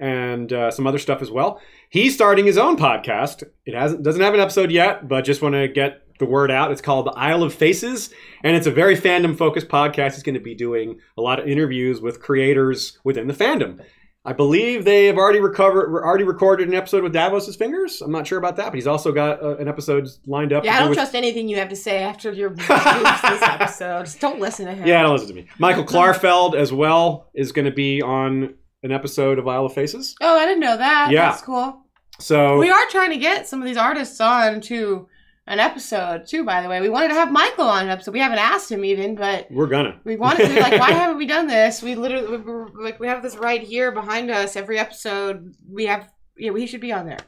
[0.00, 1.60] and uh, some other stuff as well.
[1.90, 3.42] He's starting his own podcast.
[3.66, 6.70] It hasn't doesn't have an episode yet, but just want to get the word out.
[6.72, 8.10] It's called The Isle of Faces,
[8.42, 10.08] and it's a very fandom focused podcast.
[10.14, 13.80] It's going to be doing a lot of interviews with creators within the fandom.
[14.24, 18.02] I believe they have already recovered, already recorded an episode with Davos's fingers.
[18.02, 20.64] I'm not sure about that, but he's also got uh, an episode lined up.
[20.64, 24.04] Yeah, I do don't with- trust anything you have to say after your this episode.
[24.04, 24.86] Just don't listen to him.
[24.86, 25.46] Yeah, don't listen to me.
[25.58, 30.14] Michael Klarfeld as well is going to be on an episode of Isle of Faces.
[30.20, 31.08] Oh, I didn't know that.
[31.10, 31.30] Yeah.
[31.30, 31.80] That's cool.
[32.20, 35.08] So We are trying to get some of these artists on to
[35.48, 36.44] an episode too.
[36.44, 38.12] By the way, we wanted to have Michael on an episode.
[38.12, 39.98] We haven't asked him even, but we're gonna.
[40.04, 40.60] we wanted to.
[40.60, 41.82] Like, why haven't we done this?
[41.82, 44.54] We literally we're, like we have this right here behind us.
[44.54, 46.12] Every episode we have.
[46.38, 47.18] Yeah, we should be on there.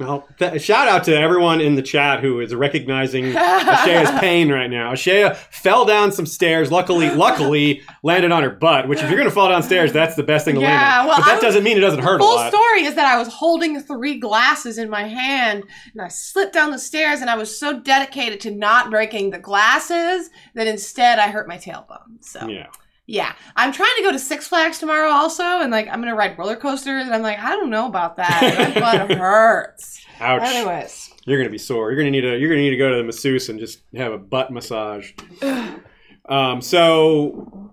[0.00, 4.68] Well, th- shout out to everyone in the chat who is recognizing Ashea's pain right
[4.68, 4.92] now.
[4.92, 6.72] Ashea fell down some stairs.
[6.72, 8.88] Luckily, luckily landed on her butt.
[8.88, 11.06] Which, if you're gonna fall downstairs, that's the best thing to land Yeah, on.
[11.06, 12.52] well, but that doesn't mean it doesn't hurt a Full lot.
[12.52, 16.70] story is that I was holding three glasses in my hand and I slipped down
[16.72, 21.28] the stairs and I was so dedicated to not breaking the glasses that instead I
[21.28, 22.22] hurt my tailbone.
[22.22, 22.66] So Yeah.
[23.08, 26.38] Yeah, I'm trying to go to Six Flags tomorrow also, and like I'm gonna ride
[26.38, 28.74] roller coasters, and I'm like I don't know about that.
[28.74, 30.04] My butt hurts.
[30.20, 30.42] Ouch.
[30.42, 31.90] Anyways, You're gonna be sore.
[31.90, 32.38] You're gonna need a.
[32.38, 35.12] You're gonna need to go to the masseuse and just have a butt massage.
[36.28, 37.70] Um, so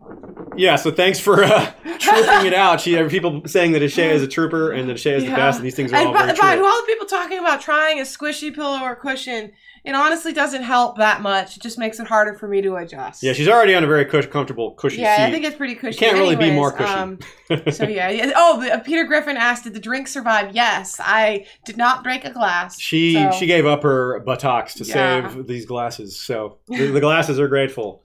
[0.58, 2.80] yeah, so thanks for uh, trooping it out.
[2.82, 5.58] She uh, people saying that Ashea is a trooper and that Ashea is the best,
[5.58, 6.66] and these things are And all by, very by true.
[6.66, 9.52] all the people talking about trying a squishy pillow or cushion,
[9.84, 11.58] it honestly doesn't help that much.
[11.58, 13.22] It just makes it harder for me to adjust.
[13.22, 15.24] Yeah, she's already on a very cush- comfortable, cushy yeah, seat.
[15.24, 15.98] I think it's pretty cushy.
[16.00, 16.90] can't really be more cushy.
[16.94, 17.20] Um,
[17.72, 18.32] so yeah, yeah.
[18.36, 22.32] Oh, uh, Peter Griffin asked, "Did the drink survive?" Yes, I did not break a
[22.32, 22.80] glass.
[22.80, 25.30] she so- she gave up her buttocks to Yeah.
[25.34, 28.04] save these glasses, so the, the glasses are grateful.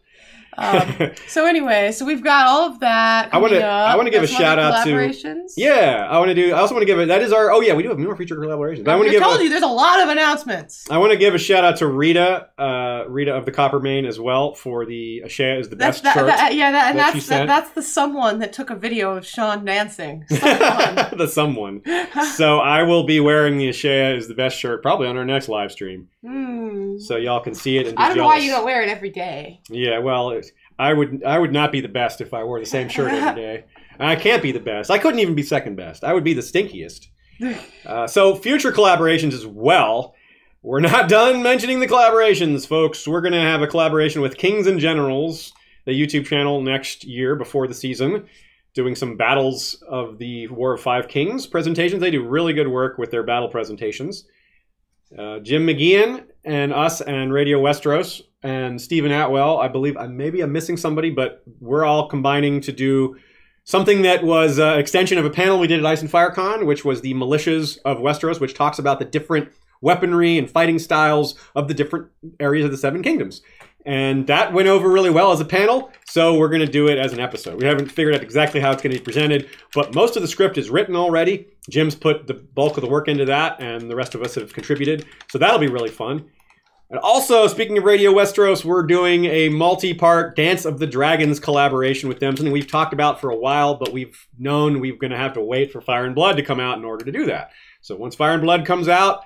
[0.59, 3.33] Um, so anyway, so we've got all of that.
[3.33, 6.53] I wanna- I wanna give Got a shout-out to- yeah, I want to do.
[6.53, 7.07] I also want to give it.
[7.07, 7.51] That is our.
[7.53, 8.85] Oh yeah, we do have more feature collaborations.
[8.85, 9.23] But I I, want to give.
[9.23, 10.91] told a- you there's a lot of announcements.
[10.91, 14.05] I want to give a shout out to Rita, uh, Rita of the Copper Main
[14.07, 16.27] as well for the Ashea is the That's best that, shirt.
[16.27, 19.27] that- yeah, that, and that that's that, that's the someone that took a video of
[19.27, 20.25] Sean dancing.
[20.31, 21.17] Someone.
[21.19, 21.83] the someone.
[22.35, 25.49] So I will be wearing the Ashea is the best shirt probably on our next
[25.49, 26.99] live stream, Hmm.
[26.99, 29.09] so y'all can see it and I don't know why you don't wear it every
[29.09, 29.61] day.
[29.71, 32.67] Yeah, well, it, I would I would not be the best if I wore the
[32.67, 33.65] same shirt every day.
[33.99, 34.91] And I can't be the best.
[34.91, 36.05] I couldn't even be second best.
[36.05, 37.09] I would be the stinkiest.
[37.87, 40.15] Uh, so future collaborations as well.
[40.63, 43.09] We're not done mentioning the collaborations, folks.
[43.09, 45.55] We're going to have a collaboration with Kings and Generals,
[45.87, 48.27] the YouTube channel, next year before the season,
[48.75, 52.03] doing some battles of the War of Five Kings presentations.
[52.03, 54.27] They do really good work with their battle presentations.
[55.17, 59.59] Uh, Jim McGeehan and us and Radio Westeros and Steven Attewell.
[59.59, 63.17] I believe I maybe I'm missing somebody, but we're all combining to do
[63.65, 66.67] something that was an extension of a panel we did at Ice and Fire Con,
[66.67, 69.51] which was the militias of Westeros, which talks about the different
[69.81, 72.09] weaponry and fighting styles of the different
[72.39, 73.43] areas of the Seven Kingdoms.
[73.87, 76.99] And that went over really well as a panel, so we're going to do it
[76.99, 77.59] as an episode.
[77.59, 80.29] We haven't figured out exactly how it's going to be presented, but most of the
[80.29, 81.49] script is written already.
[81.71, 84.53] Jim's put the bulk of the work into that, and the rest of us have
[84.53, 85.07] contributed.
[85.31, 86.29] So that'll be really fun.
[86.91, 92.09] And also, speaking of Radio Westeros, we're doing a multi-part Dance of the Dragons collaboration
[92.09, 95.17] with them, something we've talked about for a while, but we've known we're going to
[95.17, 97.53] have to wait for Fire and Blood to come out in order to do that.
[97.81, 99.23] So once Fire and Blood comes out,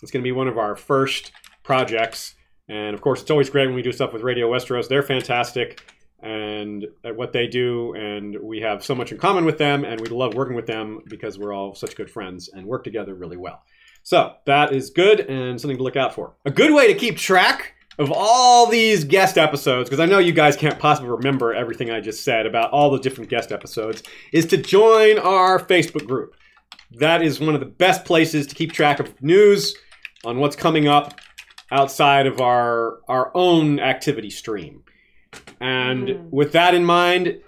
[0.00, 1.32] it's going to be one of our first
[1.64, 2.35] projects.
[2.68, 4.88] And of course, it's always great when we do stuff with Radio Westeros.
[4.88, 5.82] They're fantastic
[6.22, 10.00] and at what they do, and we have so much in common with them, and
[10.00, 13.36] we love working with them because we're all such good friends and work together really
[13.36, 13.62] well.
[14.02, 16.34] So that is good and something to look out for.
[16.44, 20.32] A good way to keep track of all these guest episodes, because I know you
[20.32, 24.02] guys can't possibly remember everything I just said about all the different guest episodes,
[24.32, 26.34] is to join our Facebook group.
[26.92, 29.76] That is one of the best places to keep track of news
[30.24, 31.20] on what's coming up
[31.70, 34.82] outside of our our own activity stream.
[35.60, 36.30] And Mm.
[36.30, 37.38] with that in mind,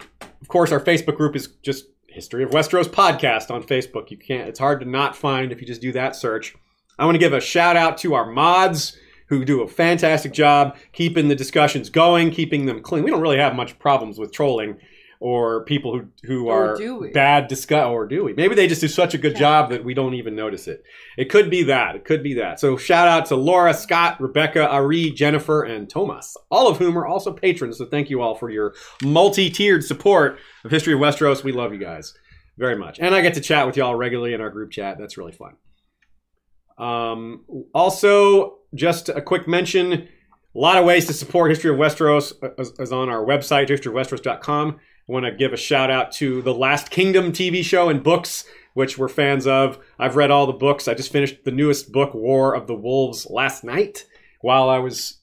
[0.41, 4.09] of course, our Facebook group is just History of Westeros podcast on Facebook.
[4.11, 6.55] You can't; it's hard to not find if you just do that search.
[6.97, 8.97] I want to give a shout out to our mods
[9.27, 13.03] who do a fantastic job keeping the discussions going, keeping them clean.
[13.03, 14.77] We don't really have much problems with trolling
[15.21, 18.33] or people who who Or are bad discuss or do we?
[18.33, 19.39] Maybe they just do such a good Yeah.
[19.39, 20.83] job that we don't even notice it.
[21.17, 21.95] It could be that.
[21.97, 22.59] It could be that.
[22.59, 27.05] So shout out to Laura, Scott, Rebecca, Ari, Jennifer, and Thomas, all of whom are
[27.05, 27.77] also patrons.
[27.77, 28.73] So thank you all for your
[29.03, 31.43] multi-tiered support of History of Westeros.
[31.43, 32.13] We love you guys
[32.57, 34.97] very much, and I get to chat with y'all regularly in our group chat.
[34.97, 35.55] That's really fun.
[36.77, 37.43] Um,
[37.73, 40.07] also, just a quick mention.
[40.55, 44.79] A lot of ways to support History of Westeros is, is on our website, historyofwesteros.com.
[45.09, 48.45] Want to give a shout out to the Last Kingdom TV show and books,
[48.75, 49.79] which we're fans of.
[49.97, 50.87] I've read all the books.
[50.87, 54.05] I just finished the newest book, War of the Wolves, last night
[54.41, 55.18] while I was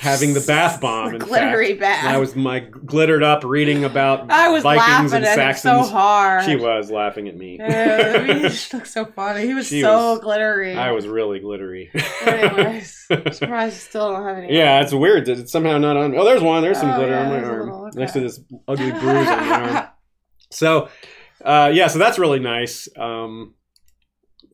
[0.00, 1.10] having the bath bomb.
[1.10, 1.80] The in glittery fact.
[1.80, 2.04] bath.
[2.04, 5.86] And I was my glittered up reading about I was Vikings laughing and at Saxons.
[5.86, 6.44] so hard.
[6.44, 7.58] She was laughing at me.
[7.60, 9.46] Yeah, he just looked so funny.
[9.46, 10.74] He was She so was- glittery.
[10.76, 11.90] I was really glittery.
[12.24, 14.56] Anyways, I'm surprised you still don't have any.
[14.56, 16.16] yeah, it's weird that it's somehow not on.
[16.16, 16.62] Oh, there's one.
[16.62, 19.48] There's some Oh, glitter yeah, on my arm little- next to this ugly bruise on
[19.48, 19.86] my arm.
[20.50, 20.88] So,
[21.44, 22.88] uh, yeah, so that's really nice.
[22.96, 23.54] Um,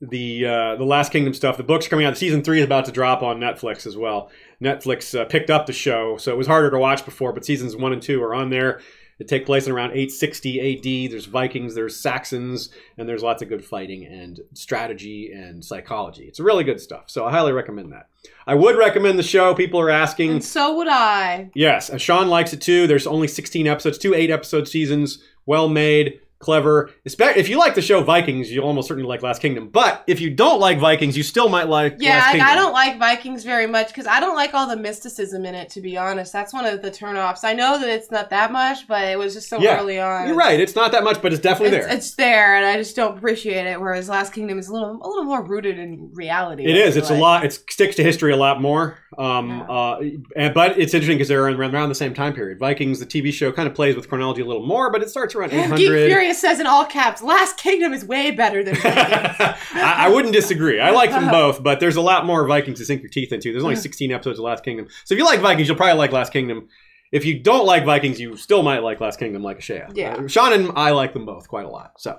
[0.02, 1.56] the uh, the Last Kingdom stuff.
[1.56, 2.18] The book's coming out.
[2.18, 4.30] Season three is about to drop on Netflix as well.
[4.60, 7.32] Netflix uh, picked up the show, so it was harder to watch before.
[7.32, 8.80] But seasons one and two are on there.
[9.18, 11.12] They take place in around 860 AD.
[11.12, 16.24] There's Vikings, there's Saxons, and there's lots of good fighting and strategy and psychology.
[16.24, 17.04] It's really good stuff.
[17.06, 18.08] So I highly recommend that.
[18.46, 19.54] I would recommend the show.
[19.54, 20.30] People are asking.
[20.32, 21.50] And so would I.
[21.54, 22.88] Yes, and Sean likes it too.
[22.88, 26.90] There's only 16 episodes, two eight episode seasons, well made, clever.
[27.04, 29.68] If you like the show Vikings, you'll almost certainly like Last Kingdom.
[29.68, 32.42] But if you don't like Vikings, you still might like Yeah, like.
[32.42, 35.70] I don't like Vikings very much because I don't like all the mysticism in it.
[35.70, 37.44] To be honest, that's one of the turnoffs.
[37.44, 40.26] I know that it's not that much, but it was just so Yeah, early on.
[40.26, 40.60] You're right.
[40.60, 41.96] It's not that much, but it's definitely It's, there.
[41.96, 43.80] it's there, and I just don't appreciate it.
[43.80, 46.64] Whereas Last Kingdom is a little, a little more rooted in reality.
[46.64, 46.82] It is.
[46.82, 46.94] I is.
[46.94, 47.44] feel It's a lot.
[47.44, 48.98] It sticks to history a lot more.
[49.16, 49.62] Um, Yeah.
[49.62, 50.00] uh,
[50.36, 52.58] and, but it's interesting because they're around, around the same time period.
[52.58, 55.34] Vikings, the TV show, kind of plays with chronology a little more, but it starts
[55.34, 56.08] around Geek 800.
[56.32, 59.36] Says in all caps, "Last Kingdom is way better than Vikings."
[59.74, 60.80] I, I wouldn't disagree.
[60.80, 63.52] I like them both, but there's a lot more Vikings to sink your teeth into.
[63.52, 64.88] There's only 16 episodes of Last Kingdom.
[65.04, 66.68] So if you like Vikings, you'll probably like Last Kingdom.
[67.12, 69.90] If you don't like Vikings, you still might like Last Kingdom, like Ashea.
[69.94, 70.14] Yeah.
[70.14, 72.00] Uh, Sean and I like them both quite a lot.
[72.00, 72.18] So,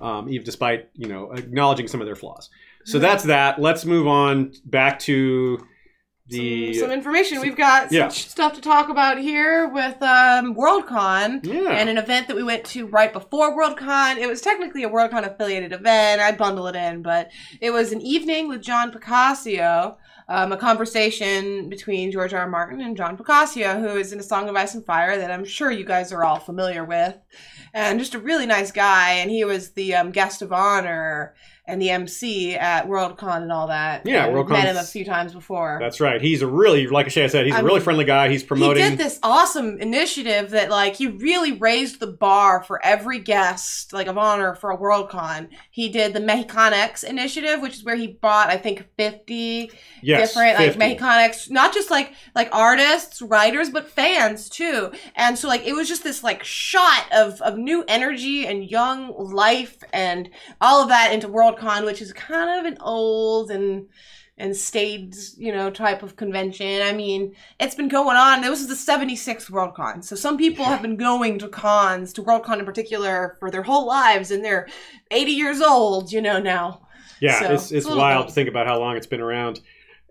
[0.00, 2.48] um, even despite you know acknowledging some of their flaws.
[2.84, 3.60] So that's that.
[3.60, 5.64] Let's move on back to
[6.32, 7.40] the some, some information.
[7.40, 8.08] We've got some Yeah.
[8.08, 11.70] stuff to talk about here with um, Worldcon yeah.
[11.70, 14.16] and an event that we went to right before Worldcon.
[14.18, 16.20] It was technically a Worldcon affiliated event.
[16.20, 17.30] I bundle it in, but
[17.60, 19.96] it was an evening with John Picacio.
[20.28, 22.40] Um, a conversation between George R.
[22.42, 22.48] R.
[22.48, 25.44] Martin and John Picacio, who is in A Song of Ice and Fire that I'm
[25.44, 27.16] sure you guys are all familiar with.
[27.74, 29.14] And just a really nice guy.
[29.14, 31.34] And he was the um, guest of honor
[31.64, 34.02] and the MC at Worldcon and all that.
[34.04, 35.78] Yeah, And Worldcon's- Met him a few times before.
[35.80, 36.20] That's right.
[36.20, 38.28] He's a really, like Ashea said, he's a I really mean, friendly guy.
[38.30, 38.82] He's promoting.
[38.82, 43.92] He did this awesome initiative that like he really raised the bar for every guest
[43.92, 45.50] like of honor for a Worldcon.
[45.70, 49.70] He did the Mexicanx initiative, which is where he bought, I think fifty
[50.02, 50.78] yes, different 50.
[50.80, 54.90] like Mexicanx, not just like like artists, writers, but fans too.
[55.14, 59.14] And so like it was just this like shot of of new energy and young
[59.16, 60.28] life and
[60.60, 63.88] all of that into Worldcon, which is kind of an old and
[64.38, 66.80] and stayed, you know, type of convention.
[66.82, 68.40] I mean, it's been going on.
[68.40, 70.02] This is the 76th Worldcon.
[70.02, 73.86] So some people have been going to cons, to Worldcon in particular, for their whole
[73.86, 74.68] lives, and they're
[75.10, 76.80] 80 years old, you know, now.
[77.20, 79.60] Yeah, So, it's it's it's wild to think about how long it's been around.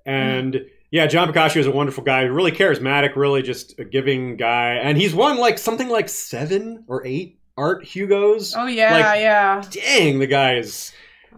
[0.06, 0.62] And
[0.92, 4.76] yeah, John Picacio is a wonderful guy, really charismatic, really just a giving guy.
[4.76, 8.54] And he's won like something like seven or eight art Hugos.
[8.56, 9.64] Oh, yeah, Like- yeah.
[9.72, 10.92] Dang, the guy is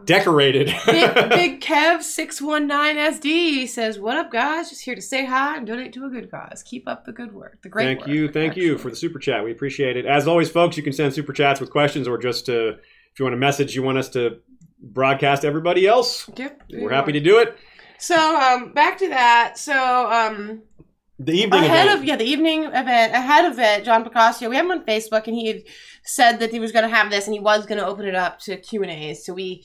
[0.05, 0.67] decorated.
[0.85, 4.69] Big, Big Kev six one nine SD says, "What up, guys?
[4.69, 6.63] Just here to say hi and donate to a good cause.
[6.63, 7.61] Keep up the good work.
[7.61, 9.43] The great thank work, you, thank you for the super chat.
[9.43, 10.05] We appreciate it.
[10.05, 13.25] As always, folks, you can send super chats with questions or just uh, if you
[13.25, 14.39] want a message you want us to
[14.81, 16.29] broadcast to everybody else.
[16.35, 17.57] Yep, We're happy to do it.
[17.99, 19.57] So, um, back to that.
[19.57, 19.73] So,
[20.11, 20.63] um,
[21.19, 21.99] The evening ahead event.
[21.99, 25.27] of yeah the evening event ahead of it john picacio we have him on facebook
[25.27, 25.65] and he
[26.03, 28.15] said that he was going to have this and he was going to open it
[28.15, 29.63] up to q and a's so we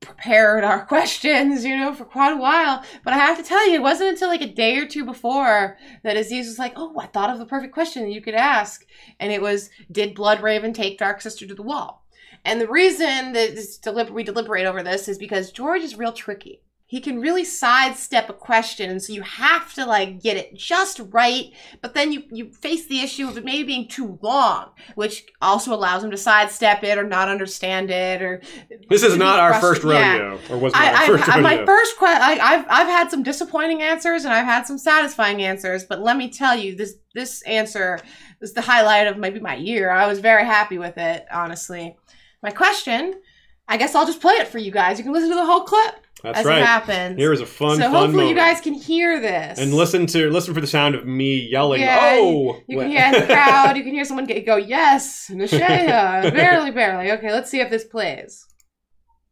[0.00, 2.82] prepared our questions you know for quite a while.
[3.04, 5.76] But i have to tell you it wasn't until like a day or two before
[6.02, 8.86] that aziz was like oh i thought of the perfect question you could ask.
[9.18, 12.04] And it was did blood raven take dark sister to the wall?
[12.44, 17.00] And the reason that we deliberate over this is because george is real tricky he
[17.00, 21.52] can really sidestep a question and so you have to like get it just right
[21.80, 25.72] but then you you face the issue of it maybe being too long which also
[25.72, 28.42] allows him to sidestep it or not understand it or
[28.88, 30.16] this is not our first yeah.
[30.16, 31.42] rodeo, or was not I, our first I, rodeo.
[31.42, 35.84] my first question I've, I've had some disappointing answers and i've had some satisfying answers
[35.84, 38.00] but let me tell you this this answer
[38.40, 39.90] was the highlight of maybe my year.
[39.90, 41.96] I was very happy with it honestly.
[42.42, 43.20] My question
[43.68, 44.98] i guess i'll just play it for you guys.
[44.98, 46.58] You can listen to the whole clip That's as right.
[46.58, 49.72] it happens Here is a fun, so fun hopefully you guys can hear this and
[49.72, 51.80] listen to listen for the sound of me yelling.
[51.80, 53.76] Yeah, oh, You can hear in the crowd.
[53.76, 56.32] You can hear someone go, yes, Nashaya.
[56.34, 57.10] barely, barely.
[57.12, 58.46] Okay, let's see if this plays.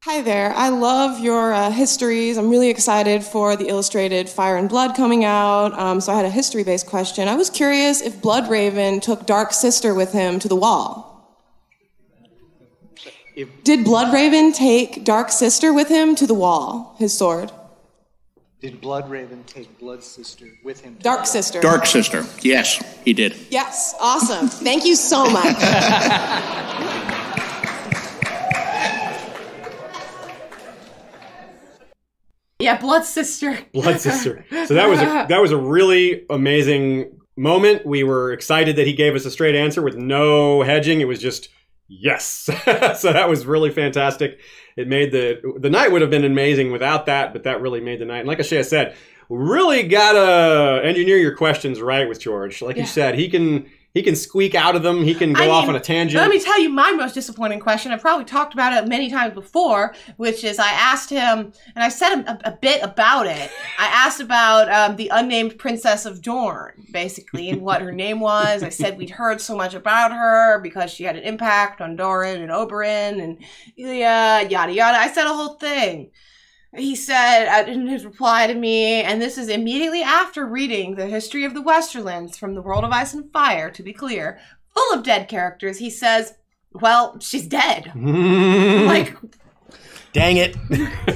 [0.05, 0.53] Hi there.
[0.55, 2.37] I love your uh, histories.
[2.37, 5.77] I'm really excited for the illustrated Fire and Blood coming out.
[5.77, 7.27] Um, so I had a history based question.
[7.27, 11.08] I was curious if Blood Raven took Dark Sister with him to the wall.
[13.65, 17.53] Did Blood Raven take Dark Sister with him to the wall, his sword?
[18.61, 20.97] Did Blood Raven take Blood Sister with him?
[20.97, 21.61] to Dark the- Sister.
[21.61, 22.25] Dark Sister.
[22.43, 23.37] Yes, he did.
[23.51, 24.49] Yes, awesome.
[24.49, 25.57] Thank you so much.
[32.61, 33.57] Yeah, Blood Sister.
[33.73, 34.45] Blood Sister.
[34.67, 37.87] So that was a, that was a really amazing moment.
[37.87, 41.01] We were excited that he gave us a straight answer with no hedging.
[41.01, 41.51] It was just
[41.89, 42.27] yes.
[43.01, 44.39] so that was really fantastic.
[44.77, 47.99] It made the the night would have been amazing without that, but that really made
[48.01, 48.21] the night.
[48.21, 48.95] And like Ashea said,
[49.29, 52.63] really gotta engineer your questions right with George.
[52.63, 52.83] Like Yeah.
[52.83, 53.67] you said, he can
[53.99, 55.03] he can squeak out of them.
[55.03, 56.23] He can go I off mean, on a tangent.
[56.23, 57.91] Let me tell you my most disappointing question.
[57.91, 61.89] I've probably talked about it many times before, which is I asked him, and I
[61.89, 63.51] said a, a bit about it.
[63.77, 68.63] I asked about um, the unnamed princess of Dorne, basically, and what her name was.
[68.63, 72.41] I said we'd heard so much about her because she had an impact on Doran
[72.41, 73.39] and Oberyn and
[73.77, 74.97] Elia, yada yada.
[74.97, 76.13] I said a whole thing.
[76.77, 81.07] He said uh, in his reply to me, and this is immediately after reading the
[81.07, 84.39] history of the Westerlands from the World of Ice and Fire, to be clear,
[84.75, 85.79] full of dead characters.
[85.79, 86.35] He says,
[86.73, 89.17] "Well, she's dead." like
[90.13, 90.57] Dang it.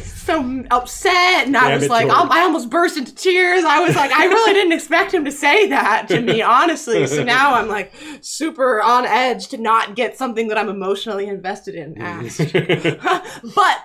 [0.02, 2.28] so upset, and I Damn was like, Jordan.
[2.30, 3.64] I almost burst into tears.
[3.64, 7.06] I was like, I really didn't expect him to say that to me, honestly.
[7.06, 11.74] So now I'm like super on edge to not get something that I'm emotionally invested
[11.74, 12.52] in asked.
[12.52, 13.78] but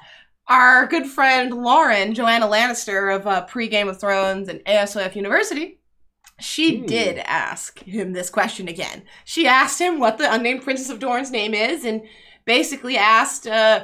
[0.48, 5.80] our good friend Lauren, Joanna Lannister of uh, pre Game of Thrones and ASOIAF University,
[6.40, 6.86] she Hmm.
[6.86, 9.03] did ask him this question again.
[9.26, 12.02] She asked him what the unnamed Princess of Dorne's name is, and
[12.45, 13.84] basically asked uh,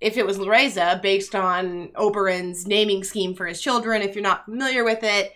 [0.00, 4.02] if it was Loreza based on Oberyn's naming scheme for his children.
[4.02, 5.32] If you're not familiar with it,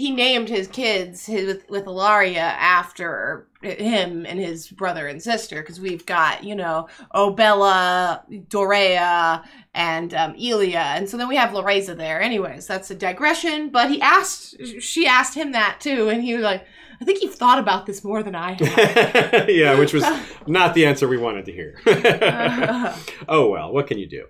[0.00, 5.60] he named his kids his, with, with Ellaria after him and his brother and sister
[5.60, 9.44] because we've got you know Obella, Dorea,
[9.74, 12.22] and um, Elia, and so then we have Loreza there.
[12.22, 13.68] Anyways, that's a digression.
[13.68, 16.64] But he asked, she asked him that too, and he was like,
[17.02, 20.04] "I think you've thought about this more than I have." yeah, which was
[20.46, 21.78] not the answer we wanted to hear.
[23.28, 24.24] oh well, what can you do?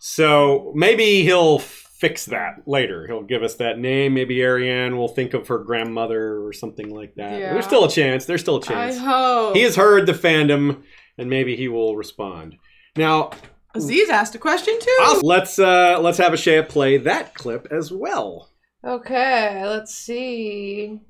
[0.00, 1.58] So maybe he'll
[1.98, 3.06] fix that later.
[3.06, 4.14] He'll give us that name.
[4.14, 7.38] Maybe Arianne will think of her grandmother or something like that.
[7.40, 7.52] Yeah.
[7.52, 8.26] There's still a chance.
[8.26, 8.96] There's still a chance.
[8.96, 9.56] I hope.
[9.56, 10.82] He has heard the fandom,
[11.18, 12.56] and maybe he will respond.
[12.96, 13.30] Now,
[13.74, 14.98] Aziz asked a question too.
[15.02, 18.50] also, let's uh, let's have a Shea play that clip as well.
[18.84, 21.00] Okay, let's see.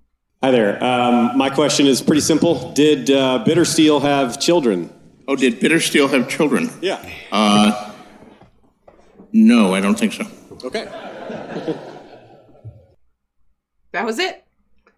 [0.43, 0.83] Hi there.
[0.85, 2.73] Um, my question is pretty simple.
[2.73, 4.91] Did uh, Bittersteel have children?
[5.27, 6.71] Oh, did Bittersteel have children?
[6.83, 7.03] Yeah.
[7.33, 7.93] Uh,
[9.33, 10.27] no, I don't think so.
[10.65, 10.89] Okay.
[13.93, 14.45] That was it.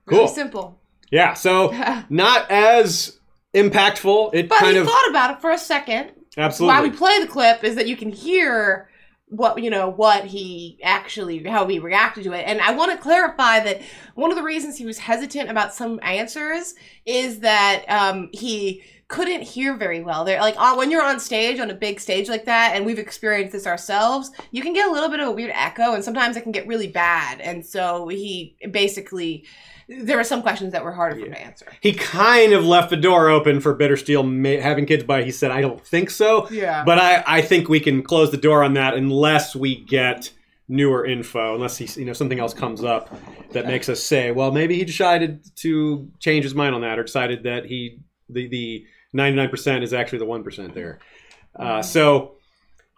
[0.06, 0.20] Cool.
[0.20, 0.80] Really simple.
[1.10, 1.34] Yeah.
[1.34, 1.70] So
[2.09, 3.18] not as
[3.55, 4.30] impactful.
[4.34, 6.12] It But kind of thought about it for a second.
[6.38, 6.74] absolutely.
[6.74, 8.88] Why we play the clip, is that you can hear
[9.28, 12.97] what you know what he actually how he reacted to it and i want to
[12.97, 13.82] clarify that
[14.14, 19.42] one of the reasons he was hesitant about some answers is that um he couldn't
[19.42, 20.24] hear very well.
[20.24, 22.98] There like on, when you're on stage on a big stage like that and we've
[22.98, 26.36] experienced this ourselves you can get a little bit of a weird echo and sometimes
[26.36, 27.40] it can get really bad.
[27.40, 29.44] And so he basically
[29.88, 31.66] there were some questions that were harder for him to answer.
[31.80, 35.52] He kind of left the door open for Bittersteel ma- having kids, but he said,
[35.52, 36.82] "I don't think so." Yeah.
[36.84, 40.32] But I, I think we can close the door on that unless we get
[40.68, 43.16] newer info, unless he, you know, something else comes up
[43.52, 47.04] that makes us say, "Well, maybe he decided to change his mind on that, or
[47.04, 50.98] decided that he the the ninety nine percent is actually the one percent there."
[51.58, 52.32] Uh, so.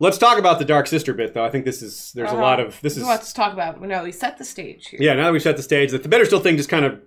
[0.00, 1.44] Let's talk about the Dark Sister bit, though.
[1.44, 2.40] I think this is there's a Uh-huh.
[2.40, 5.14] lot of this is let's talk about no we set the stage here yeah.
[5.14, 7.00] Now that we've set the stage, that the Bittersteel thing just kind of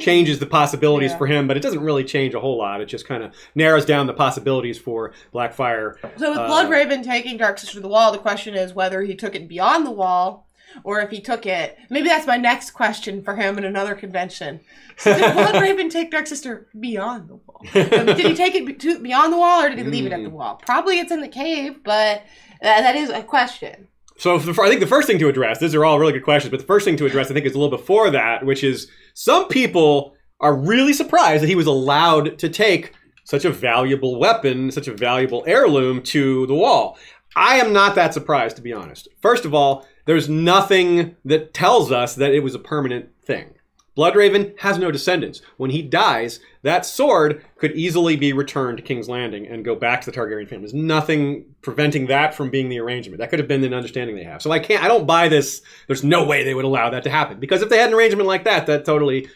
[0.00, 1.18] changes the possibilities Yeah.
[1.18, 2.80] for him, but it doesn't really change a whole lot.
[2.80, 5.94] It just kind of narrows down the possibilities for Blackfyre.
[6.18, 9.02] So with Uh, Blood Raven taking Dark Sister to the wall, the question is whether
[9.02, 10.48] he took it beyond the wall
[10.84, 11.78] or if he took it.
[11.88, 14.60] Maybe that's my next question for him in another convention.
[14.96, 17.62] So did Blood Raven take Dark Sister beyond the wall?
[17.72, 20.30] Did he take it to, beyond the wall or did he leave it at the
[20.30, 20.60] wall?
[20.64, 22.22] Probably it's in the cave, but
[22.62, 23.88] uh, that is a question.
[24.18, 26.60] So I think the first thing to address, these are all really good questions, but
[26.60, 29.48] the first thing to address, I think, is a little before that, which is some
[29.48, 32.92] people are really surprised that he was allowed to take
[33.24, 36.98] such a valuable weapon, such a valuable heirloom to the wall.
[37.36, 39.08] I am not that surprised, to be honest.
[39.22, 43.54] First of all, there's nothing that tells us that it was a permanent thing.
[43.96, 45.40] Bloodraven has no descendants.
[45.56, 50.00] When he dies, that sword could easily be returned to King's Landing and go back
[50.00, 50.64] to the Targaryen family.
[50.64, 53.20] There's nothing preventing that from being the arrangement.
[53.20, 54.42] That could have been an understanding they have.
[54.42, 55.62] So I can't, I don't buy this.
[55.86, 57.38] There's no way they would allow that to happen.
[57.38, 59.28] Because if they had an arrangement like that, that totally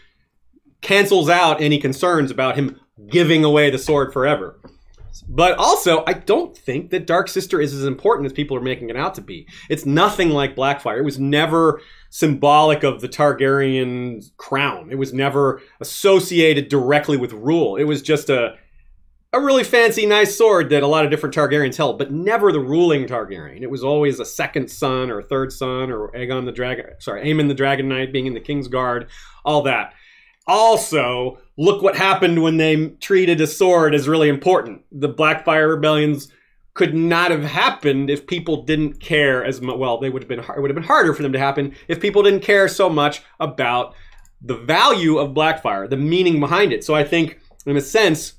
[0.81, 4.59] cancels out any concerns about him giving away the sword forever.
[5.23, 8.91] But also, I don't think that Dark Sister is as important as people are making
[8.91, 9.47] it out to be.
[9.69, 10.99] It's nothing like Blackfyre.
[10.99, 11.81] It was never
[12.11, 14.89] symbolic of the Targaryen crown.
[14.91, 17.77] It was never associated directly with rule.
[17.77, 18.57] It was just a
[19.35, 22.61] a really fancy, nice sword that a lot of different Targaryens held, but never the
[22.61, 23.63] ruling Targaryen.
[23.63, 27.27] It was always a second son or a third son or Aegon the Dragon, sorry,
[27.27, 29.09] Aemon the Dragon Knight being in the King's Guard,
[29.45, 29.95] all that.
[30.47, 34.83] Also, look what happened when they treated a sword as really important.
[34.93, 36.29] The Blackfyre rebellions
[36.75, 39.79] could not have happened if people didn't care as much.
[39.79, 40.41] Well, they would have been.
[40.41, 43.23] It would have been harder for them to happen if people didn't care so much
[43.41, 43.95] about
[44.43, 46.85] the value of Blackfyre, the meaning behind it.
[46.85, 48.35] So I think, in a sense,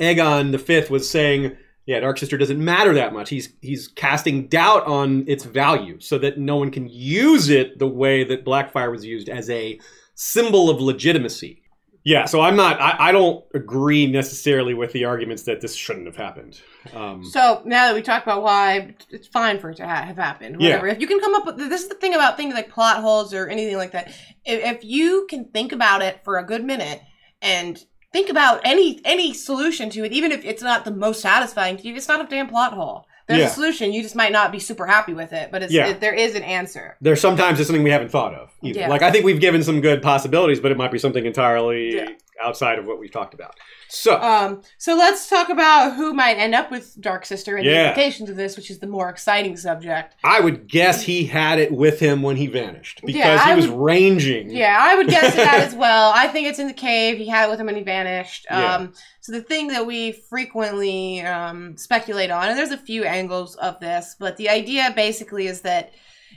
[0.00, 3.28] Aegon the Fifth was saying, "Yeah, Dark Sister doesn't matter that much.
[3.28, 7.86] He's he's casting doubt on its value, so that no one can use it the
[7.86, 9.78] way that Blackfyre was used as a
[10.16, 11.62] symbol of legitimacy."
[12.06, 12.80] Yeah, so I'm not.
[12.80, 16.60] I, I don't agree necessarily with the arguments that this shouldn't have happened.
[16.94, 20.16] Um, So now that we talked about why it's fine for it to ha- have
[20.16, 20.84] happened, Yeah.
[20.84, 23.34] If you can come up with this is the thing about things like plot holes
[23.34, 24.06] or anything like that.
[24.44, 27.00] If, if you can think about it for a good minute
[27.42, 27.76] and
[28.12, 31.88] think about any any solution to it, even if it's not the most satisfying to
[31.88, 33.04] you, it's not a damn plot hole.
[33.28, 33.46] There's Yeah.
[33.46, 33.92] a solution.
[33.92, 35.88] You just might not be super happy with it, but it's Yeah.
[35.88, 36.96] it, there is an answer.
[37.00, 38.80] there's sometimes it's something we haven't thought of either.
[38.80, 38.88] Yeah.
[38.88, 42.08] Like I think we've given some good possibilities, but it might be something entirely Yeah.
[42.42, 43.54] Outside of what we've talked about.
[43.88, 47.86] So Um, so let's talk about who might end up with Dark Sister and the
[47.88, 50.14] implications of this, which is the more exciting subject.
[50.24, 53.54] I would guess he had it with him when he vanished because Yeah, he I
[53.54, 54.50] was would- ranging.
[54.50, 56.12] Yeah, I would guess that as well.
[56.14, 57.16] I think it's in the cave.
[57.18, 58.46] He had it with him when he vanished.
[58.50, 58.74] Yeah.
[58.76, 63.56] Um, so the thing that we frequently um, speculate on, and there's a few angles
[63.56, 65.92] of this, but the idea basically is that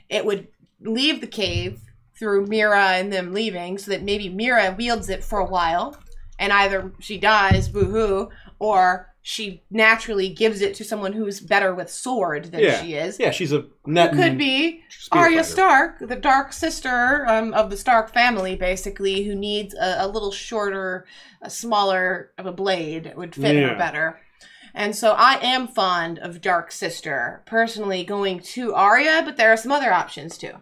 [0.10, 0.48] it would
[0.82, 1.80] leave the cave
[2.20, 5.98] through Meera and them leaving, so that maybe Meera wields it for a while,
[6.38, 8.30] and either she dies, boo-hoo,
[8.60, 12.82] or she naturally gives it to someone who's better with sword than Yeah.
[12.82, 13.20] she is.
[13.20, 14.82] Yeah, she's a net It could be
[15.12, 15.44] Arya.
[15.44, 20.32] Stark, the dark sister um, of the Stark family, basically, who needs a, a little
[20.32, 21.06] shorter,
[21.42, 23.70] a smaller of a blade It would fit Yeah.
[23.70, 24.20] her better.
[24.74, 29.58] And so I am fond of Dark Sister, personally going to Arya, but there are
[29.58, 30.54] some other options too.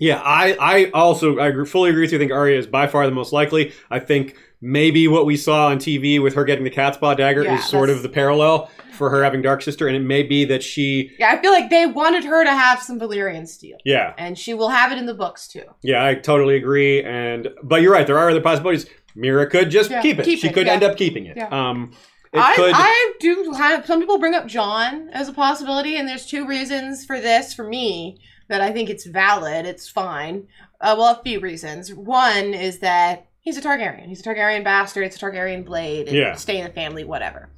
[0.00, 2.18] Yeah, I, I also I fully agree with you.
[2.18, 3.72] I think Arya is by far the most likely.
[3.90, 7.44] I think maybe what we saw on TV with her getting the cat's paw dagger
[7.44, 10.22] Yeah, is sort that's- of the parallel for her having Dark Sister, and it may
[10.22, 13.78] be that she, Yeah, I feel like they wanted her to have some Valyrian steel,
[13.84, 15.62] yeah, and she will have it in the books too.
[15.82, 17.02] yeah, I totally agree.
[17.02, 18.86] And but you're right, there are other possibilities.
[19.16, 20.24] Meera could just Yeah, keep it.
[20.24, 20.72] keep she it, could yeah.
[20.74, 21.36] end up keeping it.
[21.36, 21.48] Yeah.
[21.48, 21.92] Um,
[22.32, 22.72] it I, could.
[22.76, 27.04] I do have some people bring up Jon as a possibility, and there's two reasons
[27.06, 28.20] for this for me
[28.50, 29.64] that I think it's valid.
[29.64, 30.46] It's fine.
[30.80, 31.94] Uh, well, a few reasons.
[31.94, 34.06] One is that he's a Targaryen.
[34.06, 35.04] He's a Targaryen bastard.
[35.04, 36.08] It's a Targaryen blade.
[36.08, 36.34] and Yeah.
[36.34, 37.48] Stay in the family, whatever.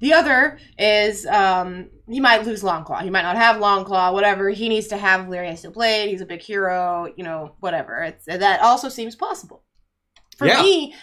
[0.00, 3.02] The other is um, he might lose Longclaw.
[3.02, 4.50] He might not have Longclaw, whatever.
[4.50, 6.10] He needs to have Valyrian Steel Blade.
[6.10, 8.02] He's a big hero, you know, whatever.
[8.02, 9.62] It's that also seems possible.
[10.36, 10.60] For Yeah.
[10.62, 10.94] me,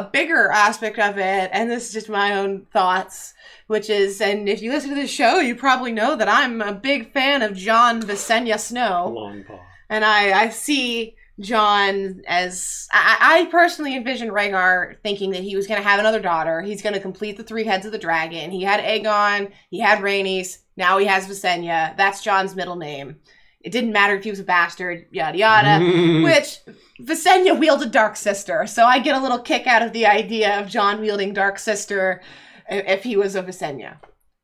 [0.00, 3.34] a bigger aspect of it, and this is just my own thoughts,
[3.66, 6.72] which is, and if you listen to this show, you probably know that I'm a
[6.72, 9.60] big fan of Jon Visenya Snow, long paw.
[9.90, 15.66] and I, I see Jon as I, I personally envision Rhaegar thinking that he was
[15.66, 16.62] going to have another daughter.
[16.62, 18.50] He's going to complete the three heads of the dragon.
[18.50, 21.94] He had Aegon, he had Rhaenys, now he has Visenya.
[21.96, 23.16] That's Jon's middle name.
[23.60, 25.84] It didn't matter if he was a bastard, yada yada.
[26.24, 26.60] Which
[27.00, 30.68] Visenya wielded Dark Sister, so I get a little kick out of the idea of
[30.68, 32.22] Jon wielding Dark Sister
[32.68, 33.96] if he was a Visenya,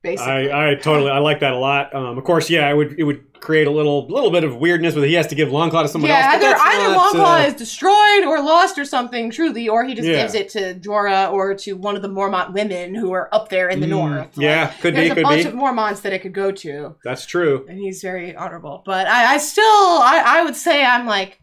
[0.03, 0.51] basically.
[0.51, 1.95] I, I totally I like that a lot.
[1.95, 4.95] Um, of course, yeah, it would it would create a little little bit of weirdness
[4.95, 6.43] with he has to give Longclaw to someone yeah, else.
[6.43, 9.95] but either either not, Longclaw uh, is destroyed or lost or something, truly, or he
[9.95, 10.23] just Yeah.
[10.23, 13.69] gives it to Jorah or to one of the Mormont women who are up there
[13.69, 14.39] in the Mm, north.
[14.39, 15.49] yeah, could be, there's a could bunch be.
[15.49, 17.65] of Mormonts that it could go to, That's true.
[17.69, 18.83] and he's very honorable.
[18.85, 21.41] But I, I still, I, I would say I'm like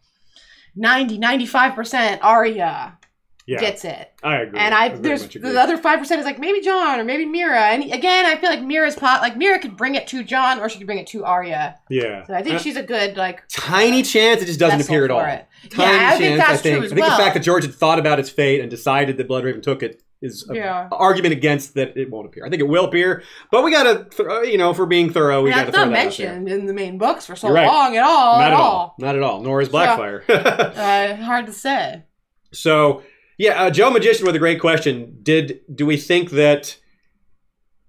[0.75, 2.97] 90, 95% Arya
[3.45, 4.09] Yeah, gets it.
[4.23, 4.57] I agree.
[4.57, 7.73] And I very there's the other five percent is like maybe Jon or maybe Meera.
[7.73, 10.69] And again, I feel like Meera's pot like Meera could bring it to Jon or
[10.69, 11.77] she could bring it to Arya.
[11.89, 12.25] yeah.
[12.25, 15.11] So I think Uh, she's a good like tiny chance it just doesn't appear at
[15.11, 15.19] all.
[15.21, 15.45] it.
[15.69, 16.75] Tiny yeah, I think chance, that's I think.
[16.77, 17.17] true as I think well.
[17.17, 20.01] the fact that George had thought about its fate and decided that Bloodraven took it
[20.21, 20.87] is a Yeah.
[20.93, 22.45] argument against that it won't appear.
[22.45, 25.41] I think it will appear, but we gotta, th- uh, you know, for being thorough,
[25.43, 26.27] we Yeah, gotta it's throw not that out there.
[26.29, 27.67] mentioned in the main books for so right.
[27.67, 28.37] long at all.
[28.39, 28.61] Not at at all.
[28.71, 28.95] all.
[28.99, 29.41] Not at all.
[29.41, 30.23] Nor is Blackfyre.
[30.29, 32.03] Uh, hard to say.
[32.53, 33.03] So
[33.37, 35.19] yeah, uh, Joe Magician with a great question.
[35.23, 36.77] Did do we think that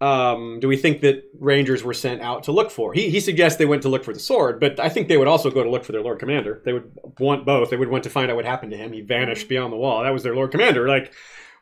[0.01, 2.93] um, do we think that Rangers were sent out to look for?
[2.93, 5.29] He he suggests they went to look for the sword, but I think they would
[5.29, 6.63] also go to look for their Lord Commander.
[6.65, 7.71] They would want both.
[7.71, 8.93] They would want to find out what happened to him.
[8.93, 10.03] He vanished beyond the wall.
[10.03, 10.89] That was their Lord Commander.
[10.89, 11.13] Like.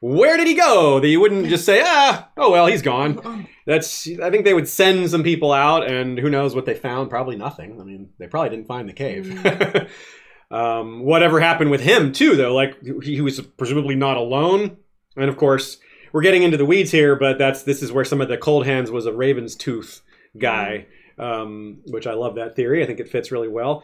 [0.05, 0.99] Where did he go?
[0.99, 3.47] That you wouldn't just say, ah, oh well, he's gone.
[3.67, 4.09] That's.
[4.21, 7.09] I think they would send some people out, and who knows what they found?
[7.09, 7.81] Probably nothing.
[7.81, 9.89] I mean, they probably didn't find the cave.
[10.53, 12.55] um, whatever happened with him too, though?
[12.55, 14.77] Like he, he was presumably not alone,
[15.16, 15.79] and of course
[16.12, 18.66] we're getting into the weeds here, but that's this is where some of the cold
[18.66, 20.03] hands was a Raven's tooth
[20.39, 20.87] guy,
[21.19, 22.83] um, which I love that theory.
[22.83, 23.83] I think it fits really well.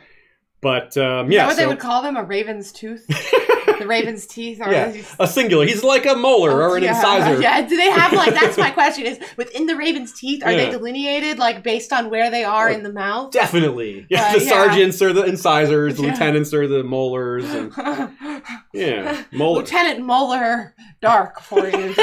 [0.60, 2.16] But um, Is yeah, that what they would call them?
[2.16, 3.06] A raven's tooth?
[3.78, 4.60] the raven's teeth?
[4.60, 5.64] are yeah, a singular.
[5.66, 6.96] He's like a molar or an yeah.
[6.96, 7.40] incisor.
[7.40, 10.70] Yeah, do they have like that's my question is within the raven's teeth, are they
[10.70, 13.32] delineated like based on where they are in the mouth?
[13.32, 14.06] Definitely.
[14.10, 14.50] Yeah, Uh, the yeah.
[14.50, 16.12] sergeants are the incisors, the Yeah.
[16.12, 17.44] lieutenants are the molars.
[17.44, 17.72] And
[18.72, 19.60] Yeah, molar.
[19.60, 21.94] Lieutenant Molar Dark for you.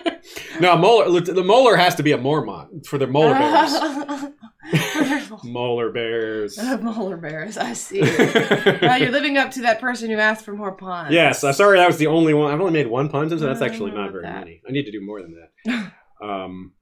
[0.60, 1.20] no, molar.
[1.20, 3.72] The molar has to be a Mormont for the molar bears.
[5.44, 6.58] Molar bears.
[6.80, 8.00] Molar bears, I see.
[8.80, 11.12] Well, you're living up to that person who asked for more puns.
[11.12, 12.52] Yes, I'm sorry that was the only one.
[12.52, 14.40] I've only made one pun, so that's actually not very that.
[14.40, 14.62] many.
[14.68, 15.92] I need to do more than that.
[16.24, 16.72] um,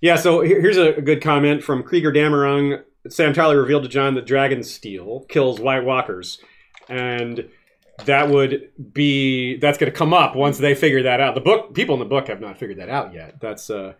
[0.00, 2.82] yeah, so here- here's a, a good comment from Krieger Damerung.
[3.08, 6.38] Sam Tyler revealed to Jon that Dragon Steel kills White Walkers,
[6.88, 7.48] and
[8.04, 11.34] that would be that's going to come up once they figure that out.
[11.34, 13.40] The book people in the book have not figured that out yet.
[13.40, 13.94] That's uh,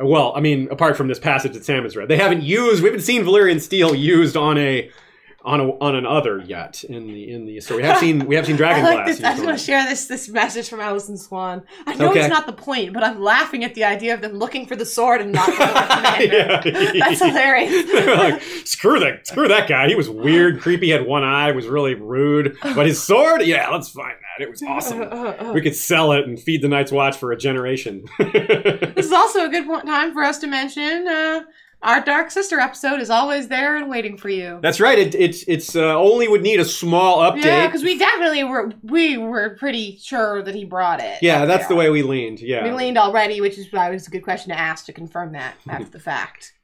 [0.00, 2.82] well, I mean, apart from this passage that Sam has read, they haven't used.
[2.82, 4.90] We haven't seen Valyrian steel used on a
[5.44, 7.82] on a on an other yet in the in the story.
[7.82, 9.16] We have seen we have seen Dragon I like Glass.
[9.18, 9.24] this.
[9.24, 11.62] I just want to share this this message from Alison Swan.
[11.86, 12.20] I know Okay.
[12.20, 14.84] it's not the point, but I'm laughing at the idea of them looking for the
[14.84, 16.98] sword and not for the commander.
[16.98, 18.06] That's hilarious.
[18.18, 19.88] like, screw that, screw that guy.
[19.88, 22.56] He was weird, creepy, had one eye, was really rude.
[22.60, 25.52] But his sword, yeah, let's find It was awesome.
[25.54, 28.04] We could sell it and feed the Night's Watch for a generation.
[28.18, 31.42] This is also a good point, time for us to mention uh,
[31.82, 34.58] our Dark Sister episode is always there and waiting for you.
[34.60, 34.98] That's right.
[34.98, 37.44] It, it's it's uh, only would need a small update.
[37.44, 41.18] Yeah, because we definitely were we were pretty sure that he brought it.
[41.22, 42.40] Yeah, that's the way we leaned.
[42.40, 42.64] Yeah.
[42.64, 45.32] we leaned already, which is why it was a good question to ask to confirm
[45.32, 46.54] that after the fact.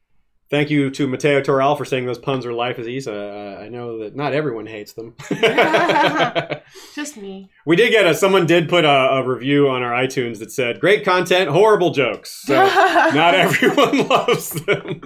[0.51, 3.11] Thank you to Mateo Torral for saying those puns are life is easy.
[3.11, 3.15] Uh,
[3.59, 5.15] I know that not everyone hates them.
[6.95, 7.51] Just me.
[7.66, 10.81] we did get a someone did put a, a review on our iTunes that said
[10.81, 12.43] great content, horrible jokes.
[12.45, 15.01] So not everyone loves them,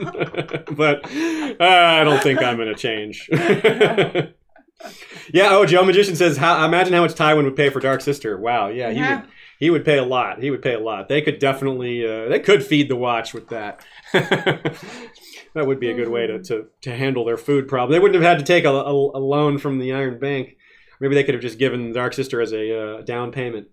[0.77, 3.29] but uh, I don't think I'm going to change.
[5.33, 5.49] yeah.
[5.51, 8.37] Oh, Joe Magician says, how, imagine how much Tywin would pay for Dark Sister.
[8.39, 8.69] Wow.
[8.69, 9.21] Yeah, he Yeah.
[9.21, 9.31] would.
[9.61, 10.41] He would pay a lot.
[10.41, 11.09] He would pay a lot.
[11.09, 12.07] They could definitely.
[12.07, 13.85] Uh, they could feed the watch with that.
[15.55, 17.91] That would be a good way to, to, to handle their food problem.
[17.93, 20.57] They wouldn't have had to take a, a, a loan from the Iron Bank.
[21.01, 23.69] Maybe they could have just given Dark Sister as a uh, down payment,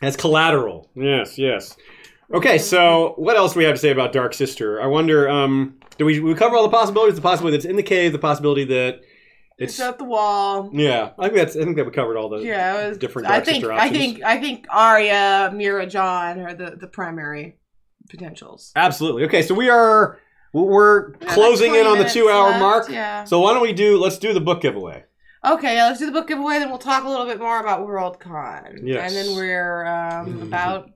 [0.00, 0.90] as collateral.
[0.94, 1.76] Yes, yes.
[2.32, 4.80] Okay, so what else do we have to say about Dark Sister?
[4.80, 5.28] I wonder.
[5.28, 7.16] Um, do we we cover all the possibilities?
[7.16, 8.12] The possibility that's in the cave.
[8.12, 9.00] The possibility that
[9.58, 9.80] It's it's.
[9.80, 10.70] at the wall.
[10.72, 11.56] Yeah, I think that's.
[11.56, 14.22] I think that we covered all the Yeah, was, different I think Sister I think
[14.22, 17.58] I think Arya, Meera, Jon are the the primary
[18.08, 18.72] potentials.
[18.74, 19.24] Absolutely.
[19.24, 20.18] Okay, so we are
[20.52, 22.88] we're We got closing like in on the two hour left, mark.
[22.88, 23.24] Yeah.
[23.24, 23.98] So why don't we do?
[23.98, 25.04] Let's do the book giveaway.
[25.44, 26.58] Okay, yeah, let's do the book giveaway.
[26.58, 28.80] Then we'll talk a little bit more about Worldcon.
[28.84, 29.12] Yes.
[29.12, 30.90] And then we're um, about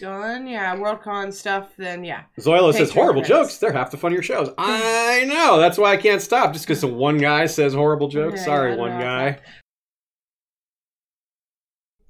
[0.00, 0.46] done.
[0.46, 1.70] Yeah, Worldcon stuff.
[1.76, 2.24] Then yeah.
[2.38, 3.28] Zoila says horrible credits.
[3.28, 3.58] jokes.
[3.58, 4.50] They're half the fun of your shows.
[4.58, 5.58] I know.
[5.58, 6.52] That's why I can't stop.
[6.52, 8.40] Just because some one guy says horrible jokes.
[8.40, 9.00] Yeah, Sorry, one know.
[9.00, 9.40] guy.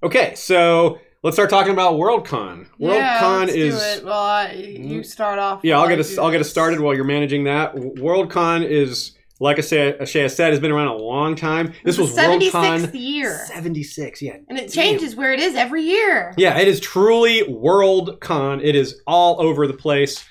[0.03, 2.67] Okay, so let's start talking about Worldcon.
[2.79, 4.05] yeah, Worldcon let's is Do it.
[4.05, 5.03] Well, I, you mm-hmm.
[5.03, 5.61] start off.
[5.63, 6.19] Yeah, I'll get us.
[6.19, 7.75] I'll get us started while you're managing that.
[7.75, 11.73] Worldcon is, like I said, Ashay has said, has been around a long time.
[11.85, 14.21] This was It's the 76th Worldcon year, seventy six.
[14.21, 14.85] Yeah, and it damn.
[14.85, 16.35] changes where it is every year.
[16.37, 18.61] Yeah, it is truly Worldcon.
[18.63, 20.25] It is all over the place.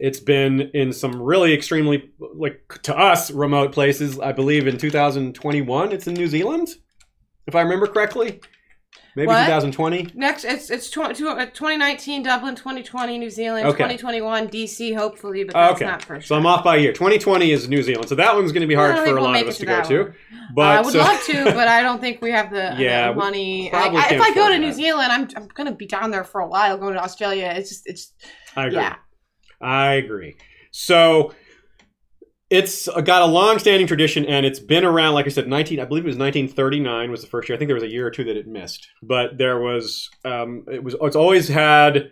[0.00, 4.16] It's been in some really extremely, like to us, remote places.
[4.20, 6.68] I believe in 2021, it's in New Zealand,
[7.48, 8.40] if I remember correctly.
[9.18, 9.44] Maybe What?
[9.46, 10.10] 2020.
[10.14, 13.76] Next, it's it's tw- tw- uh, 2019 Dublin, 2020 New Zealand, Okay.
[13.78, 16.22] 2021 DC, hopefully, but that's okay, not for sure.
[16.22, 16.92] so I'm off by a year.
[16.92, 19.42] 2020 is New Zealand, so that one's going to be hard for a we'll lot
[19.42, 20.02] of us to go that to.
[20.04, 20.14] one.
[20.54, 23.72] But I would so- love to, but I don't think we have the, Yeah, money.
[23.72, 24.72] I, if I go to New.
[24.72, 26.78] Zealand, I'm, I'm going to be down there for a while.
[26.78, 28.12] Going to Australia, it's just it's
[28.54, 28.76] I agree.
[28.78, 28.96] yeah.
[29.60, 30.36] I agree.
[30.70, 31.34] So
[32.50, 35.14] it's got a long-standing tradition, and it's been around.
[35.14, 35.80] Like I said, nineteen.
[35.80, 37.56] I believe it was nineteen thirty-nine was the first year.
[37.56, 40.08] I think there was a year or two that it missed, but there was.
[40.24, 40.96] Um, it was.
[41.00, 42.10] It's always had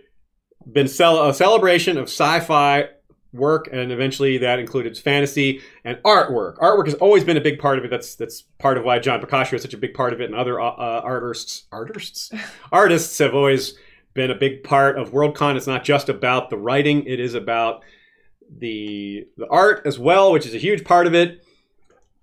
[0.70, 2.88] been cel- a celebration of sci-fi
[3.32, 6.58] work, and eventually that included fantasy and artwork.
[6.58, 7.90] Artwork has always been a big part of it.
[7.90, 10.34] That's that's part of why John Picacio is such a big part of it, and
[10.34, 12.30] other uh, uh, artists, artists,
[12.72, 13.74] artists have always
[14.12, 15.56] been a big part of Worldcon.
[15.56, 17.84] It's not just about the writing; it is about
[18.58, 21.44] the the art as well, which is a huge part of it.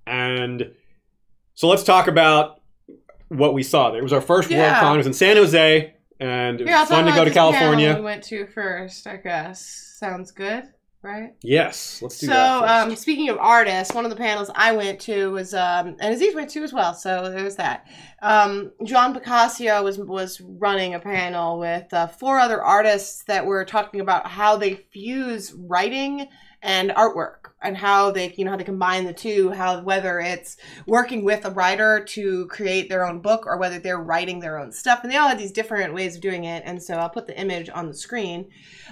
[0.05, 0.73] And
[1.55, 2.61] so let's talk about
[3.29, 3.99] what we saw there.
[3.99, 4.81] It was our first Yeah.
[4.81, 4.93] Worldcon.
[4.95, 7.95] It was in San Jose, and it was Yeah, fun to go to California.
[7.95, 9.65] We went to first, I guess.
[9.99, 10.65] Sounds good,
[11.03, 11.33] right?
[11.41, 12.61] Yes, let's do So, that.
[12.61, 12.71] First.
[12.91, 16.33] um, speaking of artists, one of the panels I went to was, um, and Aziz
[16.33, 16.93] went to as well.
[16.93, 17.85] So there was that.
[18.21, 23.65] Um, John Picacio was was running a panel with uh, four other artists that were
[23.65, 26.27] talking about how they fuse writing
[26.61, 30.57] and artwork and how they you know how they combine the two how whether it's
[30.85, 34.71] working with a writer to create their own book or whether they're writing their own
[34.71, 37.27] stuff and they all have these different ways of doing it and so i'll put
[37.27, 38.49] the image on the screen.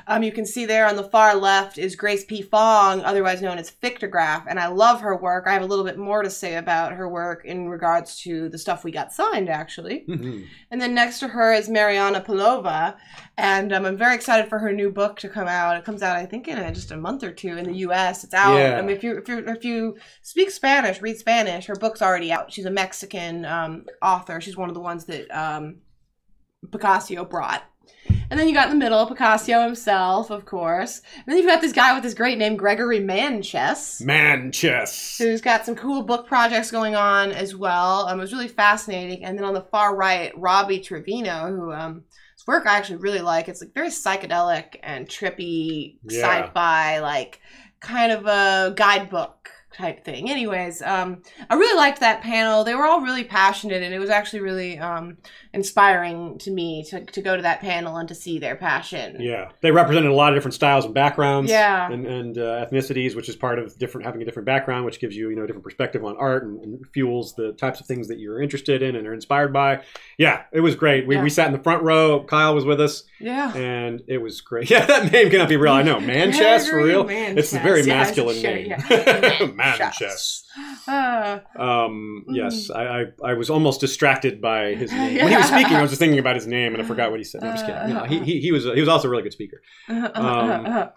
[0.08, 2.42] Um, you can see there on the far left is grace p.
[2.42, 5.46] Fong otherwise known as fictograph and i love her work.
[5.48, 8.58] I have a little bit more to say about her work in regards to the
[8.58, 10.06] stuff we got signed actually.
[10.72, 12.96] And then next to her is mariana palova
[13.42, 16.16] and um, i'm very excited for her new book to come out it comes out
[16.16, 18.78] i think in uh, just a month or two in the us it's out Yeah.
[18.78, 21.66] I mean, if you if you if you speak Spanish, read Spanish.
[21.66, 22.52] Her book's already out.
[22.54, 24.40] She's a Mexican um, author.
[24.42, 25.78] She's one of the ones that um,
[26.68, 27.64] Picacio brought.
[28.30, 31.02] And then you got in the middle Picacio himself, of course.
[31.16, 35.18] And then you've got this guy with this great name, Gregory Manchess Man chess.
[35.18, 38.08] who's got some cool book projects going on as well.
[38.08, 39.26] Um, it was really fascinating.
[39.26, 42.04] And then on the far right, Robbie Trevino, who um,
[42.42, 43.48] his work I actually really like.
[43.48, 46.46] It's like very psychedelic and trippy Yeah.
[46.46, 47.40] sci-fi, like
[47.80, 50.30] kind of a guidebook type thing.
[50.30, 52.64] Anyways, um, I really liked that panel.
[52.64, 55.18] They were all really passionate, and it was actually really um,
[55.54, 59.18] inspiring to me to, to go to that panel and to see their passion.
[59.20, 61.52] Yeah, they represented a lot of different styles and backgrounds.
[61.52, 61.92] Yeah.
[61.92, 65.16] and, and uh, ethnicities, which is part of different having a different background, which gives
[65.16, 68.08] you you know a different perspective on art and, and fuels the types of things
[68.08, 69.82] that you're interested in and are inspired by.
[70.18, 71.06] Yeah, it was great.
[71.08, 71.24] We, Yeah.
[71.24, 72.24] we sat in the front row.
[72.24, 73.54] Kyle was with us, Yeah.
[73.56, 74.70] and it was great.
[74.72, 75.74] Yeah, that name cannot be real.
[75.74, 77.06] I know, man chess for real.
[77.10, 78.68] It's a very Yeah, masculine sure, name.
[78.70, 78.78] yeah.
[79.48, 79.98] man Manchess.
[79.98, 80.44] chess.
[81.58, 82.36] Um, Mm.
[82.36, 85.76] yes, I, I I was almost distracted by his name when he was speaking.
[85.76, 87.42] I was just thinking about his name and I forgot what he said.
[87.42, 87.90] No, I'm just kidding.
[87.90, 89.62] No, he, he he was he was also a really good speaker.
[89.90, 90.90] Um,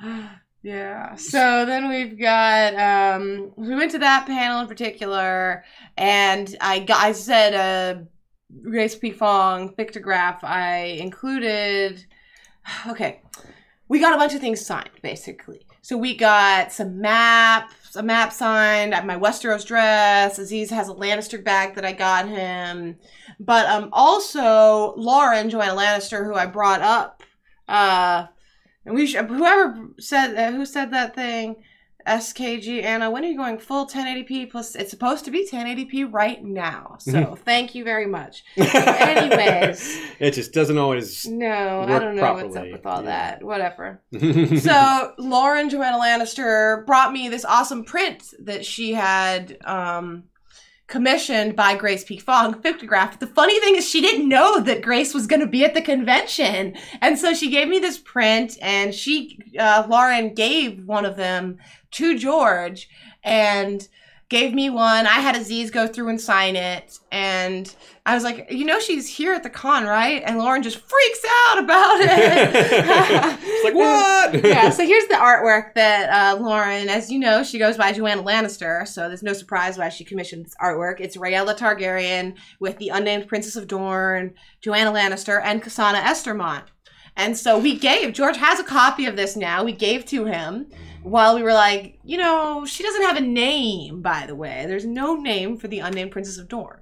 [0.62, 1.14] yeah.
[1.16, 5.64] So then we've got um we went to that panel in particular
[5.96, 8.02] and I got I said uh
[8.62, 9.10] Grace P.
[9.10, 12.04] Fong pictograph I included
[12.88, 13.20] okay.
[13.88, 15.60] We got a bunch of things signed basically.
[15.82, 20.88] So we got some maps, a map signed, I have my Westeros dress, Aziz has
[20.88, 22.96] a Lannister bag that I got him.
[23.40, 27.22] But um also Lauren, Joanna Lannister, who I brought up
[27.68, 28.26] uh
[28.84, 31.56] and we should, whoever said uh, who said that thing,
[32.06, 33.10] SKG Anna.
[33.10, 34.74] When are you going full 1080p plus?
[34.74, 36.96] It's supposed to be 1080p right now.
[37.00, 38.44] So thank you very much.
[38.56, 39.98] Anyways.
[40.18, 41.26] it just doesn't always.
[41.26, 43.06] No, I don't know what's up with all yeah.
[43.06, 43.42] that.
[43.42, 44.00] Whatever.
[44.60, 50.24] so Lauren Joanna Lannister brought me this awesome print that she had um,
[50.86, 52.18] commissioned by Grace P.
[52.18, 53.18] Fong, pictograph.
[53.26, 55.82] The funny thing is she didn't know that Grace was going to be at the
[55.82, 61.16] convention, and so she gave me this print, and she uh, Lauren gave one of
[61.16, 61.58] them
[61.96, 62.88] to George,
[63.22, 63.88] and
[64.28, 65.06] gave me one.
[65.06, 67.72] I had Aziz go through and sign it, and
[68.04, 70.22] I was like, you know, she's here at the con, right?
[70.24, 73.36] And Lauren just freaks out about it.
[73.56, 74.44] It's like what?
[74.44, 78.22] yeah, so here's the artwork that uh, Lauren, as you know, she goes by Joanna
[78.22, 81.00] Lannister, so there's no surprise why she commissioned this artwork.
[81.00, 86.64] It's Rhaella Targaryen with the unnamed Princess of Dorne, Joanna Lannister, and Cassana Estermont.
[87.16, 90.66] And so we gave, George has a copy of this now, we gave to him
[91.06, 94.64] while we were like, you know, she doesn't have a name, by the way.
[94.66, 96.80] There's no name for the unnamed Princess of Dorne.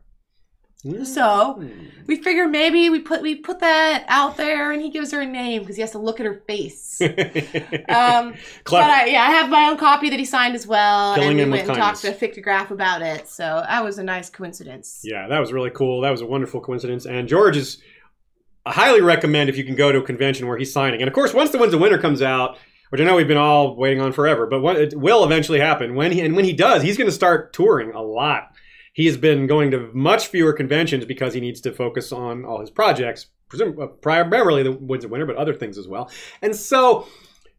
[1.04, 1.64] So
[2.06, 5.26] we figure maybe we put we put that out there, and he gives her a
[5.26, 7.00] name because he has to look at her face.
[7.86, 8.34] Um,
[8.70, 11.44] but I, yeah, I have my own copy that he signed as well, and we
[11.44, 12.36] went and talked to kindness.
[12.36, 13.28] Fictograph about it.
[13.28, 15.00] So that was a nice coincidence.
[15.04, 16.02] Yeah, that was really cool.
[16.02, 17.06] That was a wonderful coincidence.
[17.06, 17.80] And George is,
[18.66, 21.00] I highly recommend if you can go to a convention where he's signing.
[21.00, 22.58] And of course, once the Winds of Winter comes out,
[22.90, 25.94] which I know we've been all waiting on forever, but it will eventually happen.
[25.94, 28.54] When he and when he does, he's going to start touring a lot.
[28.92, 32.60] He has been going to much fewer conventions because he needs to focus on all
[32.60, 33.26] his projects,
[33.60, 36.10] uh, primarily the Winds of Winter, but other things as well.
[36.42, 37.08] And so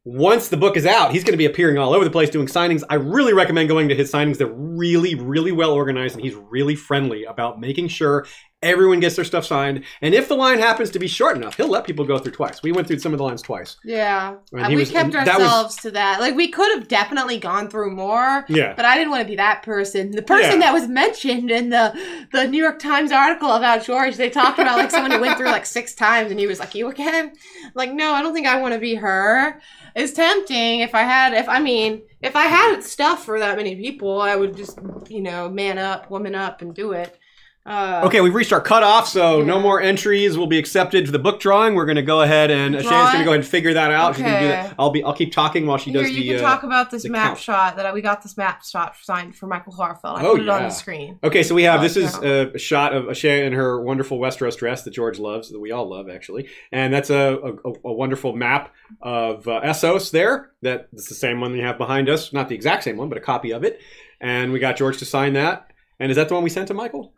[0.05, 2.47] once the book is out, he's going to be appearing all over the place doing
[2.47, 2.83] signings.
[2.89, 4.37] I really recommend going to his signings.
[4.37, 8.27] They're really, really well organized, and he's really friendly about making sure
[8.65, 9.83] everyone gets their stuff signed.
[10.01, 12.61] And if the line happens to be short enough, he'll let people go through twice.
[12.63, 13.77] We went through some of the lines twice.
[13.85, 16.19] Yeah, And we was- kept that was- ourselves to that.
[16.19, 18.45] Like we could have definitely gone through more.
[18.49, 18.73] Yeah.
[18.75, 20.11] But I didn't want to be that person.
[20.11, 20.67] The person Yeah.
[20.67, 21.93] that was mentioned in the
[22.33, 25.47] the New York Times article about George, they talked about like someone who went through
[25.47, 27.33] like six times, and he was like, "You again?"
[27.75, 29.59] Like, no, I don't think I want to be her.
[29.95, 33.75] It's tempting if I had, if I mean, if I had stuff for that many
[33.75, 34.77] people, I would just,
[35.07, 37.17] you know, man up, woman up, and do it.
[37.65, 41.17] Uh, Okay, we've reached our cutoff, so no more entries will be accepted for the
[41.17, 41.73] book drawing.
[41.73, 44.15] We're going to go ahead and Shannon's going to go ahead and figure that out.
[44.15, 44.47] Gonna do Okay.
[44.49, 44.75] that.
[44.77, 46.35] I'll be I'll keep talking while she Here, does you the.
[46.35, 47.39] can uh, talk about this map count.
[47.39, 48.21] shot that I, we got.
[48.21, 50.17] This map shot signed for Michael Klarfeld.
[50.19, 51.17] I Oh, put it on the screen.
[51.23, 54.55] Okay, so we have Oh, this is a shot of Ashay in her wonderful Westeros
[54.57, 58.35] dress that George loves, that we all love actually, and that's a a, a wonderful
[58.35, 60.51] map of uh, Essos there.
[60.61, 63.17] That it's the same one we have behind us, not the exact same one, but
[63.17, 63.79] a copy of it.
[64.21, 65.71] And we got George to sign that.
[65.99, 67.13] And is that the one we sent to Michael?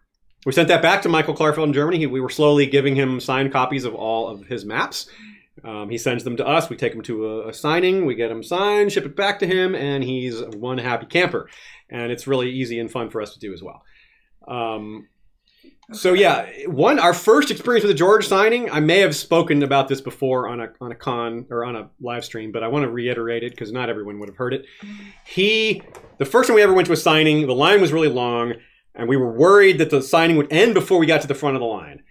[0.47, 1.97] We sent that back to Michael Clarfeld in Germany.
[1.97, 5.09] He, we were slowly giving him signed copies of all of his maps.
[5.61, 6.69] Um, he sends them to us.
[6.69, 8.05] We take them to a, a signing.
[8.05, 11.49] We get them signed, ship it back to him, and he's one happy camper.
[11.89, 13.83] And it's really easy and fun for us to do as well.
[14.47, 15.09] Um,
[15.91, 18.71] so yeah, one our first experience with the George signing.
[18.71, 21.89] I may have spoken about this before on a on a con or on a
[21.99, 24.65] live stream, but I want to reiterate it because not everyone would have heard it.
[25.25, 25.81] He,
[26.19, 28.53] the first time we ever went to a signing, the line was really long,
[28.97, 31.55] and we were worried that the signing would end before we got to the front
[31.55, 32.03] of the line.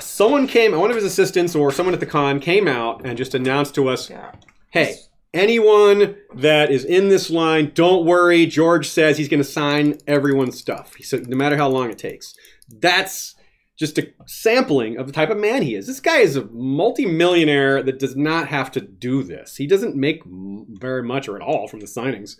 [0.00, 3.34] Someone came, one of his assistants or someone at the con came out and just
[3.34, 4.30] announced to us, Yeah.
[4.70, 4.94] "Hey,
[5.34, 8.46] anyone that is in this line, don't worry.
[8.46, 10.94] George says he's going to sign everyone's stuff.
[10.94, 12.32] He said no matter how long it takes."
[12.80, 13.34] That's
[13.76, 15.88] just a sampling of the type of man he is.
[15.88, 19.56] This guy is a multimillionaire that does not have to do this.
[19.56, 22.36] He doesn't make m- very much or at all from the signings.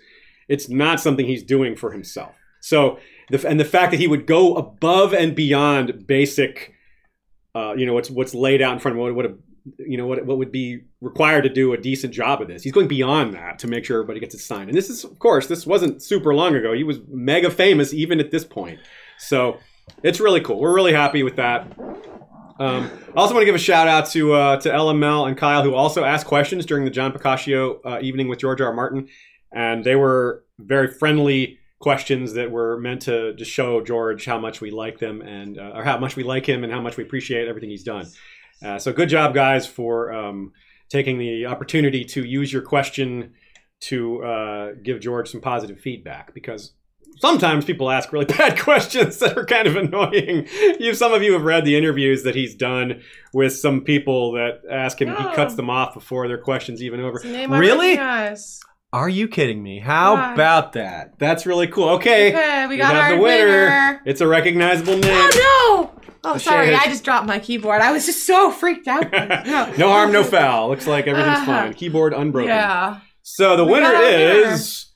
[0.49, 2.37] It's not something he's doing for himself.
[2.61, 2.99] So,
[3.31, 6.75] the, and the fact that he would go above and beyond basic,
[7.55, 9.35] uh, you know, what's what's laid out in front of what, what a,
[9.79, 12.63] you know, what what would be required to do a decent job of this.
[12.63, 14.69] He's going beyond that to make sure everybody gets it signed.
[14.69, 16.73] And this is, of course, this wasn't super long ago.
[16.73, 18.81] He was mega famous even at this point.
[19.19, 19.59] So
[20.03, 20.59] it's really cool.
[20.59, 21.73] We're really happy with that.
[22.59, 25.63] Um, I also want to give a shout out to uh, to LML and Kyle
[25.63, 28.69] who also asked questions during the John Picacio uh, evening with George R.
[28.69, 28.73] R.
[28.73, 29.09] Martin,
[29.53, 34.61] and they were very friendly questions that were meant to just show George how much
[34.61, 37.03] we like them and uh, or how much we like him and how much we
[37.03, 38.07] appreciate everything he's done.
[38.65, 40.53] Uh, so good job, guys, for um,
[40.89, 43.35] taking the opportunity to use your question
[43.81, 46.73] to uh, give George some positive feedback because
[47.19, 50.47] sometimes people ask really bad questions that are kind of annoying.
[50.79, 53.03] You, some of you have read the interviews that he's done
[53.35, 55.09] with some people that ask him.
[55.09, 57.17] He cuts them off before their questions even over.
[57.17, 57.97] It's a I Really?
[58.93, 59.79] Are you kidding me?
[59.79, 60.35] How Why?
[60.35, 61.19] about that?
[61.19, 61.89] That's really cool.
[61.91, 63.47] Okay, Okay, we got our the winner.
[63.47, 64.03] winner.
[64.05, 65.05] It's a recognizable name.
[65.05, 66.03] Oh no!
[66.25, 67.81] Oh, sorry, I just dropped my keyboard.
[67.81, 69.11] I was just so freaked out.
[69.79, 70.69] no harm, no foul.
[70.69, 71.75] Looks like everything's Uh, fine.
[71.75, 72.51] Keyboard unbroken.
[72.51, 73.01] Yeah.
[73.23, 74.53] So the We winner got our winner.
[74.53, 74.87] is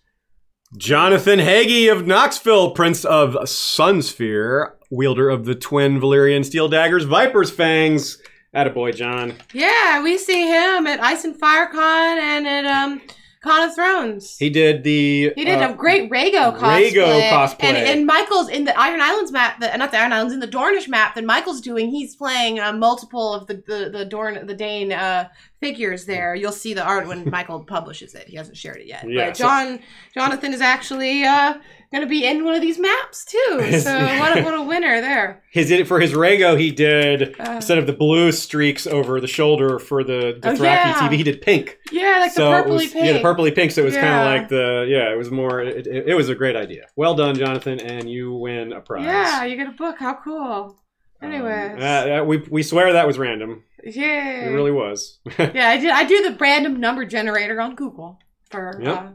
[0.76, 7.50] Jonathan Hagee of Knoxville, Prince of Sunsphere, wielder of the twin Valyrian steel daggers, Viper's
[7.50, 8.18] Fangs.
[8.54, 9.34] Attaboy, John.
[9.52, 13.00] Yeah, we see him at Ice and Fire Con and at um
[13.46, 14.36] Con of Thrones.
[14.36, 15.32] He did the.
[15.36, 16.90] He did uh, a great Rhaego cosplay.
[16.90, 17.64] Rhaego cosplay.
[17.64, 20.48] And, and Michael's in the Iron Islands map, the, not the Iron Islands, in the
[20.48, 21.90] Dornish map that Michael's doing.
[21.90, 25.28] He's playing uh, multiple of the the the Dorn the Dane uh,
[25.60, 26.34] figures there.
[26.34, 28.28] You'll see the art when Michael publishes it.
[28.28, 29.04] He hasn't shared it yet.
[29.08, 29.78] Yeah, but so- John
[30.14, 31.54] Jonathan is actually uh,
[31.92, 33.70] going to be in one of these maps too.
[33.80, 35.42] So what a, what a winner there.
[35.52, 37.52] His for his Rhaego, he did Uh.
[37.56, 40.94] instead of the blue streaks over the shoulder for the Oh, yeah.
[40.94, 41.78] TV, he did pink.
[41.92, 43.06] Yeah, like so the purpley was, pink.
[43.06, 43.70] Yeah, the purpley pink.
[43.72, 45.60] So it was kind of like the yeah, it was more.
[45.60, 46.86] It, it, it was a great idea.
[46.96, 49.04] Well done, Jonathan, and you win a prize.
[49.04, 49.96] Yeah, you get a book.
[49.98, 50.78] How cool.
[51.22, 51.80] Anyways.
[51.80, 53.64] Uh, uh, we we swear that was random.
[53.84, 55.18] Yeah, It really was.
[55.38, 55.88] Yeah, I do.
[55.90, 58.18] I do the random number generator on Google
[58.50, 58.96] for Yep.
[58.96, 59.08] uh,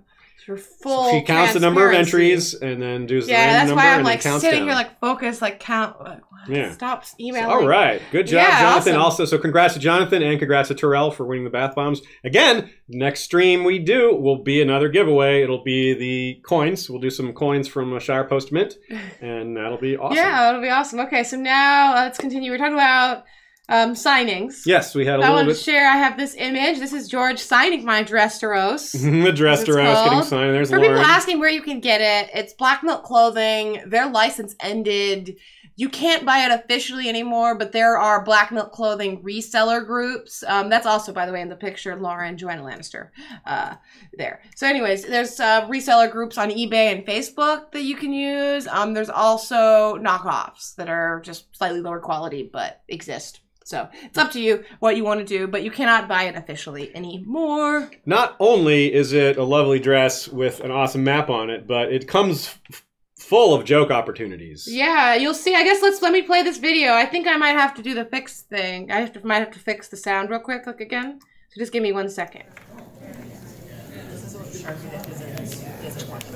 [0.46, 1.12] for full.
[1.12, 3.94] she counts the number of entries and then does the random number Yeah, that's why
[4.00, 4.68] I'm like sitting down.
[4.68, 6.00] here like focused, like count.
[6.02, 6.20] Like?
[6.50, 6.72] Yeah.
[6.72, 7.46] Stop So, emailing.
[7.52, 8.96] all right, good job, Yeah, Jonathan.
[8.96, 9.02] awesome.
[9.02, 12.02] Also, so congrats to Jonathan and congrats to Terrell for winning the bath bombs.
[12.24, 15.44] Again, next stream we do will be another giveaway.
[15.44, 16.90] It'll be the coins.
[16.90, 18.76] We'll do some coins from uh, Shire Post Mint,
[19.22, 20.16] and that'll be awesome.
[20.18, 21.00] Yeah, it'll be awesome.
[21.02, 22.52] Okay, so now let's continue.
[22.52, 23.26] We're talking about
[23.70, 24.66] um, signings.
[24.66, 25.90] Yes, we had a I want to share.
[25.90, 26.80] I have this image.
[26.80, 28.92] This is George signing my Dressrosa.
[29.36, 30.54] the around getting signed.
[30.54, 30.98] There's For Lauren.
[30.98, 33.82] people asking where you can get it, it's Black Milk Clothing.
[33.88, 35.38] Their license ended.
[35.78, 40.44] You can't buy it officially anymore, but there are Black Milk Clothing reseller groups.
[40.46, 43.10] Um, that's also, by the way, in the picture, Laura and Joanna Lannister
[43.46, 43.76] uh,
[44.14, 44.42] there.
[44.54, 48.68] So, anyways, there's uh, reseller groups on eBay and Facebook that you can use.
[48.68, 53.40] Um, there's also knockoffs that are just slightly lower quality but exist.
[53.72, 56.36] So it's up to you what you want to do, but you cannot buy it
[56.36, 57.90] officially anymore.
[58.06, 62.06] Not only is it a lovely dress with an awesome map on it, but it
[62.06, 62.84] comes f-
[63.18, 64.68] full of joke opportunities.
[64.70, 65.56] Yeah, you'll see.
[65.56, 66.94] I guess let's let me play this video.
[66.94, 68.92] I think I might have to do the fix thing.
[68.92, 71.20] I have to might have to fix the sound real quick, like again.
[71.52, 72.44] So just give me one second.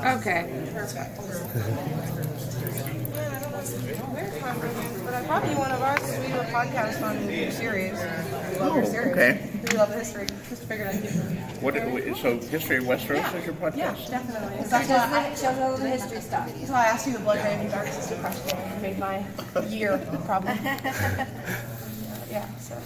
[0.06, 0.64] Okay.
[3.66, 4.30] We're
[5.06, 7.94] but I you one of ours we do a podcast on new series.
[7.94, 9.12] We love Oh, your series.
[9.14, 9.50] okay.
[9.72, 10.28] We love the history.
[10.50, 11.40] Just figured I'd you.
[11.62, 11.74] What,
[12.18, 13.78] so History of Westeros is your podcast?
[13.78, 14.66] Yeah, definitely.
[14.66, 14.82] So I,
[15.30, 16.56] it all the history stuff.
[16.70, 18.60] why I asked you the Blood Raven Dark Sister question.
[18.60, 19.26] It made my
[19.68, 20.54] year probably.
[22.30, 22.78] yeah, so.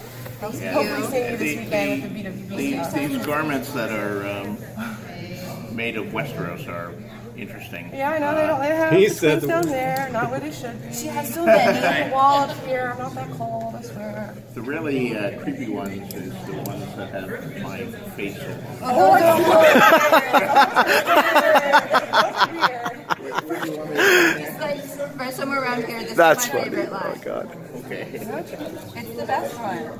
[0.62, 0.72] Yeah.
[0.72, 5.76] hopefully see you this The- weekend with the BWB These, these garments that are um,
[5.76, 6.94] made of Westeros are
[7.40, 7.90] interesting.
[7.92, 8.60] Yeah, I know they don't.
[8.60, 10.92] They have He the said the- down there, not where they should be.
[10.94, 12.08] She has so many.
[12.08, 12.90] the wall up here.
[12.92, 13.74] I'm not that cold.
[13.74, 14.34] I swear.
[14.54, 17.84] The really uh, creepy ones is the ones that have my
[18.16, 18.66] face on them.
[18.82, 19.16] Oh,
[24.42, 26.00] It's like somewhere around here.
[26.02, 26.70] This That's is my funny.
[26.76, 27.20] favorite Oh line.
[27.20, 27.56] god.
[27.84, 28.08] Okay.
[28.12, 29.92] It's the best one.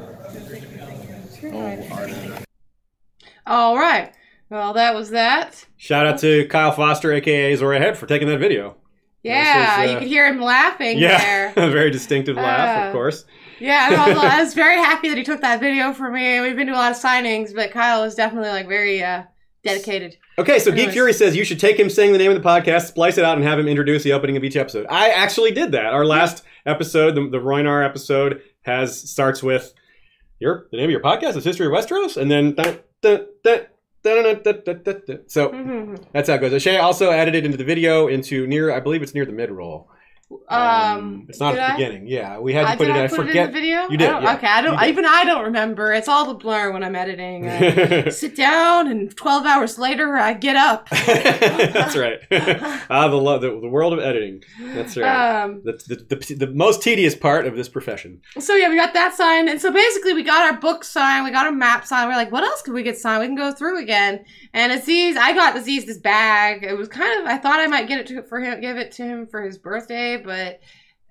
[3.46, 4.12] All right.
[4.50, 5.64] Well, that was that.
[5.76, 8.76] Shout out to Kyle Foster, aka Zora Head, for taking that video.
[9.22, 11.52] Yeah, is, uh, you could hear him laughing Yeah, there.
[11.68, 13.26] a very distinctive laugh, Uh, of course.
[13.58, 16.40] Yeah, I, was, I was very happy that he took that video for me.
[16.40, 19.24] We've been to a lot of signings, but Kyle was definitely like very uh,
[19.62, 20.16] dedicated.
[20.38, 22.86] Okay, so Geek Fury says you should take him saying the name of the podcast,
[22.86, 24.86] splice it out, and have him introduce the opening of each episode.
[24.88, 25.92] I actually did that.
[25.92, 29.74] Our last episode, the, the Rhoynar episode, has starts with
[30.38, 33.60] your the name of your podcast is History of Westeros, and then dun, dun, dun,
[35.26, 36.02] so Mhm.
[36.12, 36.62] that's how it goes.
[36.62, 39.50] Shay also added it into the video into near, I believe it's near the mid
[39.50, 39.89] roll.
[40.48, 41.76] Um, it's not at the I?
[41.76, 42.06] beginning.
[42.06, 42.92] Yeah, we had to Uh, put it.
[42.92, 43.36] I I put forget.
[43.36, 43.88] it in the video?
[43.88, 44.10] You did.
[44.10, 44.34] I yeah.
[44.36, 44.78] okay, I don't.
[44.78, 44.88] Did.
[44.88, 45.92] Even I don't remember.
[45.92, 47.48] It's all the blur when I'm editing.
[47.48, 50.88] I sit down, and 12 hours later, I get up.
[50.90, 52.18] That's right.
[52.90, 54.42] ah, the, lo- the the world of editing.
[54.74, 55.42] That's right.
[55.42, 58.20] Um, the, the, the, the most tedious part of this profession.
[58.38, 61.30] So yeah, we got that signed, and so basically we got our book signed, we
[61.32, 62.08] got our map signed.
[62.08, 63.20] We're like, what else could we get signed?
[63.20, 64.24] We can go through again.
[64.52, 66.62] And Aziz, I got Aziz this bag.
[66.64, 68.90] It was kind of, I thought I might get it to for him, give it
[68.92, 70.60] to him for his birthday, but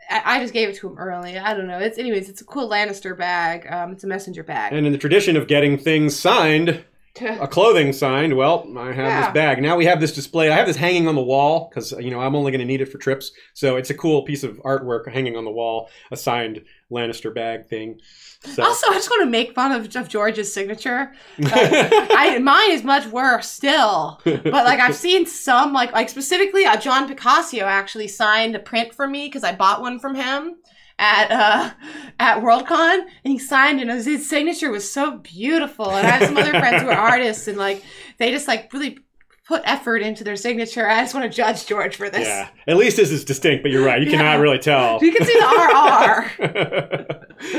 [0.09, 1.37] I, I just gave it to him early.
[1.37, 1.79] I don't know.
[1.79, 3.65] It's anyways, it's a cool Lannister bag.
[3.71, 4.73] Um, it's a messenger bag.
[4.73, 6.83] And in the tradition of getting things signed,
[7.21, 9.21] a clothing signed, well, I have Yeah.
[9.25, 9.61] this bag.
[9.61, 10.49] Now we have this display.
[10.49, 12.81] I have this hanging on the wall because, you know, I'm only going to need
[12.81, 13.31] it for trips.
[13.53, 17.67] So it's a cool piece of artwork hanging on the wall, a signed Lannister bag
[17.67, 17.99] thing.
[18.41, 18.63] So.
[18.63, 21.13] Also, I just want to make fun of, of George's signature.
[21.41, 26.65] Uh, I, mine is much worse still, but like I've seen some like like specifically
[26.65, 30.57] uh, John Picacio actually signed a print for me because I bought one from him
[30.99, 31.71] at uh
[32.19, 36.27] at Worldcon and he signed it and his signature was so beautiful and I have
[36.27, 37.83] some other friends who are artists and like
[38.17, 38.99] they just like really
[39.49, 40.87] put effort into their signature.
[40.87, 42.27] I just want to judge George for this.
[42.27, 42.49] yeah.
[42.67, 43.99] At least this is distinct, but you're right.
[43.99, 44.17] You Yeah.
[44.17, 44.99] cannot really tell.
[45.01, 46.31] You can see the RR.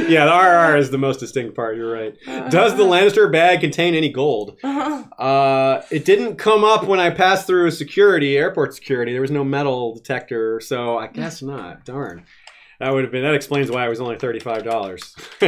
[0.08, 1.76] yeah, the RR is the most distinct part.
[1.76, 2.14] You're right.
[2.48, 4.56] Does the Lannister bag contain any gold?
[4.62, 5.02] Uh-huh.
[5.20, 9.10] Uh, it didn't come up when I passed through security, airport security.
[9.10, 11.84] There was no metal detector, so I guess not.
[11.84, 12.24] Darn.
[12.78, 13.22] That would have been.
[13.24, 15.14] That explains why it was only thirty-five dollars.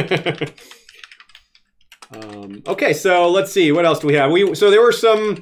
[2.13, 3.71] um, okay, so let's see.
[3.71, 4.29] What else do we have?
[4.31, 5.41] We so there were some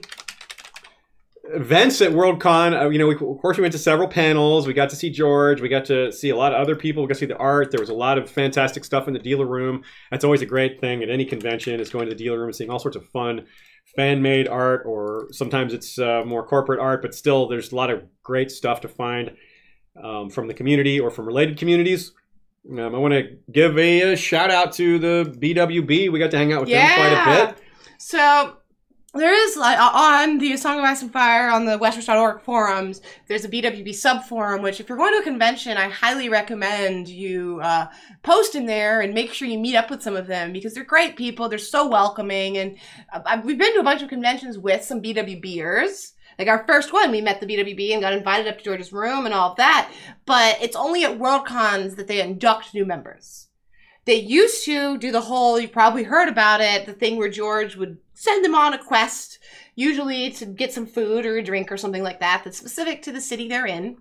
[1.53, 2.79] events at Worldcon.
[2.79, 4.67] Uh, you know, we, of course, we went to several panels.
[4.67, 5.61] We got to see George.
[5.61, 7.03] We got to see a lot of other people.
[7.03, 7.71] We got to see the art.
[7.71, 9.83] There was a lot of fantastic stuff in the dealer room.
[10.09, 12.55] That's always a great thing at any convention is going to the dealer room and
[12.55, 13.45] seeing all sorts of fun
[13.95, 17.01] fan-made art, or sometimes it's uh, more corporate art.
[17.01, 19.31] But still, there's a lot of great stuff to find
[20.01, 22.13] um, from the community or from related communities.
[22.69, 26.11] Um, I want to give a, uh shout out to the BWB.
[26.11, 27.57] We got to hang out with them quite a bit.
[27.97, 28.57] So
[29.13, 33.01] there is like on the Song of Ice and Fire on the Westeros.org forums.
[33.27, 37.09] There's a BWB sub forum, which if you're going to a convention, I highly recommend
[37.09, 37.87] you uh,
[38.23, 40.85] post in there and make sure you meet up with some of them because they're
[40.85, 41.49] great people.
[41.49, 42.77] They're so welcoming, and
[43.11, 46.13] uh, we've been to a bunch of conventions with some BWBers.
[46.39, 49.25] Like our first one, we met the BWB and got invited up to George's room
[49.25, 49.91] and all of that.
[50.25, 53.49] But it's only at Worldcons that they induct new members.
[54.05, 57.75] They used to do the whole, you've probably heard about it, the thing where George
[57.75, 59.39] would send them on a quest,
[59.75, 63.11] usually to get some food or a drink or something like that, that's specific to
[63.11, 63.97] the city they're in.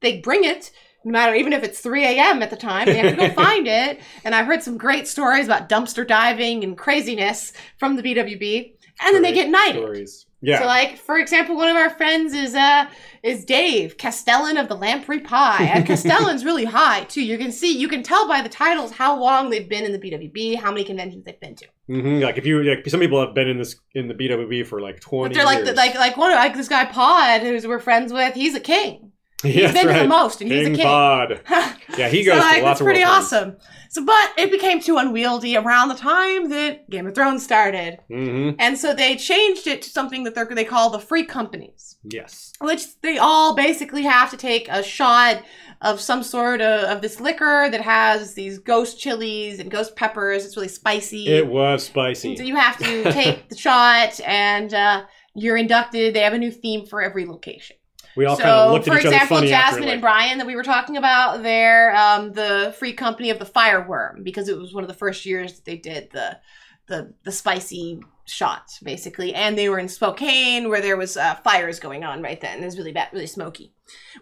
[0.00, 0.70] They bring it,
[1.04, 2.42] no matter, even if it's 3 a.m.
[2.42, 4.00] at the time, they have to go find it.
[4.24, 8.74] And I've heard some great stories about dumpster diving and craziness from the BWB.
[9.02, 9.82] And then they get knighted.
[9.82, 10.26] Stories.
[10.42, 10.60] Yeah.
[10.60, 12.86] So, like for example, one of our friends is uh
[13.22, 17.22] is Dave Castellan of the Lamprey Pie, and Castellan's really high too.
[17.22, 19.98] You can see, you can tell by the titles how long they've been in the
[19.98, 21.66] BWB, how many conventions they've been to.
[21.86, 24.80] hmm Like if you like, some people have been in this in the BWB for
[24.80, 25.34] like twenty.
[25.34, 25.76] But they're like years.
[25.76, 28.34] like like one of like this guy Pod, who's we're friends with.
[28.34, 29.09] He's a king.
[29.42, 30.84] Yeah, He's been to the most, and he's a King.
[30.84, 31.40] Pod.
[31.98, 33.56] Yeah, he goes so, like, that's pretty awesome.
[33.88, 38.50] So, but it became too unwieldy around the time that Game of Thrones started, hmm
[38.60, 42.52] and so they changed it to something that they're, they call the free companies, Yes.
[42.60, 45.42] which they all basically have to take a shot
[45.80, 50.44] of some sort of, of this liquor that has these ghost chilies and ghost peppers.
[50.44, 51.26] It's really spicy.
[51.26, 52.36] It was spicy.
[52.36, 55.04] So you have to take the shot, and uh,
[55.34, 56.14] you're inducted.
[56.14, 57.76] They have a new theme for every location.
[58.20, 59.92] We all so, kind of looked for at each other example, funny after, Jasmine like,
[59.94, 64.22] and Brian that we were talking about, they're um, the free company of the fireworm
[64.22, 66.38] because it was one of the first years that they did the
[66.86, 71.80] the the spicy shot basically, and they were in Spokane where there was uh, fires
[71.80, 72.62] going on right then.
[72.62, 73.72] It was really bad, really smoky.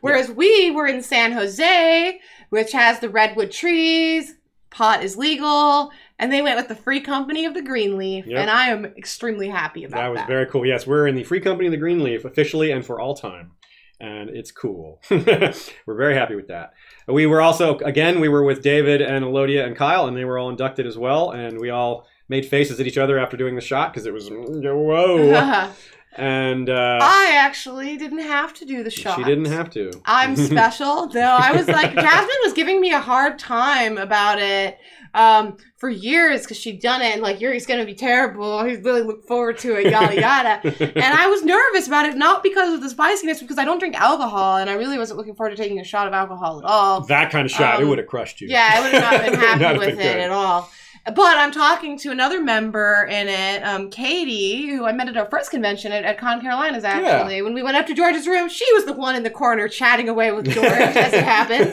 [0.01, 2.21] Whereas we were in San Jose,
[2.51, 4.35] which has the redwood trees.
[4.71, 8.39] Pot is legal, and they went with the free company of the Greenleaf, Yep.
[8.39, 10.21] and I am extremely happy about That that.
[10.21, 10.67] was very cool.
[10.67, 13.53] Yes, we're in the Free Company of the Greenleaf officially and for all time.
[14.01, 15.01] And it's cool.
[15.11, 15.53] we're
[15.87, 16.73] very happy with that.
[17.09, 20.39] We were also, again, we were with David and Elodia and Kyle, and they were
[20.39, 21.33] all inducted as well.
[21.33, 24.31] And we all made faces at each other after doing the shot because it was,
[24.31, 25.73] whoa.
[26.17, 29.17] and uh, I actually didn't have to do the shot.
[29.17, 29.91] she didn't have to.
[30.05, 31.21] I'm special, though.
[31.21, 34.79] I was like, Jasmine was giving me a hard time about it
[35.19, 38.63] um, for years because she'd done it and like, Yuri's gonna be terrible.
[38.65, 40.61] He's really look forward to it, yada yada.
[40.97, 43.95] and I was nervous about it, not because of the spiciness, because I don't drink
[43.97, 47.01] alcohol, and I really wasn't looking forward to taking a shot of alcohol at all.
[47.07, 48.49] that kind of shot, it Um, would have crushed you.
[48.49, 50.17] Yeah, I would have not been It not happy with it good.
[50.21, 50.71] at all.
[51.15, 55.29] But I'm talking to another member in it, um, Katie, who I met at our
[55.31, 57.41] first convention at, at Con Carolinas, actually.
[57.43, 60.09] When we went up to George's room, she was the one in the corner chatting
[60.09, 61.73] away with George, as it happens.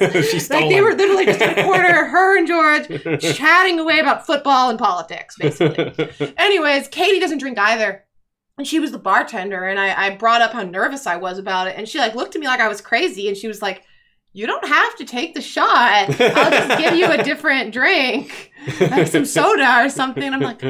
[0.49, 4.69] Like, they were literally just in the corner, her and George, chatting away about football
[4.69, 6.33] and politics, basically.
[6.37, 8.03] Anyways, Katie doesn't drink either.
[8.57, 11.67] And she was the bartender, and I, I brought up how nervous I was about
[11.67, 11.75] it.
[11.77, 13.83] And she like looked at me like I was crazy, and she was like,
[14.35, 16.09] "You don't have to take the shot.
[16.19, 20.61] I'll just give you a different drink, like some soda or something." I'm like,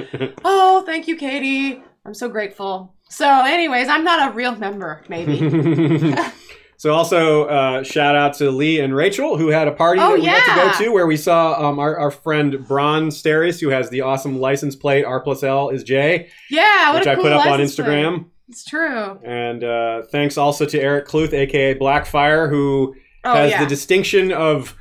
[0.45, 1.81] "Oh, thank you, Katie.
[2.05, 5.37] I'm so grateful." So, anyways, I'm not a real member, maybe.
[6.77, 10.19] so also uh, shout out to Lee and Rachel who had a party Oh, that
[10.19, 13.69] we got to go to where we saw um, our, our friend Bron Steris who
[13.69, 17.15] has the awesome license plate R plus L is J, yeah, what which a I
[17.15, 17.87] cool put up on license plate.
[17.87, 18.25] Instagram.
[18.49, 19.19] It's true.
[19.23, 22.95] And uh, thanks also to Eric Cluth, aka Blackfire, who
[23.25, 23.63] Oh has yeah.
[23.63, 24.75] the distinction of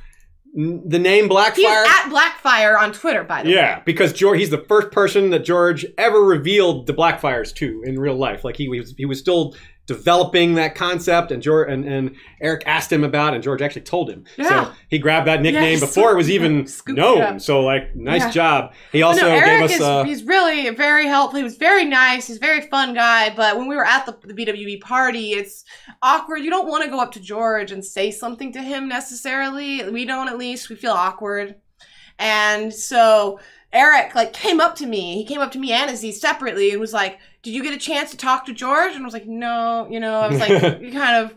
[0.57, 1.55] n- the name Blackfire.
[1.55, 3.55] He's at Blackfire on Twitter, by the way.
[3.55, 7.99] yeah, because George, he's the first person that George ever revealed the Blackfyres to in
[7.99, 8.43] real life.
[8.43, 9.55] Like he was, he was still
[9.87, 13.83] developing that concept, and George and, and Eric asked him about, it, and George actually
[13.83, 14.25] told him.
[14.37, 14.65] Yeah.
[14.65, 17.39] So he grabbed that nickname Yeah, before it was even known.
[17.39, 18.31] So like, nice Yeah.
[18.31, 18.73] job.
[18.91, 19.71] He also no, Eric gave us.
[19.75, 21.37] is uh, he's really very helpful.
[21.37, 22.27] He was very nice.
[22.27, 23.33] He's a very fun guy.
[23.35, 25.65] But when we were at the, the BWB party, it's
[26.01, 26.37] awkward.
[26.37, 29.87] You don't want to go up to George and say something to him necessarily.
[29.89, 30.69] We don't, at least.
[30.69, 31.55] We feel awkward.
[32.17, 33.39] And so
[33.73, 35.15] Eric like came up to me.
[35.15, 37.77] He came up to me and Aziz separately and was like, "Did you get a
[37.77, 40.51] chance to talk to George?" And I was like, "No." You know, I was like,
[40.91, 41.33] kind of.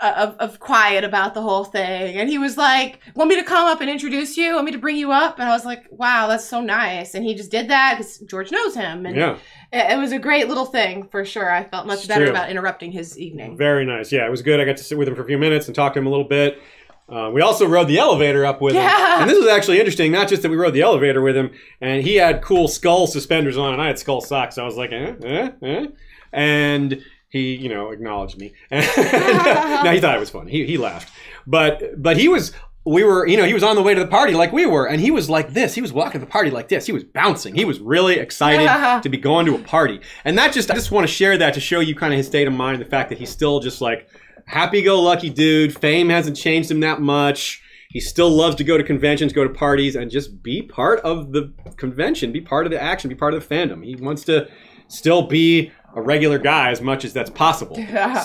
[0.00, 3.44] Uh, of, of quiet about the whole thing and he was like want me to
[3.44, 5.84] come up and introduce you want me to bring you up and i was like
[5.92, 9.38] wow that's so nice and he just did that because george knows him and yeah.
[9.72, 12.32] it, it was a great little thing for sure i felt much It's better true.
[12.32, 14.10] about interrupting his evening Very nice.
[14.10, 14.58] Yeah, it was good.
[14.58, 16.10] I got to sit with him for a few minutes and talk to him a
[16.10, 16.60] little bit.
[17.08, 18.82] Uh, we also rode the elevator up with him.
[18.82, 21.50] And this was actually interesting, not just that we rode the elevator with him,
[21.80, 24.54] and he had cool skull suspenders on, and I had skull socks.
[24.54, 25.86] So I was like, eh, eh, eh.
[26.32, 28.54] And he, you know, acknowledged me.
[28.70, 30.46] no, he thought it was fun.
[30.46, 31.12] He, he laughed.
[31.46, 32.52] But but he was
[32.86, 34.86] we were, you know, he was on the way to the party like we were,
[34.86, 35.74] and he was like this.
[35.74, 36.84] He was walking to the party like this.
[36.84, 37.54] He was bouncing.
[37.54, 40.00] He was really excited to be going to a party.
[40.24, 42.26] And that just, I just want to share that to show you kind of his
[42.26, 44.08] state of mind, the fact that he's still just like
[44.46, 45.78] happy-go-lucky dude.
[45.78, 47.62] Fame hasn't changed him that much.
[47.90, 51.32] He still loves to go to conventions, go to parties, and just be part of
[51.32, 53.84] the convention, be part of the action, be part of the fandom.
[53.84, 54.48] He wants to
[54.88, 57.76] still be a regular guy as much as that's possible.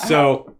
[0.06, 0.56] so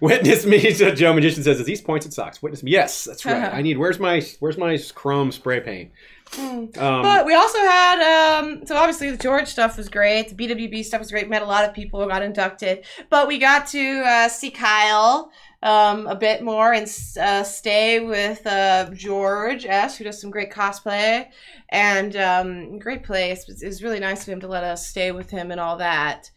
[0.00, 2.72] Witness me, so Joe Magician says, "Is these pointed socks?" Witness me.
[2.72, 3.42] Yes, that's right.
[3.54, 3.78] I need.
[3.78, 5.92] Where's my Where's my chrome spray paint?
[6.38, 6.70] Um,
[7.02, 10.28] But we also had, um, so obviously the George stuff was great.
[10.28, 11.28] The BWB stuff was great.
[11.28, 12.84] Met a lot of people who got inducted.
[13.10, 15.30] But we got to uh, see Kyle
[15.62, 16.86] um, a bit more and
[17.20, 21.28] uh, stay with uh, George S., who does some great cosplay
[21.70, 23.42] and um, great place.
[23.42, 25.58] It was, it was really nice of him to let us stay with him and
[25.60, 26.30] all that.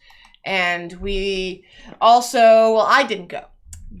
[0.44, 1.64] And we
[2.00, 3.44] also, well, I didn't go.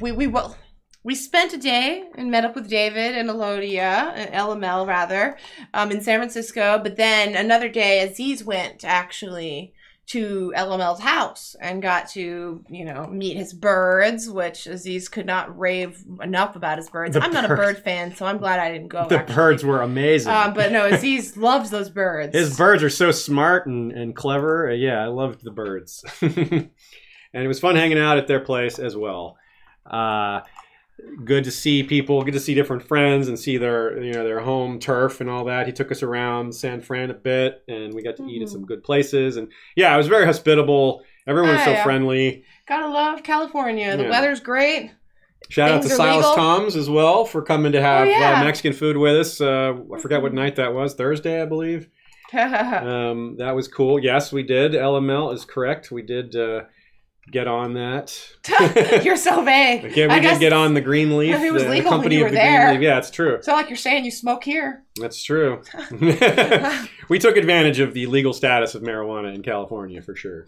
[0.00, 0.56] We we well,
[1.02, 5.38] we spent a day and met up with David and Elodia, uh, LML rather,
[5.72, 6.80] um, in San Francisco.
[6.82, 9.72] But then another day, Aziz went actually
[10.08, 15.56] to LML's house and got to, you know, meet his birds, which Aziz could not
[15.58, 17.12] rave enough about his birds.
[17.14, 19.06] The I'm not a bird fan, so I'm glad I didn't go.
[19.06, 19.34] the actually.
[19.34, 20.32] birds were amazing.
[20.32, 22.34] Um, but no, Aziz loves those birds.
[22.34, 24.70] His birds are so smart and, and clever.
[24.70, 26.02] Uh, yeah, I loved the birds.
[26.22, 26.70] and
[27.34, 29.36] it was fun hanging out at their place as well.
[29.84, 30.40] Uh,
[31.24, 34.40] good to see people, good to see different friends and see their you know their
[34.40, 35.66] home turf and all that.
[35.66, 38.64] He took us around San Fran a bit and we got to eat at some
[38.66, 41.02] good places and yeah, it was very hospitable.
[41.26, 42.44] Everyone was Ah, so friendly.
[42.66, 43.96] Gotta love California.
[43.96, 44.10] The Yeah.
[44.10, 44.90] weather's great.
[45.50, 46.34] Shout out to Silas legal.
[46.34, 48.32] Toms as well for coming to have Oh, yeah.
[48.32, 48.42] Mm-hmm.
[48.42, 49.40] uh, Mexican food with us.
[49.40, 51.88] Uh, I forgot what night that was, Thursday, I believe.
[52.32, 53.98] um, that was cool.
[53.98, 54.72] Yes, we did.
[54.72, 55.90] LML is correct.
[55.90, 56.62] We did uh,
[57.30, 58.18] get on that.
[59.04, 59.84] You're so vague.
[59.88, 61.34] Okay, we I did guess get on the Greenleaf.
[61.34, 62.66] if it was the legal when company you of were the there.
[62.68, 62.82] Greenleaf.
[62.84, 63.34] Yeah, it's true.
[63.34, 64.84] It's not like you're saying you smoke here.
[64.96, 65.62] That's true.
[67.08, 70.46] we took advantage of the legal status of marijuana in California for sure.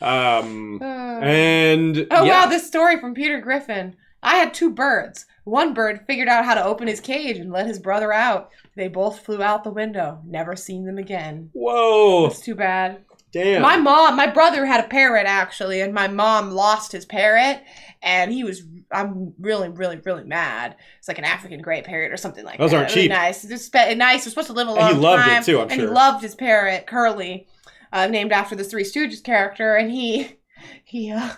[0.00, 2.44] um, and Oh yeah.
[2.44, 3.96] wow, this story from Peter Griffin.
[4.22, 5.26] I had two birds.
[5.44, 8.50] One bird figured out how to open his cage and let his brother out.
[8.76, 10.20] They both flew out the window.
[10.24, 11.50] Never seen them again.
[11.52, 12.28] Whoa.
[12.28, 13.04] That's too bad.
[13.32, 13.62] Damn.
[13.62, 17.62] My mom, my brother had a parrot actually, and my mom lost his parrot,
[18.02, 18.62] and he was.
[18.92, 20.76] I'm really, really, really mad.
[20.98, 22.76] It's like an African gray parrot or something like Those that.
[22.76, 23.10] aren't Really cheap.
[23.10, 24.26] Nice, it's nice.
[24.26, 25.42] It's supposed to live a And long he loved it, time.
[25.44, 25.88] too, I'm and sure.
[25.88, 27.46] he loved his parrot Curly,
[27.92, 30.36] uh, named after the Three Stooges character, and he,
[30.84, 31.10] he.
[31.10, 31.30] uh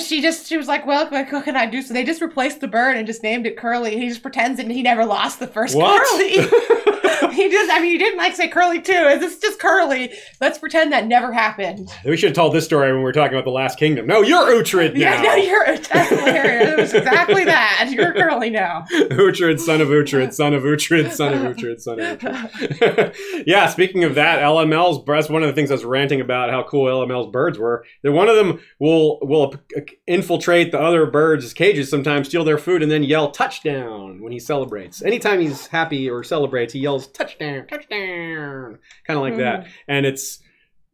[0.00, 1.80] she just she was like, well, what, what can I do?
[1.82, 3.96] So they just replaced the bird and just named it Curly.
[3.96, 6.00] He just pretends that he never lost the first What?
[6.10, 6.96] Curly.
[7.32, 8.92] he just, I mean, he didn't like say Curly too.
[8.92, 10.12] Is this just Curly.
[10.40, 11.90] Let's pretend that never happened.
[12.04, 14.06] we should have told this story when we were talking about the Last Kingdom.
[14.06, 15.00] No, you're Uhtred now.
[15.00, 16.68] Yeah, no, you're that's hilarious.
[16.68, 17.88] It was exactly that.
[17.90, 18.84] You're Curly now.
[18.90, 23.44] Uhtred, son of Uhtred, son of Uhtred, son of Uhtred, son of Uhtred.
[23.46, 26.62] yeah, speaking of that, LML's that's one of the things I was ranting about how
[26.62, 27.84] cool LML's birds were.
[28.02, 32.58] That one of them will will uh, infiltrate the other birds' cages sometimes, steal their
[32.58, 35.02] food, and then yell touchdown when he celebrates.
[35.02, 39.66] Anytime he's happy or celebrates, he yells touchdown, touchdown, kind of like that.
[39.88, 40.40] And it's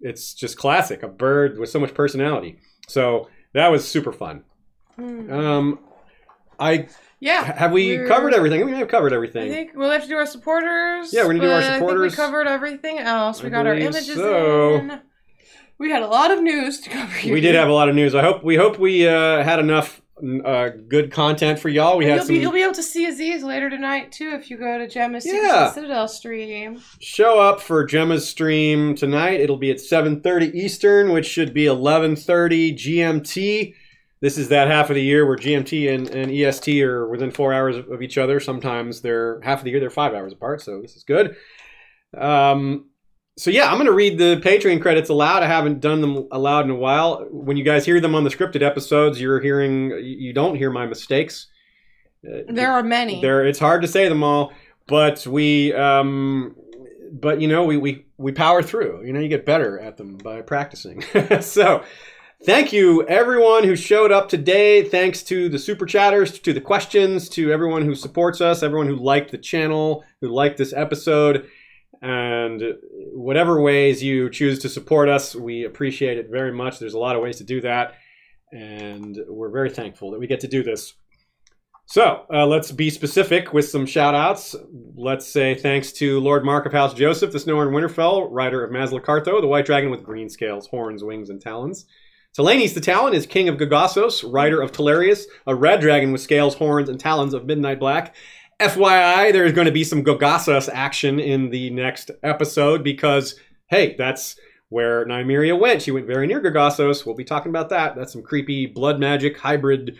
[0.00, 2.58] it's just classic, a bird with so much personality.
[2.88, 4.44] So that was super fun.
[4.98, 5.78] Um,
[6.58, 6.88] I
[7.20, 7.42] Yeah.
[7.44, 8.64] have we covered everything?
[8.66, 9.50] We have covered I everything.
[9.50, 11.12] think we'll have to do our supporters.
[11.12, 12.12] Yeah, we're gonna do our I supporters.
[12.14, 13.42] think we covered everything else.
[13.42, 14.74] We I got our images so.
[14.76, 15.00] in.
[15.78, 17.12] We had a lot of news to cover.
[17.12, 17.34] Here.
[17.34, 18.14] We did have a lot of news.
[18.14, 20.00] I hope we hope we uh, had enough
[20.44, 21.98] uh, good content for y'all.
[21.98, 24.50] We had You'll some be, you'll be able to see Aziz later tonight too if
[24.50, 25.70] you go to Gemma's Yeah.
[25.72, 26.80] Citadel stream.
[27.00, 29.40] show up for Gemma's stream tonight.
[29.40, 33.74] It'll be at 7:30 Eastern, which should be 11:30 GMT.
[34.22, 37.52] This is that half of the year where GMT and, and EST are within four
[37.52, 38.40] hours of, of each other.
[38.40, 41.36] Sometimes they're half of the year they're five hours apart, so this is good.
[42.16, 42.86] Um,
[43.36, 45.42] so yeah, I'm going to read the Patreon credits aloud.
[45.42, 47.26] I haven't done them aloud in a while.
[47.30, 50.86] When you guys hear them on the scripted episodes, you're hearing you don't hear my
[50.86, 51.48] mistakes.
[52.26, 53.20] Uh, There are many.
[53.20, 54.52] there it's hard to say them all
[54.88, 56.56] but we um
[57.12, 60.16] but you know we we we power through you know you get better at them
[60.16, 61.02] by practicing
[61.40, 61.84] so
[62.44, 67.28] thank you everyone who showed up today thanks to the super chatters to the questions
[67.28, 71.48] to everyone who supports us everyone who liked the channel who liked this episode
[72.02, 72.62] and
[73.12, 77.16] whatever ways you choose to support us we appreciate it very much there's a lot
[77.16, 77.94] of ways to do that
[78.52, 80.94] and we're very thankful that we get to do this
[81.88, 84.56] so uh, let's be specific with some shout outs.
[84.96, 88.72] Let's say thanks to Lord Mark of House Joseph, the Snow and Winterfell, rider of
[88.72, 91.86] Mazlacartho, the white dragon with green scales, horns, wings, and talons.
[92.36, 96.56] Telenes the Talon is king of Gogossos, rider of Telarius, a red dragon with scales,
[96.56, 98.16] horns, and talons of Midnight Black.
[98.60, 103.38] FYI, there's going to be some Gogossos action in the next episode because,
[103.68, 104.36] hey, that's
[104.70, 105.82] where Nymeria went.
[105.82, 107.04] She went very near Gogossos.
[107.04, 107.94] We'll be talking about that.
[107.94, 109.98] That's some creepy blood magic hybrid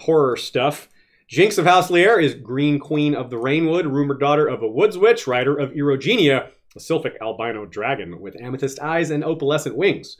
[0.00, 0.90] horror stuff.
[1.28, 4.98] Jinx of House Lear is Green Queen of the Rainwood, rumored daughter of a Woods
[4.98, 10.18] Witch, rider of Erogenia, a sylphic albino dragon with amethyst eyes and opalescent wings.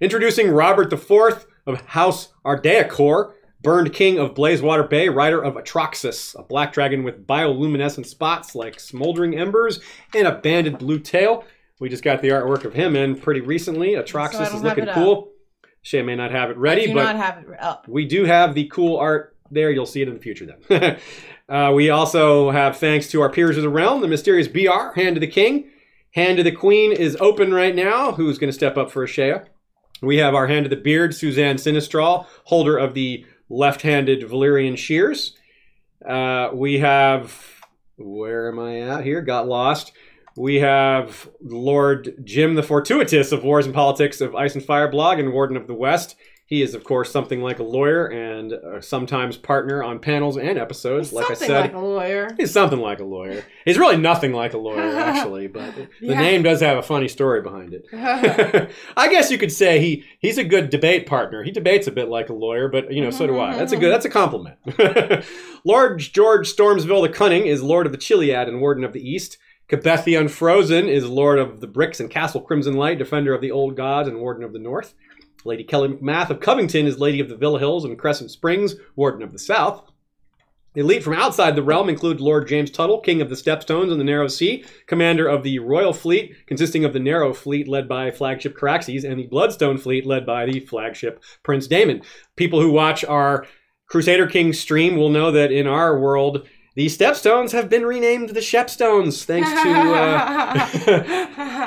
[0.00, 3.32] Introducing Robert IV of House Ardeacor,
[3.66, 8.78] burned king of Blazewater Bay, rider of Atroxus, a black dragon with bioluminescent spots like
[8.78, 9.80] smoldering embers
[10.14, 11.44] and a banded blue tail.
[11.80, 13.94] We just got the artwork of him in pretty recently.
[13.94, 15.32] Atroxus don't is looking cool.
[15.82, 17.88] Shay may not have it ready, but not have it up.
[17.88, 19.72] we do have the cool art there.
[19.72, 21.00] You'll see it in the future then.
[21.48, 25.16] uh, we also have thanks to our peers of the realm, the mysterious BR, Hand
[25.16, 25.70] to the King.
[26.12, 28.12] Hand to the Queen is open right now.
[28.12, 29.48] Who's going to step up for Ashaya?
[30.02, 34.76] We have our Hand to the Beard, Suzanne Sinistral, holder of the left handed Valyrian
[34.76, 35.36] shears.
[36.06, 37.62] Uh, we have,
[37.96, 39.22] where am I at here?
[39.22, 39.92] Got lost.
[40.36, 45.18] We have Lord Jim the Fortuitous of Wars and Politics of Ice and Fire blog
[45.18, 46.16] and Warden of the West.
[46.48, 50.56] He is, of course, something like a lawyer and uh, sometimes partner on panels and
[50.56, 51.12] episodes.
[51.12, 52.34] like I said, Something like a lawyer.
[52.38, 53.42] He's something like a lawyer.
[53.64, 56.20] He's really nothing like a lawyer, actually, but the Yeah.
[56.20, 57.86] name does have a funny story behind it.
[58.96, 61.42] I guess you could say he he's a good debate partner.
[61.42, 63.56] He debates a bit like a lawyer, but you know, so do I.
[63.56, 64.56] That's a good that's a compliment.
[65.64, 69.38] Lord George Stormsville the Cunning is Lord of the Chiliad and Warden of the East.
[69.68, 73.50] Cabeth the Unfrozen is Lord of the Bricks and Castle Crimson Light, Defender of the
[73.50, 74.94] Old Gods and Warden of the North.
[75.44, 79.22] Lady Kelly McMath of Covington is Lady of the Villa Hills and Crescent Springs, Warden
[79.22, 79.90] of the South.
[80.76, 83.98] The elite from outside the realm include Lord James Tuttle, King of the Stepstones and
[83.98, 88.10] the Narrow Sea, Commander of the Royal Fleet, consisting of the Narrow Fleet led by
[88.10, 92.02] flagship Caraxes, and the Bloodstone Fleet led by the flagship Prince Daemon.
[92.36, 93.46] People who watch our
[93.88, 98.40] Crusader King stream will know that in our world, the Stepstones have been renamed the
[98.40, 100.66] Shepstones, thanks to uh,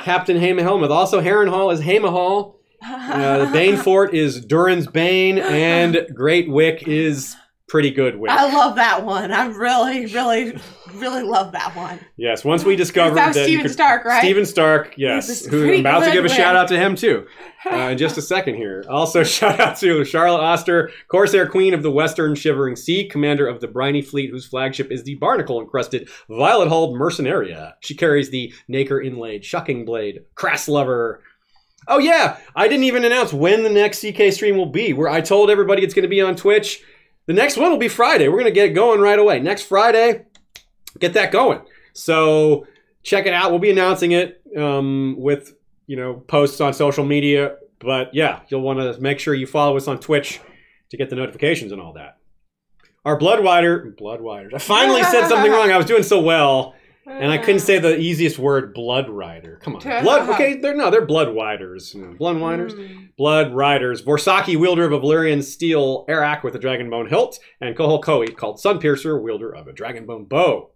[0.02, 0.90] Captain Hema Helmuth.
[0.90, 2.54] Also, Harrenhal is Hamahal.
[2.84, 7.36] Uh, the Bane Fort is Durin's Bane, and Great Wyk is
[7.68, 8.30] pretty good Wick.
[8.32, 9.30] I love that one.
[9.30, 10.58] I really, really,
[10.94, 12.00] really love that one.
[12.16, 14.20] Yes, once we discovered That was that you Stephen could- Stark, right?
[14.20, 16.32] Stephen Stark, yes, who I'm about to give a Wick.
[16.32, 17.26] shout out to him too.
[17.70, 18.82] Uh, in just a second here.
[18.88, 23.60] Also, shout out to Charlotte Oster, Corsair Queen of the Western Shivering Sea, commander of
[23.60, 27.74] the Briny Fleet, whose flagship is the barnacle encrusted Violet Hulled Mercenaria.
[27.80, 31.22] She carries the Nacre inlaid Shucking Blade, Crass Lover.
[31.90, 34.92] Oh yeah, I didn't even announce when the next CK stream will be.
[34.92, 36.82] Where I told everybody it's going to be on Twitch.
[37.26, 38.28] The next one will be Friday.
[38.28, 39.40] We're going to get it going right away.
[39.40, 40.24] Next Friday,
[41.00, 41.62] get that going.
[41.92, 42.66] So
[43.02, 43.50] check it out.
[43.50, 45.52] We'll be announcing it um, with
[45.88, 47.56] you know posts on social media.
[47.80, 50.40] But yeah, you'll want to make sure you follow us on Twitch
[50.90, 52.18] to get the notifications and all that.
[53.04, 54.52] Our Blood Rider, Blood Riders.
[54.54, 55.72] I finally said something wrong.
[55.72, 56.74] I was doing so well,
[57.06, 59.58] and I couldn't say the easiest word, Blood Rider.
[59.62, 60.28] Come on, Blood.
[60.30, 61.94] Okay, they're no, they're Blood Riders.
[61.94, 62.72] You know, Blood Riders.
[62.74, 63.04] Hmm.
[63.16, 64.02] Blood Riders.
[64.02, 68.58] Vorsaki, wielder of a Valyrian steel Arakh with a dragonbone hilt, and Kohol Koi, called
[68.58, 70.70] Sunpiercer, wielder of a dragonbone bow.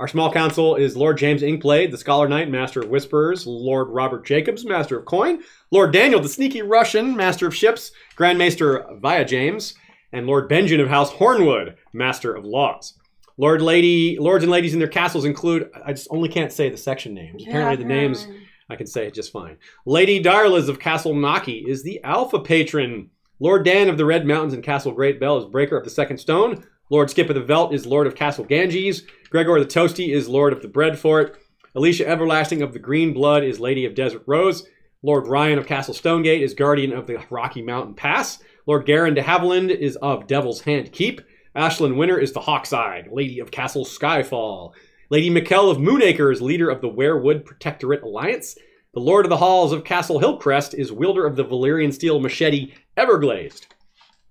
[0.00, 4.24] Our small council is Lord James Inkblade, the Scholar Knight, Master of Whisperers, Lord Robert
[4.24, 5.42] Jacobs, Master of Coin,
[5.72, 9.74] Lord Daniel, the Sneaky Russian, Master of Ships, Grand Maester Via James,
[10.12, 12.94] and Lord Benjamin of House Hornwood, Master of Laws.
[13.38, 16.76] Lord Lady, Lords and Ladies in their castles include, I just only can't say the
[16.76, 17.44] section names.
[17.46, 18.26] Apparently the names
[18.68, 19.56] I can say it just fine.
[19.86, 23.10] Lady Darlas of Castle Naki is the Alpha Patron.
[23.40, 26.18] Lord Dan of the Red Mountains and Castle Great Bell is Breaker of the Second
[26.18, 26.66] Stone.
[26.90, 29.04] Lord Skip of the Velt is Lord of Castle Ganges.
[29.30, 31.38] Gregor the Toasty is Lord of the Bread Fort.
[31.74, 34.66] Alicia Everlasting of the Green Blood is Lady of Desert Rose.
[35.02, 38.42] Lord Ryan of Castle Stonegate is Guardian of the Rocky Mountain Pass.
[38.66, 41.20] Lord Garin de Haviland is of Devil's Hand Keep.
[41.56, 44.72] Ashlyn Winter is the Hawkside, Lady of Castle Skyfall.
[45.08, 48.56] Lady Mikkel of Moonacre is leader of the Werewood Protectorate Alliance.
[48.92, 52.74] The Lord of the Halls of Castle Hillcrest is wielder of the Valyrian steel machete
[52.96, 53.66] Everglazed.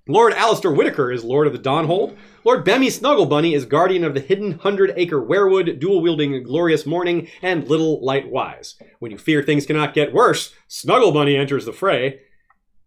[0.08, 2.16] Lord Alistair Whitaker is Lord of the Dawnhold.
[2.46, 7.28] Lord Bemmy Snugglebunny is guardian of the hidden hundred acre werewood, dual wielding Glorious Morning
[7.42, 8.76] and Little Light Wise.
[9.00, 12.22] When you fear things cannot get worse, Snugglebunny enters the fray.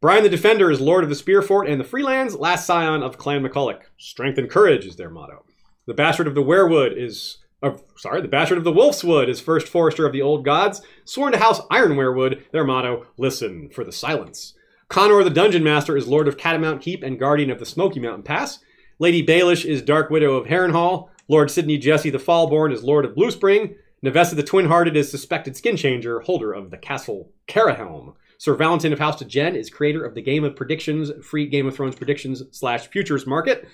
[0.00, 3.18] Brian the Defender is Lord of the Spear Fort and the Freelands, last scion of
[3.18, 3.82] Clan McCulloch.
[3.98, 5.44] Strength and courage is their motto.
[5.86, 7.36] The Bastard of the Werewood is.
[7.62, 10.80] Uh, sorry, the Bastard of the Wolfswood is first forester of the old gods.
[11.04, 14.54] Sworn to House Ironwerewood, their motto, listen for the silence.
[14.88, 18.22] Connor the Dungeon Master is Lord of Catamount Keep and Guardian of the Smoky Mountain
[18.22, 18.60] Pass.
[18.98, 21.10] Lady Baelish is Dark Widow of Harrenhal.
[21.28, 23.74] Lord Sidney Jesse the Fallborn is Lord of Blue Spring.
[24.02, 28.14] Nevesta the Twin Hearted is Suspected Skin Changer, holder of the Castle Carahelm.
[28.40, 31.66] Sir Valentin of House to Jen is creator of the Game of Predictions, free Game
[31.66, 33.68] of Thrones predictions slash futures market.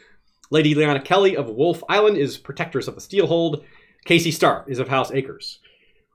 [0.50, 3.62] Lady Liana Kelly of Wolf Island is protectress of the Steelhold.
[4.06, 5.60] Casey Stark is of House Acres.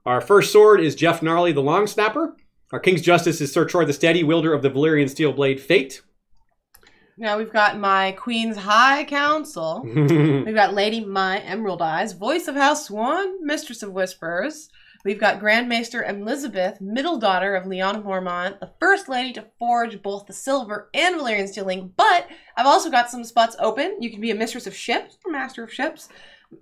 [0.04, 2.36] Our first sword is Jeff Gnarly the Long Snapper.
[2.72, 6.02] Our King's Justice is Sir Troy the Steady, wielder of the Valyrian Steel Blade Fate.
[7.16, 9.80] Now we've got my Queen's High Council.
[9.86, 14.68] We've got Lady My Emerald Eyes, voice of House Swan, mistress of Whisperers.
[15.04, 20.00] We've got Grand Maester Elizabeth, middle daughter of Leon Mormont, the first lady to forge
[20.00, 21.92] both the silver and Valyrian steeling.
[21.96, 23.96] But I've also got some spots open.
[24.00, 26.08] You can be a mistress of ships, or master of ships,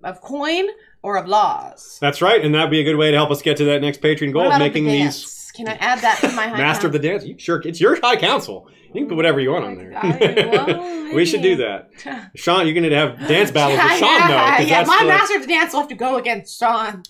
[0.03, 0.69] of coin,
[1.03, 1.99] or of laws.
[2.01, 4.01] That's right, and that'd be a good way to help us get to that next
[4.01, 5.53] Patreon goal of making the these?
[5.55, 7.25] Can I add that to my high Master of the Dance.
[7.25, 8.69] You sure, it's your high council.
[8.93, 10.51] You can put whatever you want on oh there.
[10.51, 11.91] well, we should do that.
[12.35, 14.57] Sean, you're going to have dance battles with yeah, Sean, though.
[14.57, 17.03] 'cause yeah, my the- master of dance will have to go against Sean.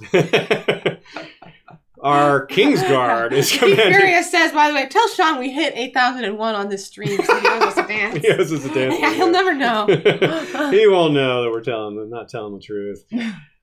[2.02, 3.94] Our Kingsguard is Steve commanded.
[3.96, 7.42] Furious says, by the way, tell Sean we hit 8001 on this stream so he
[7.46, 8.18] knows us to dance.
[8.24, 8.96] He owes us a dance.
[8.98, 9.86] Yeah, he'll never know.
[10.70, 13.04] he won't know that we're telling, not telling the truth.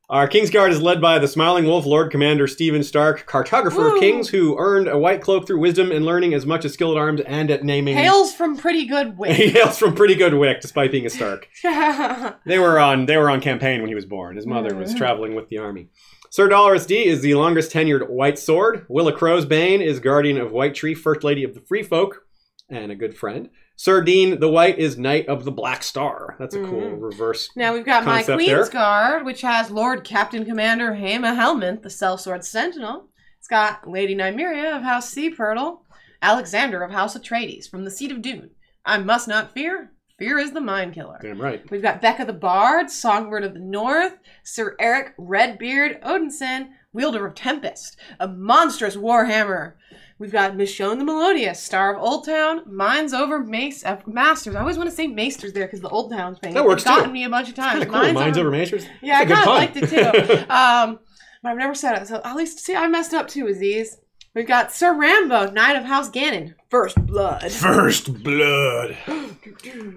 [0.09, 3.95] Our Kingsguard is led by the Smiling Wolf Lord Commander Stephen Stark, cartographer Woo.
[3.95, 6.93] of kings, who earned a white cloak through wisdom and learning as much as skill
[6.93, 7.97] at arms and at naming.
[7.97, 9.31] Hails from pretty good wick.
[9.35, 11.49] he hails from pretty good wick, despite being a Stark.
[12.45, 14.37] They were on they were on campaign when he was born.
[14.37, 15.89] His mother was traveling with the army.
[16.29, 18.85] Sir Dolores D is the longest tenured White Sword.
[18.87, 22.25] Willa Crow's Bane is guardian of White Tree, first lady of the Free Folk,
[22.69, 23.49] and a good friend.
[23.79, 26.35] Sir Dean the White is knight of the Black Star.
[26.39, 27.01] That's a cool Mhm.
[27.01, 27.51] reverse.
[27.55, 28.65] Now we've got my Queen's there.
[28.69, 33.07] Guard, which has Lord Captain Commander Hema Helmont, the Sellsword Sentinel.
[33.37, 35.85] It's got Lady Nymeria of House Sea Purtle,
[36.23, 38.49] Alexander of House Atreides from the Seat of Dune.
[38.83, 39.91] I must not fear.
[40.17, 41.19] Fear is the mind killer.
[41.21, 41.63] Damn right.
[41.69, 47.35] We've got Becca the Bard, Songbird of the North, Sir Eric Redbeard Odinson, Wielder of
[47.35, 49.73] Tempest, a monstrous warhammer.
[50.19, 54.55] We've got Michonne the Melodious, Star of Old Town, Minds Over Mace uh, Masters.
[54.55, 56.55] I always want to say Maesters there because the Old Town thing.
[56.55, 57.13] That works it's gotten too.
[57.13, 57.85] me a bunch of times.
[57.85, 58.13] Cool.
[58.13, 58.87] Minds over Masters.
[59.01, 60.37] Yeah, I That's good kind of liked it too.
[60.49, 60.99] um,
[61.43, 63.47] but I've never said it, so at least see I messed up too.
[63.47, 63.97] Aziz.
[64.33, 67.51] We've got Sir Rambo, Knight of House Gannon, First Blood.
[67.51, 68.95] First blood.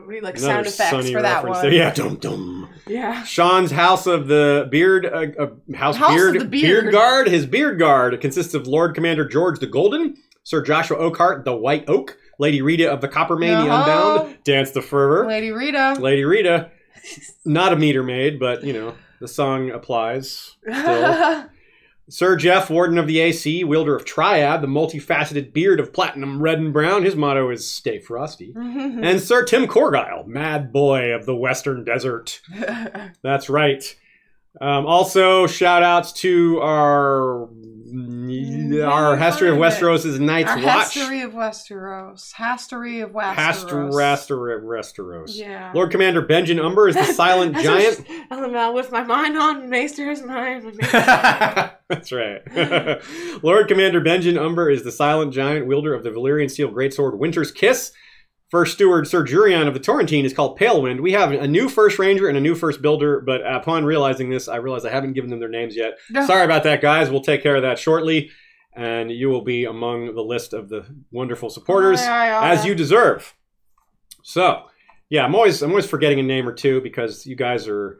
[0.07, 1.63] we like Another sound effects sunny for that reference one.
[1.67, 1.73] there.
[1.75, 2.69] Yeah, dum dum.
[2.87, 3.23] Yeah.
[3.25, 6.91] Sean's House of the Beard, uh, uh, House, House Beard, of the Beard.
[6.91, 7.29] Guard.
[7.29, 11.85] His Beard Guard consists of Lord Commander George the Golden, Sir Joshua Oakheart, the White
[11.89, 14.17] Oak, Lady Rita of the Coppermain, the Uh-huh.
[14.23, 15.97] Unbound, Dance the Fervor, Lady Rita.
[16.01, 16.71] Lady Rita,
[17.45, 21.45] not a meter maid, but you know the song applies still.
[22.11, 26.59] Sir Jeff, Warden of the AC, wielder of Triad, the multifaceted beard of platinum red
[26.59, 27.05] and brown.
[27.05, 32.41] His motto is "Stay frosty." and Sir Tim Corgyle, Mad Boy of the Western Desert.
[33.23, 33.83] That's right.
[34.61, 37.49] Um, also, shout outs to our
[37.93, 40.95] our History of Westeros' is Night's Our Watch.
[40.95, 42.33] History of Westeros.
[42.35, 43.93] History of Westeros.
[44.63, 45.37] Westeros.
[45.37, 45.73] Yeah.
[45.75, 48.07] Lord Commander Benjen Umber is the silent giant.
[48.31, 50.79] LML with my mind on Maester's mind.
[50.81, 52.43] That's right.
[53.43, 57.51] Lord Commander Benjen Umber is the silent giant wielder of the Valyrian steel greatsword Winter's
[57.51, 57.93] Kiss.
[58.51, 61.01] First steward Sir Jurian of the Torrentine is called Palewind.
[61.01, 64.49] We have a new first ranger and a new first builder, but upon realizing this,
[64.49, 65.99] I realize I haven't given them their names yet.
[66.11, 66.27] No.
[66.27, 67.11] Sorry about that, guys.
[67.11, 68.31] We'll take care of that shortly,
[68.75, 72.53] and you will be among the list of the wonderful supporters Aye, aye, aye.
[72.53, 73.35] as you deserve.
[74.25, 74.65] So,
[75.11, 77.99] yeah, I'm always I'm always forgetting a name or two because you guys are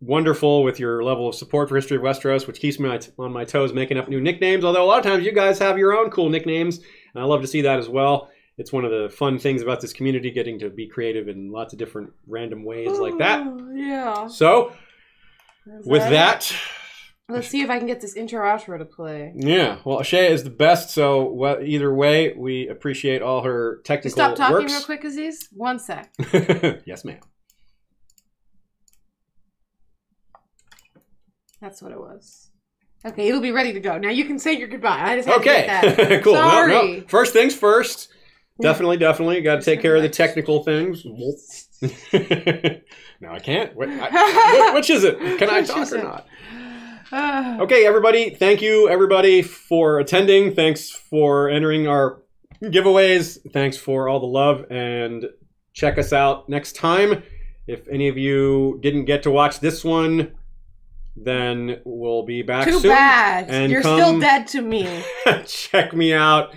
[0.00, 2.88] wonderful with your level of support for History of Westeros, which keeps me
[3.18, 4.64] on my toes making up new nicknames.
[4.64, 7.40] Although a lot of times you guys have your own cool nicknames, and I love
[7.40, 8.30] to see that as well.
[8.58, 11.72] It's one of the fun things about this community, getting to be creative in lots
[11.72, 13.46] of different random ways like that.
[13.74, 14.26] Yeah.
[14.28, 14.72] So,
[15.84, 16.10] with it?
[16.10, 16.54] that,
[17.30, 19.32] let's see if I can get this intro outro to play.
[19.34, 20.90] yeah, well, Shea is the best.
[20.90, 24.72] So, well, either way, we appreciate all her technical Just stop talking works.
[24.72, 25.48] real quick, Aziz.
[25.52, 26.12] One sec.
[26.86, 27.20] yes, ma'am.
[31.60, 32.50] That's what it was.
[33.04, 33.98] Okay, it'll be ready to go.
[33.98, 35.00] Now you can say your goodbye.
[35.00, 36.22] I just had to Okay, get that.
[36.24, 36.34] cool.
[36.34, 36.72] No, Sorry.
[37.00, 37.04] no.
[37.08, 38.08] First things first.
[38.62, 39.40] Definitely, definitely.
[39.42, 41.04] Got to take care of the technical things.
[43.20, 43.74] no, I can't.
[43.74, 45.18] What, I, which is it?
[45.38, 46.26] Can I talk or not?
[47.14, 48.30] Okay, everybody.
[48.30, 50.54] Thank you, everybody, for attending.
[50.54, 52.22] Thanks for entering our
[52.62, 53.38] giveaways.
[53.52, 54.64] Thanks for all the love.
[54.70, 55.26] And
[55.74, 57.22] check us out next time.
[57.66, 60.32] If any of you didn't get to watch this one,
[61.14, 62.90] then we'll be back Too soon.
[62.90, 63.48] bad.
[63.50, 65.02] And You're still dead to me.
[65.46, 66.54] check me out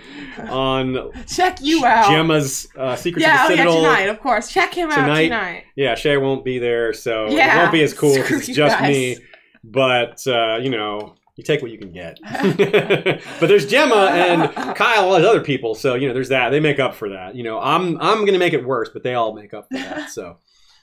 [0.48, 2.10] on Check you out.
[2.10, 4.50] Gemma's uh, Secrets yeah, of oh the yeah, tonight, of course.
[4.50, 5.24] Check him out Tonight.
[5.24, 5.64] tonight.
[5.76, 8.46] Yeah, Shay won't be there, so it Yeah, won't be as cool 'cause screw it's
[8.46, 8.88] just guys.
[8.88, 9.16] me.
[9.62, 12.18] But uh, you know, you take what you can get.
[13.40, 15.74] but there's Gemma and Kyle, all those other people.
[15.74, 16.48] So you know, there's that.
[16.50, 17.34] They make up for that.
[17.34, 20.10] You know, I'm I'm gonna make it worse, but they all make up for that.
[20.10, 20.38] So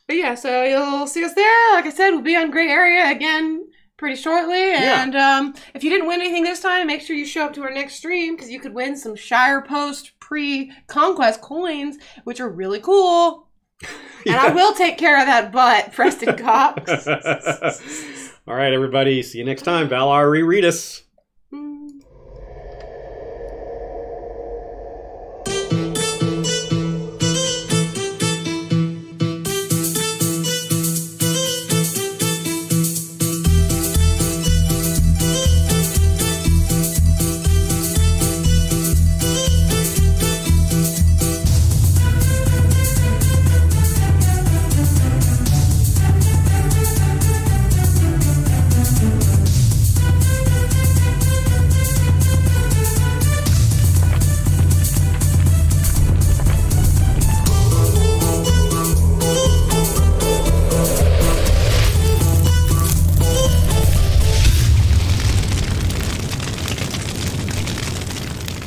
[0.07, 1.73] But yeah, so you'll see us there.
[1.73, 3.65] Like I said, we'll be on Gray Area again
[3.97, 4.71] pretty shortly.
[4.71, 5.03] Yeah.
[5.03, 7.63] And um, if you didn't win anything this time, make sure you show up to
[7.63, 12.79] our next stream because you could win some Shire Post pre-conquest coins, which are really
[12.79, 13.47] cool.
[14.25, 17.05] And I will take care of that butt, Preston Cox.
[18.47, 19.21] all right, everybody.
[19.21, 19.89] See you next time.
[19.89, 21.02] Valar reread us.